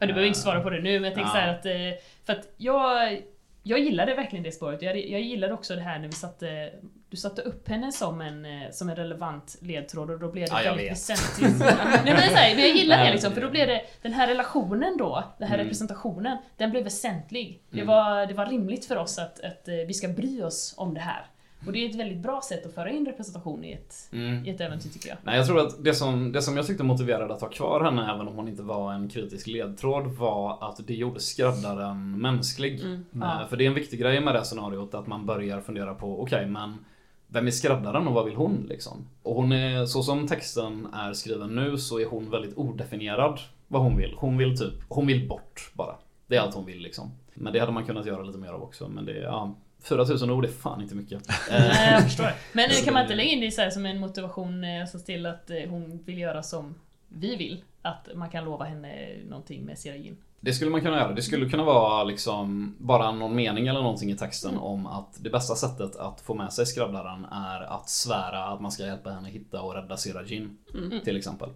Ja, 0.00 0.06
du 0.06 0.12
behöver 0.12 0.26
inte 0.26 0.38
svara 0.38 0.60
på 0.60 0.70
det 0.70 0.80
nu, 0.80 1.00
men 1.00 1.04
jag 1.04 1.14
tänker 1.14 1.38
Ja. 1.40 1.44
så 1.54 1.58
att... 1.58 1.66
eh, 1.66 2.00
För 2.24 2.32
att 2.32 2.48
jag... 2.56 3.22
Jag 3.62 3.78
gillade 3.80 4.14
verkligen 4.14 4.42
det 4.42 4.52
spåret. 4.52 4.82
Jag, 4.82 4.96
jag 5.10 5.20
gillade 5.20 5.52
också 5.54 5.74
det 5.74 5.80
här 5.80 5.98
när 5.98 6.06
vi 6.06 6.12
satte... 6.12 6.72
Du 7.10 7.16
satte 7.16 7.42
upp 7.42 7.68
henne 7.68 7.92
som 7.92 8.20
en, 8.20 8.44
eh, 8.44 8.70
som 8.70 8.88
en 8.88 8.96
relevant 8.96 9.56
ledtråd 9.60 10.10
och 10.10 10.18
då 10.20 10.32
blev 10.32 10.48
det 10.48 10.62
Ja, 10.64 10.70
väldigt 10.70 10.90
väsentligt. 10.92 11.58
Nej, 11.60 12.00
men, 12.04 12.16
här, 12.16 12.54
men 12.54 12.64
jag 12.64 12.76
gillar 12.76 13.04
det 13.04 13.12
liksom, 13.12 13.32
för 13.32 13.40
då 13.40 13.50
blev 13.50 13.66
det... 13.66 13.80
Den 14.02 14.12
här 14.12 14.26
relationen 14.28 14.96
då, 14.98 15.24
den 15.38 15.48
här 15.48 15.54
Mm. 15.54 15.64
representationen, 15.66 16.36
den 16.56 16.70
blev 16.70 16.84
väsentlig. 16.84 17.62
Det, 17.70 17.76
Mm. 17.80 17.86
var, 17.86 18.26
det 18.26 18.34
var 18.34 18.46
rimligt 18.46 18.84
för 18.84 18.96
oss 18.96 19.18
att, 19.18 19.40
att 19.44 19.68
eh, 19.68 19.74
vi 19.86 19.94
ska 19.94 20.08
bry 20.08 20.42
oss 20.42 20.74
om 20.76 20.94
det 20.94 21.00
här. 21.00 21.26
Och 21.66 21.72
det 21.72 21.84
är 21.84 21.88
ett 21.90 21.94
väldigt 21.94 22.18
bra 22.18 22.40
sätt 22.44 22.66
att 22.66 22.74
föra 22.74 22.90
in 22.90 23.06
representation 23.06 23.64
i 23.64 23.72
ett, 23.72 23.94
Mm. 24.12 24.46
i 24.46 24.50
ett 24.50 24.60
äventyr 24.60 24.90
tycker 24.90 25.08
jag. 25.08 25.18
Nej, 25.22 25.36
jag 25.36 25.46
tror 25.46 25.60
att 25.60 25.84
det 25.84 25.94
som, 25.94 26.32
det 26.32 26.42
som 26.42 26.56
jag 26.56 26.66
tyckte 26.66 26.84
motiverade 26.84 27.34
att 27.34 27.40
ha 27.40 27.48
kvar 27.48 27.84
henne, 27.84 28.14
även 28.14 28.28
om 28.28 28.36
hon 28.36 28.48
inte 28.48 28.62
var 28.62 28.92
en 28.92 29.08
kritisk 29.08 29.46
ledtråd, 29.46 30.06
var 30.06 30.58
att 30.70 30.86
det 30.86 30.94
gjorde 30.94 31.20
skräddaren 31.20 32.18
mänsklig. 32.20 32.80
Mm. 32.80 33.04
Ja. 33.12 33.42
Eh, 33.42 33.48
För 33.48 33.56
det 33.56 33.64
är 33.64 33.68
en 33.68 33.74
viktig 33.74 34.00
grej 34.00 34.20
med 34.20 34.34
det 34.34 34.38
här 34.38 34.44
scenariot, 34.44 34.94
att 34.94 35.06
man 35.06 35.26
börjar 35.26 35.60
fundera 35.60 35.94
på, 35.94 36.20
okej, 36.22 36.46
men 36.46 36.84
vem 37.28 37.46
är 37.46 37.50
skräddaren 37.50 38.08
och 38.08 38.14
vad 38.14 38.24
vill 38.24 38.36
hon 38.36 38.66
liksom? 38.68 39.08
Och 39.22 39.34
hon 39.34 39.52
är, 39.52 39.86
så 39.86 40.02
som 40.02 40.26
texten 40.28 40.88
är 40.94 41.12
skriven 41.12 41.54
nu, 41.54 41.78
så 41.78 42.00
är 42.00 42.06
hon 42.06 42.30
väldigt 42.30 42.56
odefinierad 42.56 43.40
vad 43.68 43.82
hon 43.82 43.96
vill. 43.96 44.14
Hon 44.16 44.38
vill 44.38 44.58
typ, 44.58 44.74
hon 44.88 45.06
vill 45.06 45.28
bort 45.28 45.70
bara. 45.74 45.94
Det 46.26 46.36
är 46.36 46.40
allt 46.40 46.54
hon 46.54 46.66
vill 46.66 46.78
liksom. 46.78 47.10
Men 47.34 47.52
det 47.52 47.58
hade 47.58 47.72
man 47.72 47.84
kunnat 47.84 48.06
göra 48.06 48.22
lite 48.22 48.38
mer 48.38 48.48
av 48.48 48.62
också, 48.62 48.88
men 48.88 49.04
det 49.04 49.12
är, 49.12 49.22
ja, 49.22 49.54
4000 49.82 50.30
ord 50.30 50.44
är 50.44 50.48
fan 50.48 50.82
inte 50.82 50.94
mycket. 50.94 51.22
Eh, 51.50 51.60
Nej, 51.60 51.92
jag 51.92 52.02
förstår. 52.04 52.26
Men 52.52 52.70
Så 52.70 52.84
kan 52.84 52.94
man 52.94 53.02
inte 53.02 53.14
lägga 53.14 53.30
in 53.30 53.40
det 53.40 53.50
så 53.50 53.70
som 53.70 53.86
en 53.86 54.00
motivation 54.00 54.64
eh, 54.64 54.80
alltså 54.80 54.98
till 54.98 55.26
att 55.26 55.50
eh, 55.50 55.56
hon 55.68 56.02
vill 56.04 56.18
göra 56.18 56.42
som 56.42 56.74
vi 57.08 57.36
vill? 57.36 57.64
Att 57.82 58.08
man 58.14 58.30
kan 58.30 58.44
lova 58.44 58.64
henne 58.64 59.08
någonting 59.28 59.64
med 59.64 59.78
Sirajin. 59.78 60.16
Det 60.40 60.52
skulle 60.52 60.70
man 60.70 60.80
kunna 60.80 60.96
göra. 60.96 61.12
Det 61.12 61.22
skulle 61.22 61.48
kunna 61.48 61.64
vara 61.64 62.04
liksom 62.04 62.74
bara 62.78 63.12
någon 63.12 63.34
mening 63.34 63.66
eller 63.66 63.82
någonting 63.82 64.10
i 64.10 64.16
texten 64.16 64.50
Mm. 64.50 64.62
om 64.62 64.86
att 64.86 65.16
det 65.24 65.30
bästa 65.30 65.54
sättet 65.54 65.96
att 65.96 66.20
få 66.20 66.34
med 66.34 66.52
sig 66.52 66.66
skräddaren 66.66 67.24
är 67.24 67.60
att 67.60 67.88
svära 67.88 68.44
att 68.44 68.60
man 68.60 68.70
ska 68.72 68.86
hjälpa 68.86 69.10
henne 69.10 69.28
hitta 69.28 69.62
och 69.62 69.74
rädda 69.74 69.96
Sirajin. 69.96 70.58
Mm. 70.74 71.00
Till 71.04 71.16
exempel. 71.16 71.48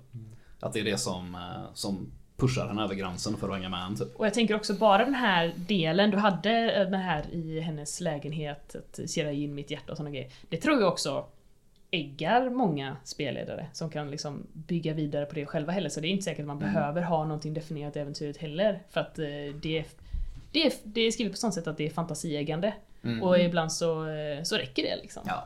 Att 0.61 0.73
det 0.73 0.81
är 0.81 0.85
det 0.85 0.99
som, 0.99 1.35
eh, 1.35 1.71
som 1.75 2.11
pushar 2.37 2.67
henne 2.67 2.83
över 2.83 2.95
gränsen 2.95 3.37
för 3.37 3.49
att 3.49 3.55
hänga 3.55 3.69
med 3.69 3.83
en 3.87 3.97
typ. 3.97 4.17
Och 4.17 4.27
jag 4.27 4.35
tänker 4.35 4.55
också 4.55 4.75
bara 4.75 5.05
den 5.05 5.15
här 5.15 5.55
delen 5.57 6.11
du 6.11 6.17
hade 6.17 6.73
eh, 6.73 6.91
den 6.91 7.01
här 7.01 7.25
i 7.33 7.61
hennes 7.61 8.01
lägenhet, 8.01 8.75
att 8.75 9.11
Sirajin 9.11 9.55
mitt 9.55 9.71
hjärta 9.71 9.93
och 9.93 9.97
såna 9.97 10.11
grejer. 10.11 10.31
Det 10.49 10.57
tror 10.57 10.81
jag 10.81 10.93
också 10.93 11.25
äggar 11.95 12.51
många 12.51 12.97
spelledare 13.05 13.67
som 13.73 13.91
kan 13.91 14.11
liksom 14.11 14.47
bygga 14.53 14.95
vidare 14.95 15.27
på 15.27 15.35
det 15.35 15.47
själva 15.47 15.73
heller. 15.73 15.89
Så 15.89 16.01
det 16.01 16.07
är 16.09 16.11
inte 16.11 16.23
säkert 16.25 16.41
att 16.41 16.47
man 16.47 16.57
Mm. 16.63 16.73
behöver 16.75 17.03
ha 17.03 17.25
någonting 17.25 17.55
definierat 17.55 17.97
i 17.97 17.99
äventyret 17.99 18.37
heller. 18.37 18.83
För 18.91 19.01
att 19.01 19.19
eh, 19.19 19.25
det, 19.63 19.79
är- 19.79 19.85
det, 20.53 20.67
är, 20.67 20.73
det 20.85 21.01
är 21.01 21.11
skrivet 21.11 21.33
på 21.33 21.37
sånt 21.37 21.55
sätt 21.55 21.67
att 21.67 21.77
det 21.77 21.87
är 21.87 21.91
fantasieggande. 21.91 22.75
Mm. 23.05 23.23
Och 23.23 23.39
ibland 23.39 23.73
så, 23.73 24.09
eh, 24.09 24.43
så 24.43 24.57
räcker 24.57 24.83
det 24.83 24.97
liksom. 25.03 25.23
Ja. 25.27 25.45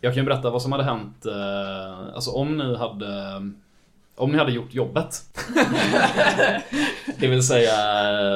Jag 0.00 0.14
kan 0.14 0.24
berätta 0.24 0.50
vad 0.50 0.62
som 0.62 0.72
hade 0.72 0.84
hänt, 0.84 1.26
eh, 1.26 2.14
alltså 2.14 2.30
om 2.30 2.58
ni 2.58 2.76
hade 2.76 3.08
om 4.16 4.32
ni 4.32 4.38
hade 4.38 4.52
gjort 4.52 4.74
jobbet. 4.74 5.22
det 7.18 7.26
vill 7.26 7.46
säga, 7.46 7.76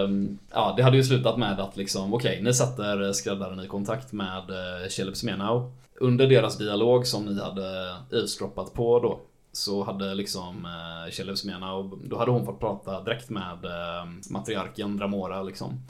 ehm, 0.04 0.38
ja 0.52 0.74
det 0.76 0.82
hade 0.82 0.96
ju 0.96 1.04
slutat 1.04 1.38
med 1.38 1.60
att 1.60 1.76
liksom, 1.76 2.14
okej, 2.14 2.40
ni 2.42 2.54
sätter 2.54 3.12
skräddaren 3.12 3.60
i 3.60 3.66
kontakt 3.66 4.12
med 4.12 4.50
eh, 4.50 4.88
Caleb 4.96 5.16
Smenau. 5.16 5.72
Under 6.00 6.26
deras 6.26 6.58
dialog 6.58 7.06
som 7.06 7.24
ni 7.24 7.42
hade 7.42 7.96
eavesdroppat 8.12 8.74
på 8.74 9.00
då, 9.00 9.20
så 9.52 9.84
hade 9.84 10.14
liksom 10.14 10.64
eh, 10.64 11.16
Caleb 11.16 11.38
Smenau, 11.38 11.98
då 12.04 12.18
hade 12.18 12.30
hon 12.30 12.46
fått 12.46 12.60
prata 12.60 13.02
direkt 13.02 13.30
med 13.30 13.64
eh, 13.64 14.30
matriarken 14.30 14.96
Dramora 14.96 15.42
liksom. 15.42 15.80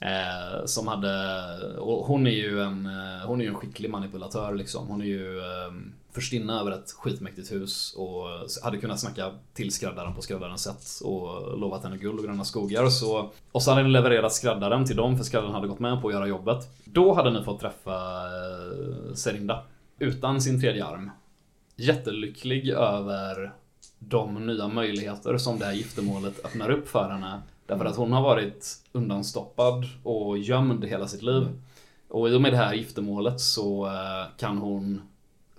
Eh, 0.00 0.64
som 0.64 0.88
hade, 0.88 1.78
och 1.78 2.06
hon 2.06 2.26
är 2.26 2.30
ju 2.30 2.62
en, 2.62 2.88
hon 3.26 3.40
är 3.40 3.44
ju 3.44 3.50
en 3.50 3.56
skicklig 3.56 3.90
manipulatör 3.90 4.54
liksom. 4.54 4.86
Hon 4.88 5.00
är 5.00 5.06
ju 5.06 5.38
eh, 5.38 5.72
förstinna 6.16 6.60
över 6.60 6.70
ett 6.70 6.92
skitmäktigt 6.92 7.52
hus 7.52 7.94
och 7.96 8.26
hade 8.62 8.78
kunnat 8.78 9.00
snacka 9.00 9.32
till 9.54 9.72
skräddaren 9.72 10.14
på 10.14 10.22
skräddarens 10.22 10.62
sätt 10.62 11.06
och 11.06 11.58
lovat 11.58 11.84
henne 11.84 11.96
guld 11.96 12.18
och 12.18 12.24
gröna 12.24 12.44
skogar. 12.44 12.88
Så, 12.88 13.30
och 13.52 13.62
så 13.62 13.70
hade 13.70 13.82
ni 13.82 13.88
levererat 13.88 14.32
skräddaren 14.32 14.84
till 14.84 14.96
dem 14.96 15.16
för 15.16 15.24
skräddaren 15.24 15.54
hade 15.54 15.68
gått 15.68 15.78
med 15.78 16.02
på 16.02 16.08
att 16.08 16.14
göra 16.14 16.26
jobbet. 16.26 16.68
Då 16.84 17.14
hade 17.14 17.30
ni 17.30 17.44
fått 17.44 17.60
träffa 17.60 17.94
eh, 17.94 19.14
Serinda 19.14 19.62
utan 19.98 20.40
sin 20.40 20.60
tredje 20.60 20.84
arm. 20.84 21.10
Jättelycklig 21.76 22.68
över 22.68 23.52
de 23.98 24.46
nya 24.46 24.68
möjligheter 24.68 25.38
som 25.38 25.58
det 25.58 25.64
här 25.64 25.72
giftermålet 25.72 26.44
öppnar 26.44 26.70
upp 26.70 26.88
för 26.88 27.10
henne. 27.10 27.40
Därför 27.66 27.84
att 27.84 27.96
hon 27.96 28.12
har 28.12 28.22
varit 28.22 28.76
undanstoppad 28.92 29.84
och 30.02 30.38
gömd 30.38 30.84
hela 30.84 31.08
sitt 31.08 31.22
liv. 31.22 31.48
Och 32.08 32.28
i 32.28 32.34
och 32.34 32.40
med 32.40 32.52
det 32.52 32.56
här 32.56 32.74
giftermålet 32.74 33.40
så 33.40 33.86
eh, 33.86 34.26
kan 34.36 34.58
hon... 34.58 35.02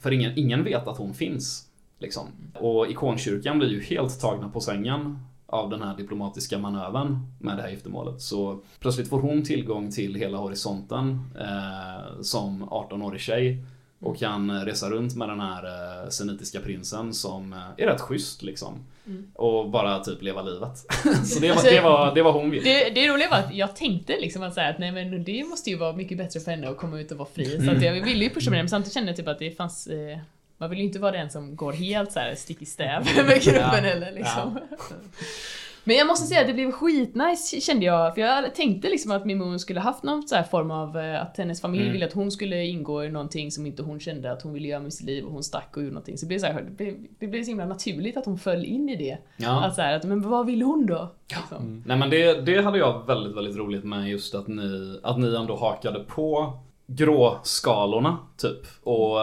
För 0.07 0.11
ingen, 0.11 0.33
ingen 0.35 0.63
vet 0.63 0.87
att 0.87 0.97
hon 0.97 1.13
finns. 1.13 1.67
Liksom. 1.99 2.27
Och 2.53 2.87
ikonkyrkan 2.91 3.59
blir 3.59 3.69
ju 3.69 3.81
helt 3.81 4.21
tagna 4.21 4.49
på 4.49 4.59
sängen 4.59 5.19
av 5.45 5.69
den 5.69 5.81
här 5.81 5.97
diplomatiska 5.97 6.57
manövern 6.57 7.19
med 7.39 7.57
det 7.57 7.61
här 7.61 7.69
giftermålet. 7.69 8.21
Så 8.21 8.59
plötsligt 8.79 9.09
får 9.09 9.21
hon 9.21 9.43
tillgång 9.43 9.91
till 9.91 10.15
hela 10.15 10.37
horisonten 10.37 11.21
eh, 11.39 12.21
som 12.21 12.63
18-årig 12.69 13.21
tjej. 13.21 13.63
Och 13.99 14.17
kan 14.19 14.65
resa 14.65 14.89
runt 14.89 15.15
med 15.15 15.29
den 15.29 15.39
här 15.39 15.63
eh, 16.03 16.09
senitiska 16.09 16.59
prinsen 16.59 17.13
som 17.13 17.53
eh, 17.53 17.59
är 17.77 17.87
rätt 17.87 18.01
schysst 18.01 18.43
liksom. 18.43 18.73
Mm. 19.07 19.31
Och 19.33 19.69
bara 19.69 19.99
typ 19.99 20.21
leva 20.21 20.41
livet. 20.41 20.77
så 21.25 21.39
det 21.39 21.47
var, 21.47 21.55
Alltså, 21.55 21.69
det, 21.69 21.81
var, 21.81 22.15
det 22.15 22.21
var 22.21 22.31
hon 22.31 22.49
vill. 22.49 22.63
Det, 22.63 22.89
det 22.89 23.07
roliga 23.07 23.29
var 23.29 23.37
att 23.37 23.53
jag 23.55 23.75
tänkte 23.75 24.19
liksom 24.19 24.43
att, 24.43 24.53
säga 24.53 24.69
att 24.69 24.79
nej 24.79 24.91
men 24.91 25.23
det 25.23 25.43
måste 25.43 25.69
ju 25.69 25.77
vara 25.77 25.93
mycket 25.93 26.17
bättre 26.17 26.39
för 26.39 26.51
henne 26.51 26.69
att 26.69 26.77
komma 26.77 26.99
ut 26.99 27.11
och 27.11 27.17
vara 27.17 27.29
fri. 27.33 27.65
Så 27.65 27.71
att 27.71 27.81
jag 27.81 27.93
ville 28.05 28.23
ju 28.23 28.29
pusha 28.29 28.49
med 28.49 28.59
det 28.59 28.63
men 28.63 28.69
samtidigt 28.69 28.93
kände 28.93 29.09
jag 29.09 29.17
typ 29.17 29.27
att 29.27 29.39
det 29.39 29.51
fanns 29.51 29.87
eh, 29.87 30.17
man 30.57 30.69
vill 30.69 30.79
ju 30.79 30.85
inte 30.85 30.99
vara 30.99 31.11
den 31.11 31.29
som 31.29 31.55
går 31.55 31.73
helt 31.73 32.11
så 32.11 32.19
här 32.19 32.35
stick 32.35 32.61
i 32.61 32.65
stäv 32.65 33.05
med 33.27 33.41
gruppen 33.41 33.61
Ja. 33.61 33.79
heller 33.79 34.11
liksom. 34.11 34.59
Men 35.87 35.95
jag 35.95 36.07
måste 36.07 36.27
säga 36.27 36.41
att 36.41 36.47
det 36.47 36.53
blev 36.53 36.71
skitnice 36.71 37.61
kände 37.61 37.85
jag, 37.85 38.15
för 38.15 38.21
jag 38.21 38.55
tänkte 38.55 38.89
liksom 38.89 39.11
att 39.11 39.25
Mimoon 39.25 39.59
skulle 39.59 39.79
haft 39.79 40.03
någon 40.03 40.27
så 40.27 40.35
här 40.35 40.43
form 40.43 40.71
av 40.71 40.97
eh, 40.97 41.21
att 41.21 41.37
hennes 41.37 41.61
familj 41.61 41.83
Mm. 41.83 41.93
ville 41.93 42.05
att 42.05 42.13
hon 42.13 42.31
skulle 42.31 42.65
ingå 42.65 43.03
i 43.03 43.11
någonting 43.11 43.51
som 43.51 43.65
inte 43.65 43.83
hon 43.83 43.99
kände 43.99 44.31
att 44.31 44.41
hon 44.41 44.53
ville 44.53 44.67
göra 44.67 44.79
med 44.79 44.93
sitt 44.93 45.05
liv 45.05 45.25
och 45.25 45.31
hon 45.31 45.43
stack 45.43 45.77
och 45.77 45.83
gjorde 45.83 45.93
någonting. 45.93 46.17
Så 46.17 46.25
det 46.25 46.27
blev 46.27 46.39
så, 46.39 46.45
här, 46.45 46.61
det 46.61 46.71
blev, 46.71 46.95
det 47.19 47.27
blev 47.27 47.43
så 47.43 47.49
himla 47.49 47.65
naturligt 47.65 48.17
att 48.17 48.25
hon 48.25 48.37
föll 48.37 48.65
in 48.65 48.89
i 48.89 48.95
det. 48.95 49.17
Ja. 49.37 49.65
Att 49.65 49.75
så 49.75 49.81
här, 49.81 49.95
att, 49.95 50.03
men 50.03 50.21
vad 50.21 50.45
vill 50.45 50.61
hon 50.61 50.85
då? 50.85 51.09
Liksom. 51.29 51.57
Mm. 51.57 51.83
Nej 51.85 51.97
men 51.97 52.09
det, 52.09 52.41
det 52.41 52.61
hade 52.61 52.77
jag 52.77 53.05
väldigt, 53.07 53.37
väldigt 53.37 53.57
roligt 53.57 53.83
med 53.83 54.09
just 54.09 54.35
att 54.35 54.47
ni, 54.47 54.99
att 55.03 55.19
ni 55.19 55.35
ändå 55.35 55.55
hakade 55.55 55.99
på 55.99 56.53
gråskalorna 56.87 58.17
typ. 58.37 58.61
Och 58.83 59.17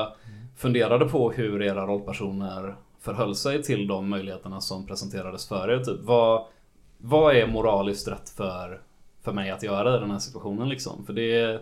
funderade 0.56 1.04
på 1.04 1.30
hur 1.30 1.62
era 1.62 1.86
rollpersoner 1.86 2.76
förhöll 3.00 3.34
sig 3.34 3.62
till 3.62 3.86
de 3.86 4.08
möjligheterna 4.08 4.60
som 4.60 4.86
presenterades 4.86 5.48
för 5.48 5.70
er. 5.70 5.78
Typ. 5.78 6.00
Vad, 6.00 6.44
vad 7.05 7.36
är 7.36 7.46
moraliskt 7.46 8.09
rätt 8.09 8.30
för, 8.30 8.80
för 9.22 9.32
mig 9.32 9.50
att 9.50 9.62
göra 9.62 9.96
i 9.96 10.00
den 10.00 10.11
här 10.11 10.18
situationen 10.18 10.68
liksom? 10.68 11.07
För 11.07 11.12
det 11.12 11.61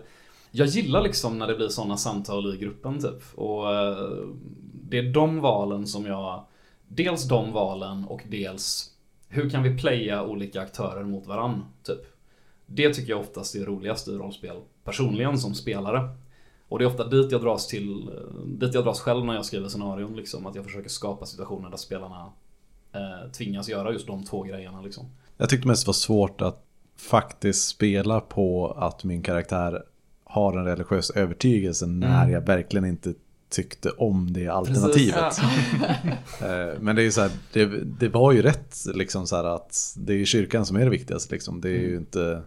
jag 0.51 0.67
gillar 0.67 1.01
liksom 1.01 1.39
när 1.39 1.47
det 1.47 1.55
blir 1.55 1.67
sådana 1.67 1.97
samtal 1.97 2.55
i 2.55 2.57
gruppen 2.57 3.01
typ. 3.01 3.23
Och 3.35 3.75
eh, 3.75 4.17
det 4.89 4.97
är 4.97 5.13
de 5.13 5.39
valen 5.39 5.87
som 5.87 6.05
jag 6.05 6.45
Dels 6.87 7.27
de 7.27 7.51
valen 7.51 8.05
och 8.05 8.21
dels 8.29 8.91
hur 9.27 9.49
kan 9.49 9.63
vi 9.63 9.77
playa 9.77 10.23
olika 10.23 10.61
aktörer 10.61 11.03
mot 11.03 11.27
varann? 11.27 11.65
Typ. 11.83 11.99
Det 12.65 12.93
tycker 12.93 13.09
jag 13.11 13.19
oftast 13.19 13.55
är 13.55 13.65
roligast 13.65 14.07
i 14.07 14.11
rollspel, 14.11 14.55
personligen 14.83 15.37
som 15.37 15.55
spelare. 15.55 16.09
Och 16.67 16.79
det 16.79 16.85
är 16.85 16.87
ofta 16.87 17.07
dit 17.07 17.31
jag 17.31 17.41
dras 17.41 17.67
till, 17.67 18.07
eh, 18.07 18.45
dit 18.45 18.73
jag 18.73 18.83
dras 18.83 18.99
själv 18.99 19.25
när 19.25 19.35
jag 19.35 19.45
skriver 19.45 19.67
scenarion 19.67 20.15
liksom. 20.15 20.45
Att 20.45 20.55
jag 20.55 20.65
försöker 20.65 20.89
skapa 20.89 21.25
situationer 21.25 21.69
där 21.69 21.77
spelarna 21.77 22.31
eh, 22.93 23.31
tvingas 23.31 23.69
göra 23.69 23.91
just 23.91 24.07
de 24.07 24.23
två 24.23 24.43
grejerna 24.43 24.81
liksom. 24.81 25.05
Jag 25.37 25.49
tyckte 25.49 25.67
mest 25.67 25.85
det 25.85 25.87
var 25.89 25.93
svårt 25.93 26.41
att 26.41 26.65
faktiskt 26.97 27.67
spela 27.67 28.19
på 28.19 28.71
att 28.71 29.03
min 29.03 29.21
karaktär 29.23 29.83
har 30.23 30.57
en 30.57 30.65
religiös 30.65 31.09
övertygelse 31.09 31.85
när 31.85 32.29
jag 32.29 32.41
verkligen 32.41 32.85
inte 32.85 33.13
tyckte 33.49 33.89
om 33.89 34.33
det 34.33 34.47
alternativet. 34.47 35.33
Eh, 36.41 36.79
Men 36.81 36.95
det 36.95 37.01
är 37.01 37.03
ju 37.03 37.11
så 37.11 37.21
här, 37.21 37.31
det, 37.53 37.65
det 37.83 38.09
var 38.09 38.31
ju 38.31 38.41
rätt 38.41 38.75
liksom 38.93 39.27
så 39.27 39.35
här 39.35 39.43
att 39.43 39.93
det 39.97 40.13
är 40.13 40.25
kyrkan 40.25 40.65
som 40.65 40.77
är 40.77 40.83
det 40.83 40.89
viktigaste 40.89 41.33
liksom. 41.33 41.61
Det 41.61 41.69
är 41.69 41.79
ju 41.79 41.97
inte... 41.97 42.41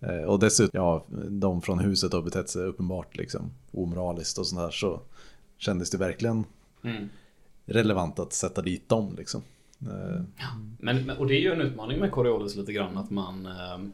eh, 0.00 0.22
Och 0.24 0.38
dessutom, 0.38 0.80
ja, 0.80 1.04
de 1.28 1.62
från 1.62 1.78
huset 1.78 2.12
har 2.12 2.22
betett 2.22 2.48
sig 2.48 2.62
uppenbart 2.64 3.16
liksom 3.16 3.50
omoraliskt 3.72 4.38
och 4.38 4.46
sånt 4.46 4.60
där 4.60 4.70
så 4.70 5.00
kändes 5.58 5.90
det 5.90 5.98
verkligen 5.98 6.44
Mm. 6.84 7.08
relevant 7.66 8.18
att 8.18 8.32
sätta 8.32 8.62
dit 8.62 8.88
dem 8.88 9.14
liksom. 9.18 9.42
Eh, 9.86 10.22
Men, 10.78 11.06
men- 11.06 11.16
och 11.16 11.26
det 11.26 11.34
är 11.34 11.40
ju 11.40 11.52
en 11.52 11.60
utmaning 11.60 11.98
med 12.00 12.10
Coriolis 12.10 12.56
lite 12.56 12.72
grann 12.72 12.96
att 12.98 13.10
man... 13.10 13.46
ehm, 13.46 13.92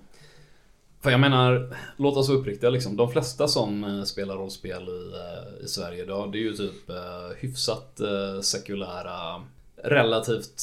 För 1.01 1.11
jag 1.11 1.21
menar, 1.21 1.77
låt 1.97 2.17
oss 2.17 2.29
vara 2.29 2.39
uppriktiga 2.39 2.71
liksom. 2.71 2.97
De 2.97 3.11
flesta 3.13 3.49
som 3.49 3.85
eh, 3.85 4.03
spelar 4.03 4.37
rollspel 4.37 4.83
i, 4.89 5.13
eh, 5.15 5.65
i 5.65 5.69
Sverige 5.69 6.03
idag, 6.03 6.33
det 6.33 6.39
är 6.39 6.43
ju 6.43 6.53
typ 6.53 6.91
eh, 6.91 7.37
hyfsat 7.41 8.01
eh, 8.01 8.41
sekulära, 8.41 9.43
relativt 9.85 10.63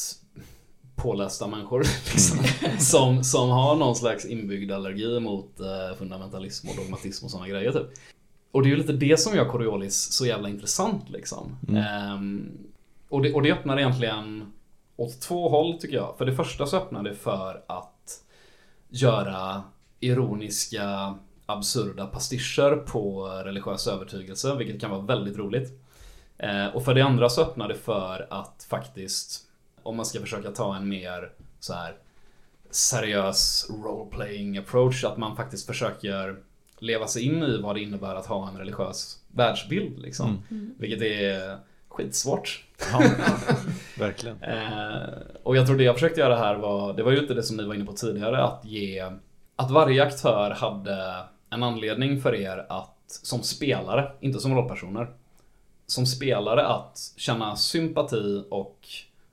pålästa 0.95 1.47
människor. 1.47 1.80
Liksom, 2.13 2.38
som, 2.80 3.24
som 3.24 3.49
har 3.49 3.76
någon 3.76 3.95
slags 3.95 4.26
inbyggd 4.26 4.71
allergi 4.71 5.19
mot 5.19 5.59
eh, 5.59 5.97
fundamentalism 5.97 6.67
och 6.69 6.76
dogmatism 6.76 7.26
och 7.26 7.32
sådana 7.32 7.47
grejer 7.49 7.71
typ. 7.71 7.88
Och 8.51 8.61
det 8.63 8.67
är 8.67 8.71
ju 8.71 8.76
lite 8.78 8.93
det 8.93 9.19
som 9.19 9.36
gör 9.36 9.45
Coriolis 9.45 10.11
så 10.11 10.26
jävla 10.26 10.49
intressant 10.49 11.09
liksom. 11.09 11.57
Ehm, 11.78 12.51
och, 13.09 13.21
det, 13.21 13.34
och 13.34 13.41
det 13.41 13.51
öppnar 13.53 13.78
egentligen 13.80 14.53
åt 15.04 15.22
två 15.22 15.49
håll 15.49 15.80
tycker 15.80 15.95
jag. 15.95 16.16
För 16.18 16.26
det 16.26 16.34
första 16.34 16.66
så 16.66 16.78
öppnar 16.78 17.04
det 17.04 17.16
för 17.16 17.64
att 17.68 18.22
göra 18.89 19.64
ironiska, 19.99 21.16
absurda 21.45 22.08
pastischer 22.08 22.76
på 22.76 23.28
religiös 23.28 23.88
övertygelse, 23.88 24.56
vilket 24.56 24.82
kan 24.82 24.91
vara 24.91 25.01
väldigt 25.01 25.38
roligt. 25.38 25.72
Eh, 26.38 26.68
och 26.68 26.86
för 26.86 26.93
det 26.93 27.01
andra 27.01 27.30
så 27.30 27.41
öppnar 27.41 27.68
det 27.68 27.76
för 27.76 28.28
att 28.30 28.68
faktiskt, 28.70 29.41
om 29.84 29.95
man 29.95 30.06
ska 30.06 30.20
försöka 30.20 30.51
ta 30.51 30.76
en 30.76 30.89
mer 30.89 31.32
så 31.60 31.74
här 31.74 31.95
seriös 32.70 33.68
role-playing 33.70 34.60
approach, 34.60 35.04
att 35.04 35.18
man 35.18 35.36
faktiskt 35.36 35.68
försöker 35.68 36.38
leva 36.80 37.08
sig 37.08 37.24
in 37.24 37.43
i 37.43 37.62
vad 37.62 37.76
det 37.76 37.82
innebär 37.82 38.16
att 38.16 38.26
ha 38.26 38.49
en 38.49 38.58
religiös 38.58 39.20
världsbild. 39.28 39.99
Liksom. 39.99 40.43
Vilket 40.78 41.01
är 41.01 41.58
skitsvårt. 41.89 42.64
Ja, 42.91 43.03
verkligen. 43.97 44.43
Eh, 44.43 45.09
och 45.43 45.57
jag 45.57 45.67
tror 45.67 45.77
det 45.77 45.84
jag 45.84 45.95
försökte 45.95 46.19
göra 46.19 46.36
här 46.36 46.55
var, 46.55 46.93
det 46.93 47.03
var 47.03 47.11
ju 47.11 47.19
inte 47.19 47.34
det 47.34 47.43
som 47.43 47.57
ni 47.57 47.63
var 47.63 47.75
inne 47.75 47.86
på 47.86 47.93
tidigare, 47.93 48.43
att 48.43 48.65
ge, 48.65 49.11
att 49.55 49.71
varje 49.71 50.03
aktör 50.03 50.51
hade 50.51 51.23
en 51.49 51.63
anledning 51.63 52.21
för 52.21 52.36
er 52.36 52.65
att, 52.69 52.95
som 53.07 53.43
spelare, 53.43 54.11
inte 54.19 54.39
som 54.39 54.55
rollpersoner, 54.55 55.07
som 55.86 56.05
spelare 56.05 56.67
att 56.67 56.99
känna 57.17 57.55
sympati 57.55 58.43
och 58.49 58.88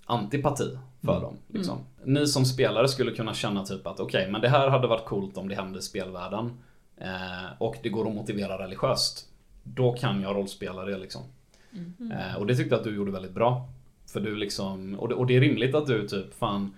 antipati 0.06 0.78
för 1.04 1.20
dem. 1.20 1.36
Liksom. 1.48 1.78
Ni 2.04 2.26
som 2.26 2.44
spelare 2.44 2.88
skulle 2.88 3.10
kunna 3.10 3.34
känna 3.34 3.64
typ 3.64 3.86
att 3.86 4.00
okej, 4.00 4.30
men 4.30 4.40
det 4.40 4.48
här 4.48 4.68
hade 4.68 4.86
varit 4.86 5.04
coolt 5.04 5.36
om 5.36 5.48
det 5.48 5.54
hände 5.54 5.78
i 5.78 5.82
spelvärlden. 5.82 6.58
Eh, 6.96 7.52
och 7.58 7.76
det 7.82 7.88
går 7.88 8.08
att 8.08 8.14
motivera 8.14 8.58
religiöst. 8.58 9.26
Då 9.62 9.92
kan 9.92 10.22
jag 10.22 10.36
rollspela 10.36 10.84
det 10.84 10.98
liksom. 10.98 11.22
Eh, 12.12 12.36
och 12.36 12.46
det 12.46 12.54
tyckte 12.56 12.74
jag 12.74 12.78
att 12.78 12.84
du 12.84 12.96
gjorde 12.96 13.10
väldigt 13.12 13.34
bra. 13.34 13.68
För 14.06 14.20
du 14.20 14.36
liksom, 14.36 14.94
och 14.98 15.08
det, 15.08 15.14
och 15.14 15.26
det 15.26 15.36
är 15.36 15.40
rimligt 15.40 15.74
att 15.74 15.86
du 15.86 16.08
typ 16.08 16.34
fan 16.34 16.74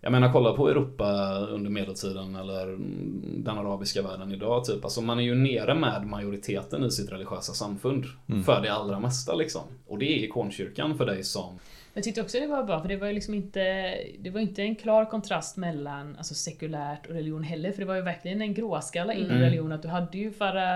Jag 0.00 0.12
menar 0.12 0.32
kolla 0.32 0.52
på 0.52 0.68
Europa 0.68 1.38
under 1.50 1.70
medeltiden 1.70 2.36
eller 2.36 2.62
mm, 2.62 3.22
den 3.44 3.58
arabiska 3.58 4.02
världen 4.02 4.32
idag 4.32 4.64
typ. 4.64 4.84
Alltså 4.84 5.00
man 5.00 5.18
är 5.18 5.22
ju 5.22 5.34
nere 5.34 5.74
med 5.74 6.06
majoriteten 6.06 6.84
i 6.84 6.90
sitt 6.90 7.12
religiösa 7.12 7.52
samfund. 7.52 8.04
För 8.44 8.60
det 8.62 8.72
allra 8.72 9.00
mesta 9.00 9.34
liksom. 9.34 9.62
Och 9.86 9.98
det 9.98 10.04
är 10.04 10.24
ikonkyrkan 10.24 10.98
för 10.98 11.06
dig 11.06 11.24
som 11.24 11.58
Jag 11.94 12.04
tyckte 12.04 12.20
också 12.22 12.40
det 12.40 12.46
var 12.46 12.62
bra, 12.64 12.80
för 12.80 12.88
det 12.88 12.96
var 12.96 13.06
ju 13.06 13.12
liksom 13.12 13.34
inte, 13.34 13.94
det 14.18 14.30
var 14.30 14.40
inte 14.40 14.62
en 14.62 14.76
klar 14.76 15.04
kontrast 15.04 15.56
mellan 15.56 16.16
alltså, 16.16 16.34
sekulärt 16.34 17.06
och 17.06 17.14
religion 17.14 17.42
heller, 17.42 17.72
för 17.72 17.78
det 17.78 17.84
var 17.86 17.94
ju 17.96 18.02
verkligen 18.02 18.40
en 18.42 18.54
gråskala 18.54 19.14
inom 19.14 19.30
Mm. 19.30 19.42
religion, 19.42 19.72
att 19.72 19.82
du 19.82 19.88
hade 19.88 20.18
ju 20.18 20.32
Farah, 20.32 20.74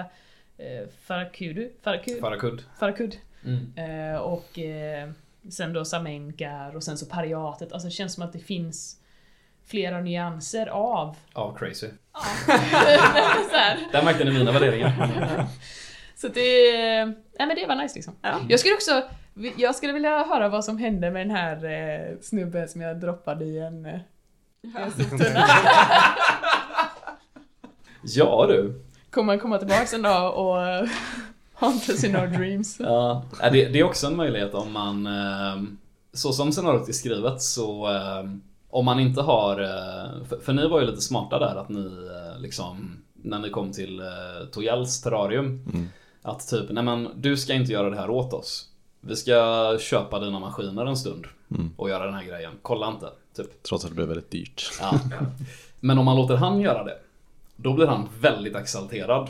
eh, 0.59 0.89
Farakudu, 1.07 1.71
Farakud, 1.83 2.21
Farakud. 2.21 2.63
Farakud 2.79 3.17
Mm. 3.45 4.13
eh, 4.13 4.17
och 4.17 4.59
eh, 4.59 5.11
sen 5.51 5.73
då 5.73 5.85
Samenkar 5.85 6.77
och 6.77 6.83
sen 6.83 6.99
så 6.99 7.07
pariatet, 7.07 7.73
alltså 7.73 7.89
det 7.89 7.93
känns 7.93 8.15
som 8.15 8.23
att 8.23 8.33
det 8.33 8.39
finns 8.39 8.97
flera 9.67 10.01
nyanser 10.01 10.67
av 10.67 11.17
Ja, 11.35 11.55
crazy. 11.59 11.89
Där 13.93 14.05
märkte 14.05 14.25
ni 14.25 14.31
mina 14.31 14.53
värderingar. 14.53 15.47
Så 16.17 16.29
det, 16.29 17.05
nej 17.05 17.47
men 17.47 17.57
det 17.57 17.67
var 17.67 17.75
nice 17.77 17.95
liksom. 17.95 18.15
Ja. 18.23 18.41
Jag 18.49 18.61
skulle 18.61 18.75
också, 18.75 19.03
jag 19.57 19.75
skulle 19.75 19.93
vilja 19.93 20.25
höra 20.25 20.49
vad 20.49 20.65
som 20.65 20.79
hände 20.79 21.11
med 21.11 21.27
den 21.27 21.37
här 21.37 21.65
eh, 21.65 22.17
snubben 22.21 22.69
som 22.69 22.81
jag 22.81 23.01
droppade 23.01 23.45
i 23.45 23.59
en, 23.59 23.87
eh, 23.87 24.01
i 24.63 24.73
en 24.77 24.91
soptunna. 24.91 25.45
Ja 28.07 28.47
du. 28.49 28.85
Kommer 29.11 29.33
han 29.33 29.41
komma 29.41 29.59
tillbaks 29.59 29.93
en 29.93 30.03
dag 30.03 30.35
och 30.39 30.89
us 31.63 32.05
in 32.05 32.17
our 32.17 32.27
dreams? 32.27 32.81
Ja, 32.81 33.25
ja, 33.41 33.51
det, 33.51 33.69
det 33.69 33.81
är 33.81 33.85
också 33.85 34.07
en 34.07 34.17
möjlighet 34.17 34.55
om 34.55 34.73
man 34.73 35.07
eh, 35.07 35.63
Så 36.13 36.33
som 36.33 36.53
scenariot 36.53 36.89
är 36.89 36.93
skrivet 36.93 37.43
så 37.43 37.91
eh, 37.93 38.31
Om 38.71 38.85
man 38.85 39.01
inte 39.01 39.23
har 39.23 39.61
eh, 39.61 40.27
för, 40.29 40.39
för 40.39 40.53
ni 40.53 40.69
var 40.69 40.81
ju 40.81 40.87
lite 40.87 41.01
smarta 41.01 41.39
där 41.39 41.57
att 41.57 41.69
ni 41.69 41.87
eh, 41.87 42.41
liksom 42.41 43.03
När 43.15 43.39
ni 43.39 43.51
kom 43.51 43.73
till 43.73 44.01
eh, 44.01 44.47
Tojels 44.53 45.01
terrarium 45.03 45.65
Att 46.23 46.49
typ, 46.49 46.71
nej 46.71 46.85
men 46.85 47.09
du 47.17 47.37
ska 47.37 47.55
inte 47.55 47.73
göra 47.73 47.91
det 47.91 47.97
här 47.97 48.11
åt 48.11 48.33
oss 48.33 48.69
Vi 49.01 49.17
ska 49.17 49.77
köpa 49.81 50.21
dina 50.21 50.39
maskiner 50.39 50.87
en 50.87 50.97
stund 50.97 51.27
och 51.77 51.89
göra 51.89 52.05
den 52.05 52.15
här 52.15 52.25
grejen. 52.25 52.53
Kolla 52.63 52.89
inte. 52.89 53.11
Typ. 53.37 53.63
Trots 53.63 53.85
att 53.85 53.91
det 53.91 53.95
blev 53.95 54.09
väldigt 54.09 54.31
dyrt. 54.31 54.71
Ja. 54.81 55.01
Men 55.81 55.99
om 55.99 56.05
man 56.05 56.17
låter 56.17 56.37
han 56.37 56.61
göra 56.61 56.85
det, 56.85 56.99
då 57.57 57.73
blir 57.73 57.87
han 57.87 58.09
väldigt 58.21 58.57
exalterad 58.57 59.29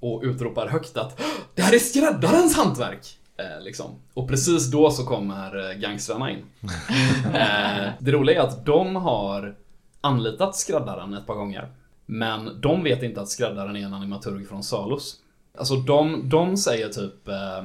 och 0.00 0.22
utropar 0.24 0.68
högt 0.68 0.96
att 0.96 1.20
det 1.54 1.62
här 1.62 1.74
är 1.74 1.78
skräddarens 1.78 2.56
hantverk! 2.56 3.18
Eh, 3.36 3.64
liksom. 3.64 3.86
Och 4.14 4.28
precis 4.28 4.70
då 4.70 4.90
så 4.90 5.06
kommer 5.06 5.70
eh, 5.70 5.76
gangstrarna 5.76 6.30
in. 6.30 6.38
eh, 7.34 7.92
det 7.98 8.12
roliga 8.12 8.42
är 8.42 8.46
att 8.46 8.66
de 8.66 8.96
har 8.96 9.54
anlitat 10.00 10.56
skräddaren 10.56 11.14
ett 11.14 11.26
par 11.26 11.34
gånger. 11.34 11.68
Men 12.06 12.60
de 12.60 12.84
vet 12.84 13.02
inte 13.02 13.20
att 13.20 13.28
skräddaren 13.28 13.76
är 13.76 13.86
en 13.86 13.94
animaturg 13.94 14.44
från 14.46 14.62
Salus. 14.62 15.16
Alltså 15.58 15.76
de, 15.76 16.28
de 16.28 16.56
säger 16.56 16.88
typ 16.88 17.28
eh, 17.28 17.64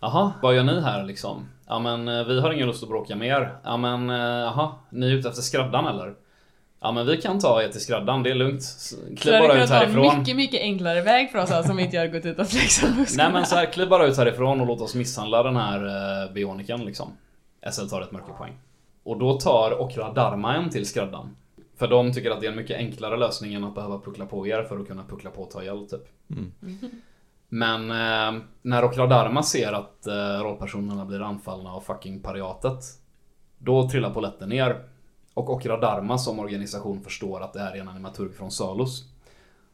Jaha, 0.00 0.32
vad 0.42 0.56
gör 0.56 0.62
ni 0.62 0.80
här 0.80 1.04
liksom? 1.04 1.48
Ja 1.66 1.78
men 1.78 2.08
eh, 2.08 2.24
vi 2.24 2.40
har 2.40 2.52
ingen 2.52 2.66
lust 2.66 2.82
att 2.82 2.88
bråka 2.88 3.16
med 3.16 3.28
er. 3.28 3.56
Ja 3.64 3.76
men 3.76 4.10
eh, 4.10 4.16
jaha, 4.16 4.72
ni 4.90 5.06
är 5.06 5.10
ute 5.10 5.28
efter 5.28 5.42
skräddaren 5.42 5.86
eller? 5.86 6.14
Ja 6.84 6.92
men 6.92 7.06
vi 7.06 7.16
kan 7.16 7.40
ta 7.40 7.62
er 7.62 7.68
till 7.68 7.80
skräddaren, 7.80 8.22
det 8.22 8.30
är 8.30 8.34
lugnt. 8.34 8.62
Kliv 9.16 9.32
bara 9.32 9.42
ut 9.42 9.48
vara 9.48 9.62
en 9.62 9.68
härifrån. 9.68 10.18
mycket, 10.18 10.36
mycket 10.36 10.60
enklare 10.60 11.02
väg 11.02 11.30
för 11.30 11.38
oss 11.38 11.50
alla 11.50 11.62
som 11.62 11.78
inte 11.78 11.98
hade 11.98 12.08
gått 12.08 12.26
ut 12.26 12.38
och 12.38 12.46
flexat 12.50 12.90
Nej 13.16 13.32
men 13.32 13.46
så 13.46 13.56
här, 13.56 13.72
kliv 13.72 13.88
bara 13.88 14.06
ut 14.06 14.16
härifrån 14.16 14.60
och 14.60 14.66
låt 14.66 14.80
oss 14.80 14.94
misshandla 14.94 15.42
den 15.42 15.56
här 15.56 15.84
eh, 16.26 16.32
bioniken 16.32 16.84
liksom. 16.84 17.08
SL 17.72 17.86
tar 17.86 18.00
ett 18.00 18.12
mörkerpoäng. 18.12 18.52
Och 19.02 19.18
då 19.18 19.40
tar 19.40 19.80
Okra 19.80 20.12
Dharma 20.12 20.54
en 20.54 20.70
till 20.70 20.86
skräddaren. 20.86 21.36
För 21.76 21.88
de 21.88 22.12
tycker 22.12 22.30
att 22.30 22.40
det 22.40 22.46
är 22.46 22.50
en 22.50 22.56
mycket 22.56 22.76
enklare 22.76 23.16
lösning 23.16 23.54
än 23.54 23.64
att 23.64 23.74
behöva 23.74 23.98
puckla 23.98 24.26
på 24.26 24.46
er 24.46 24.62
för 24.62 24.78
att 24.78 24.88
kunna 24.88 25.04
puckla 25.04 25.30
på 25.30 25.42
och 25.42 25.50
ta 25.50 25.62
ihjäl 25.62 25.86
typ. 25.86 26.08
Men 27.48 27.90
eh, 27.90 28.42
när 28.62 28.84
Okra 28.84 29.06
Dharma 29.06 29.42
ser 29.42 29.72
att 29.72 30.06
eh, 30.06 30.42
rollpersonerna 30.42 31.04
blir 31.04 31.22
anfallna 31.22 31.72
av 31.72 31.80
fucking 31.80 32.20
pariatet. 32.20 32.84
Då 33.58 33.88
trillar 33.88 34.10
poletten 34.10 34.48
ner. 34.48 34.93
Och 35.34 35.50
Okra 35.50 35.76
Dharma 35.76 36.18
som 36.18 36.38
organisation 36.38 37.00
förstår 37.02 37.40
att 37.40 37.52
det 37.52 37.60
här 37.60 37.76
är 37.76 37.80
en 37.80 37.88
animaturg 37.88 38.32
från 38.32 38.50
Salus. 38.50 39.04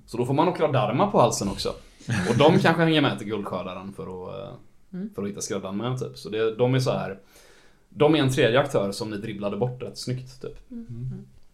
Så 0.06 0.16
då 0.16 0.26
får 0.26 0.34
man 0.34 0.48
Okra 0.48 0.68
Dharma 0.72 1.10
på 1.10 1.20
halsen 1.20 1.48
också. 1.48 1.68
Och 2.30 2.36
de 2.38 2.58
kanske 2.62 2.82
hänger 2.82 3.00
med 3.02 3.18
till 3.18 3.26
Guldskördaren 3.28 3.92
för 3.92 4.02
att, 4.02 4.34
eh, 4.38 4.54
för 5.14 5.22
att 5.22 5.28
hitta 5.28 5.40
skräddaren 5.40 5.76
med 5.76 5.98
typ. 5.98 6.18
Så 6.18 6.28
det, 6.28 6.54
de 6.54 6.74
är 6.74 6.78
så 6.80 6.90
här. 6.90 7.18
De 7.88 8.14
är 8.14 8.18
en 8.18 8.30
tredje 8.32 8.60
aktör 8.60 8.92
som 8.92 9.10
ni 9.10 9.16
dribblade 9.16 9.56
bort 9.56 9.82
rätt 9.82 9.98
snyggt 9.98 10.42
typ. 10.42 10.56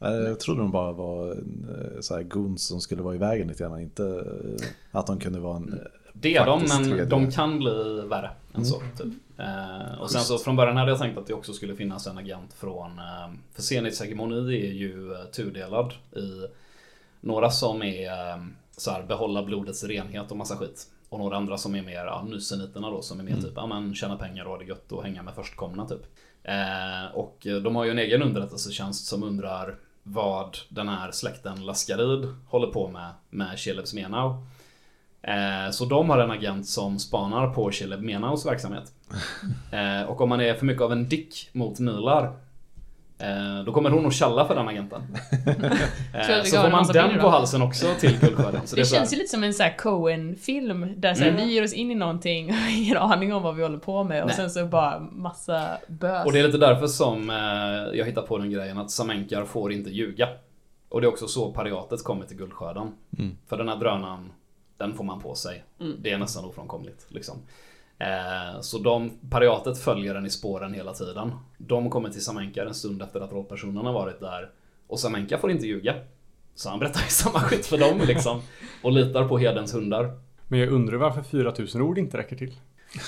Eh, 0.00 0.08
Jag 0.10 0.40
trodde 0.40 0.60
de 0.60 0.70
bara 0.70 0.92
var 0.92 1.30
eh, 1.30 2.00
så 2.00 2.14
här 2.16 2.22
goons 2.22 2.66
som 2.66 2.80
skulle 2.80 3.02
vara 3.02 3.14
i 3.14 3.18
vägen 3.18 3.48
lite 3.48 3.62
grann. 3.62 3.80
Inte 3.80 4.04
eh, 4.04 4.66
att 4.92 5.06
de 5.06 5.18
kunde 5.18 5.40
vara 5.40 5.56
en... 5.56 5.80
Det 6.20 6.36
är 6.36 6.46
de, 6.46 6.64
men 6.68 7.08
de 7.08 7.30
kan 7.30 7.58
bli 7.58 8.02
värre 8.08 8.30
än 8.54 8.66
så. 8.66 8.82
Typ. 8.98 9.12
Eh, 9.38 10.00
och 10.00 10.10
sen 10.10 10.20
så 10.20 10.38
från 10.38 10.56
början 10.56 10.76
hade 10.76 10.90
jag 10.90 10.98
tänkt 10.98 11.18
att 11.18 11.26
det 11.26 11.34
också 11.34 11.52
skulle 11.52 11.76
finnas 11.76 12.06
en 12.06 12.18
agent 12.18 12.52
från... 12.52 12.98
Eh, 12.98 13.34
för 13.54 13.62
Zenits 13.62 14.00
hegemoni 14.00 14.66
är 14.66 14.72
ju 14.72 15.12
eh, 15.12 15.24
tudelad 15.24 15.92
i 16.16 16.46
några 17.20 17.50
som 17.50 17.82
är 17.82 18.30
eh, 18.30 18.36
så 18.76 18.90
här, 18.90 19.02
behålla 19.02 19.42
blodets 19.42 19.84
renhet 19.84 20.30
och 20.30 20.36
massa 20.36 20.56
skit. 20.56 20.86
Och 21.08 21.18
några 21.18 21.36
andra 21.36 21.58
som 21.58 21.74
är 21.74 21.82
mer, 21.82 22.04
ja, 22.04 22.26
nyseniterna 22.28 22.90
då, 22.90 23.02
som 23.02 23.20
är 23.20 23.24
mer 23.24 23.36
typ, 23.36 23.52
ja 23.56 23.66
men 23.66 23.94
tjäna 23.94 24.16
pengar 24.16 24.44
och 24.44 24.50
ha 24.50 24.58
det 24.58 24.64
gött 24.64 24.92
och 24.92 25.04
hänga 25.04 25.22
med 25.22 25.34
förstkomna 25.34 25.88
typ. 25.88 26.02
Och 27.14 27.38
de 27.62 27.76
har 27.76 27.84
ju 27.84 27.90
en 27.90 27.98
egen 27.98 28.22
underrättelsetjänst 28.22 29.06
som 29.06 29.22
undrar 29.22 29.76
vad 30.02 30.56
den 30.68 30.88
här 30.88 31.10
släkten 31.10 31.66
Laskarid 31.66 32.34
håller 32.48 32.66
på 32.66 32.88
med 32.88 33.10
med 33.30 33.58
Shelebs 33.58 33.94
Menau. 33.94 34.42
Eh, 35.26 35.70
så 35.70 35.84
de 35.84 36.10
har 36.10 36.18
en 36.18 36.30
agent 36.30 36.66
som 36.66 36.98
spanar 36.98 37.48
på 37.48 37.70
Sheleb 37.72 38.02
Menaus 38.02 38.46
verksamhet. 38.46 38.92
Eh, 39.72 40.02
och 40.08 40.20
om 40.20 40.28
man 40.28 40.40
är 40.40 40.54
för 40.54 40.66
mycket 40.66 40.82
av 40.82 40.92
en 40.92 41.08
dick 41.08 41.48
mot 41.52 41.78
Milar 41.78 42.24
eh, 43.18 43.64
då 43.66 43.72
kommer 43.72 43.90
hon 43.90 44.06
att 44.06 44.12
tjalla 44.14 44.46
för 44.46 44.54
den 44.54 44.68
agenten. 44.68 45.02
Så 46.44 46.56
får 46.62 46.70
man 46.70 46.86
den 46.92 47.20
på 47.20 47.28
halsen 47.28 47.62
också 47.62 47.86
till 48.00 48.18
Guldskörden. 48.20 48.60
Det 48.70 48.76
här- 48.76 48.84
känns 48.84 49.12
ju 49.12 49.16
lite 49.16 49.28
som 49.30 49.44
en 49.44 49.54
så 49.54 49.62
här 49.62 49.76
Coen-film 49.78 50.92
där 50.96 51.14
så 51.14 51.24
här, 51.24 51.30
Mm. 51.30 51.46
vi 51.46 51.52
ger 51.54 51.64
oss 51.64 51.72
in 51.72 51.90
i 51.90 51.94
någonting 51.94 52.48
och 52.48 52.54
har 52.54 52.78
ingen 52.82 52.96
aning 52.96 53.34
om 53.34 53.42
vad 53.42 53.56
vi 53.56 53.62
håller 53.62 53.78
på 53.78 54.04
med 54.04 54.22
och 54.22 54.26
Nej. 54.28 54.36
sen 54.36 54.50
så 54.50 54.66
bara 54.66 54.98
massa 55.00 55.68
bös. 55.88 56.26
Och 56.26 56.32
det 56.32 56.38
är 56.38 56.42
lite 56.46 56.58
därför 56.58 56.86
som 56.86 57.28
jag 57.94 58.04
hittar 58.06 58.22
på 58.22 58.38
den 58.38 58.50
grejen 58.50 58.78
att 58.78 58.90
Samenkar 58.90 59.44
får 59.44 59.72
inte 59.72 59.90
ljuga. 59.90 60.28
Och 60.88 61.00
det 61.00 61.06
är 61.06 61.08
också 61.08 61.26
så 61.28 61.52
pariatet 61.52 62.04
kommer 62.04 62.26
till 62.26 62.36
guldskörden. 62.36 62.88
För 63.48 63.56
den 63.56 63.68
här 63.68 63.76
drönaren, 63.76 64.30
den 64.76 64.94
får 64.94 65.04
man 65.04 65.20
på 65.20 65.34
sig. 65.34 65.64
Det 65.98 66.10
är 66.10 66.18
nästan 66.18 66.44
ofrånkomligt. 66.44 67.06
Liksom. 67.08 67.36
Eh, 67.98 68.60
så 68.60 68.78
de, 68.78 69.10
pariatet 69.30 69.78
följer 69.78 70.14
den 70.14 70.26
i 70.26 70.30
spåren 70.30 70.74
hela 70.74 70.92
tiden. 70.92 71.32
De 71.58 71.90
kommer 71.90 72.08
till 72.08 72.24
Samenkar 72.24 72.66
en 72.66 72.74
stund 72.74 73.02
efter 73.02 73.20
att 73.20 73.32
rollpersonen 73.32 73.86
har 73.86 73.92
varit 73.92 74.20
där. 74.20 74.50
Och 74.86 75.00
Samenkar 75.00 75.38
får 75.38 75.50
inte 75.50 75.66
ljuga. 75.66 75.94
Så 76.54 76.68
han 76.68 76.78
berättar 76.78 77.00
ju 77.00 77.06
samma 77.08 77.40
skit 77.40 77.66
för 77.66 77.78
dem 77.78 78.00
liksom. 78.06 78.40
Och 78.82 78.92
litar 78.92 79.28
på 79.28 79.38
herdens 79.38 79.74
hundar. 79.74 80.18
Men 80.48 80.60
jag 80.60 80.68
undrar 80.68 80.96
varför 80.96 81.22
4000 81.22 81.82
ord 81.82 81.98
inte 81.98 82.18
räcker 82.18 82.36
till. 82.36 82.54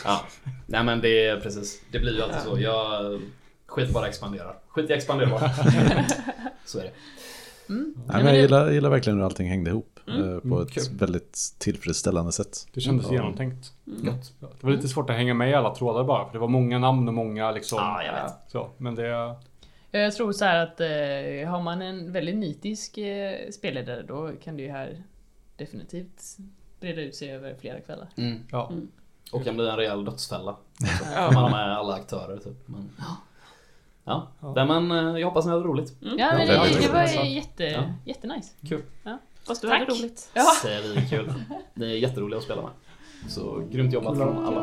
Ja, 0.05 0.21
nej 0.67 0.85
men 0.85 1.01
det 1.01 1.27
är 1.27 1.41
precis. 1.41 1.83
Det 1.93 1.99
blir 1.99 2.15
ju 2.15 2.23
alltid 2.23 2.41
så. 2.41 2.61
Jag 2.61 3.21
skit 3.67 3.93
bara 3.93 4.09
expanderar. 4.09 4.59
Skit 4.69 4.91
i 4.91 4.93
expandera 4.93 5.31
bara. 5.31 5.51
så 6.65 6.79
är 6.79 6.83
det. 6.83 6.93
Nej, 7.67 7.95
men 8.07 8.27
jag 8.27 8.37
gillar, 8.37 8.71
gillar 8.71 8.91
verkligen 8.91 9.19
hur 9.19 9.25
allting 9.25 9.49
hängde 9.49 9.71
ihop 9.71 9.98
eh, 10.11 10.51
på 10.51 10.63
ett 10.63 10.71
kul. 10.71 10.83
väldigt 10.99 11.39
tillfredsställande 11.59 12.33
sätt. 12.33 12.67
Det 12.75 12.81
kändes 12.81 13.07
Ja. 13.07 13.13
genomtänkt. 13.13 13.73
Ja, 13.85 14.13
Det 14.41 14.65
var 14.67 14.71
lite 14.71 14.89
svårt 14.89 15.11
att 15.11 15.17
hänga 15.17 15.35
med 15.35 15.51
i 15.51 15.55
alla 15.55 15.75
trådar 15.75 16.05
bara, 16.05 16.25
för 16.27 16.33
det 16.33 16.39
var 16.39 16.49
många 16.49 16.79
namn 16.79 17.09
och 17.09 17.15
många 17.15 17.51
liksom... 17.51 17.79
Ja, 17.79 18.03
jag 18.03 18.13
vet. 18.23 18.33
Så, 18.49 18.71
men 18.77 18.95
det... 18.95 19.07
Ja, 19.07 19.41
Jag 19.91 20.15
tror 20.15 20.33
så 20.33 20.45
här 20.45 20.63
att 20.63 20.81
eh, 20.81 21.51
har 21.51 21.63
man 21.63 21.83
en 21.83 22.13
väldigt 22.13 22.37
nitisk 22.37 22.99
eh, 22.99 23.51
spelledare 23.51 24.03
då 24.03 24.31
kan 24.45 24.57
det 24.57 24.63
ju 24.63 24.71
här 24.71 25.03
definitivt 25.57 26.23
breda 26.81 27.01
ut 27.03 27.15
sig 27.15 27.31
över 27.33 27.55
flera 27.61 27.81
kvällar. 27.81 28.09
Mm. 28.17 28.39
Ja. 28.51 28.71
Och 29.33 29.45
kan 29.45 29.55
bli 29.57 29.69
en 29.69 29.77
rejäl 29.77 30.05
dödsfälla. 30.05 30.57
Ja. 31.15 31.31
kan 31.33 31.43
man 31.43 31.51
med 31.51 31.77
alla 31.79 31.95
aktörer 31.95 32.37
typ. 32.39 32.69
Men, 32.69 32.91
ja, 34.05 34.27
Nej, 34.57 34.67
men 34.67 34.91
eh, 34.91 35.21
jag 35.21 35.27
hoppas 35.29 35.45
ni 35.47 35.51
hade 35.53 35.65
roligt. 35.65 35.97
Ja, 36.01 36.09
men 36.37 36.47
det 36.47 36.53
det, 36.81 36.89
var 36.93 37.25
jätte, 37.25 37.65
Ja. 37.65 37.83
jättenice. 38.05 38.55
Kul. 38.69 38.83
Fast 39.49 39.63
du 39.63 39.69
Tack. 39.69 39.79
hade 39.79 39.93
roligt. 39.93 40.31
Ja. 40.35 40.53
Kul. 41.11 41.33
Ni 41.75 41.87
är 41.93 41.97
jätteroliga 41.97 42.39
att 42.39 42.45
spela 42.45 42.63
med. 42.63 42.71
Så 43.29 43.63
grymt 43.71 43.93
jobbat 43.93 44.17
från 44.17 44.47
alla. 44.47 44.63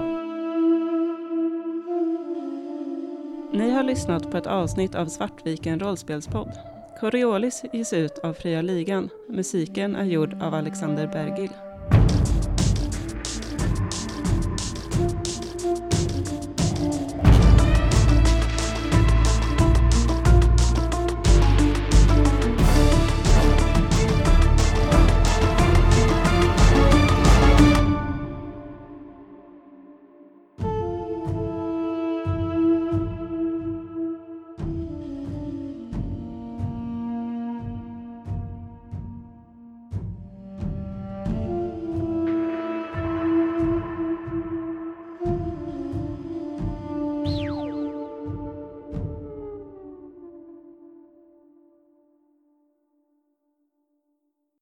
Ni 3.54 3.70
har 3.70 3.84
lyssnat 3.84 4.32
på 4.32 4.38
ett 4.38 4.48
avsnitt 4.48 4.96
av 4.96 5.06
Svartviken 5.06 5.80
rollspelspodd. 5.80 6.52
Coriolis 7.00 7.64
ges 7.74 7.94
ut 7.94 8.18
av 8.18 8.34
Fria 8.34 8.62
Ligan. 8.62 9.10
Musiken 9.30 9.96
är 9.96 10.04
gjord 10.04 10.34
av 10.42 10.54
Alexander 10.54 11.08
Bergil. 11.08 11.50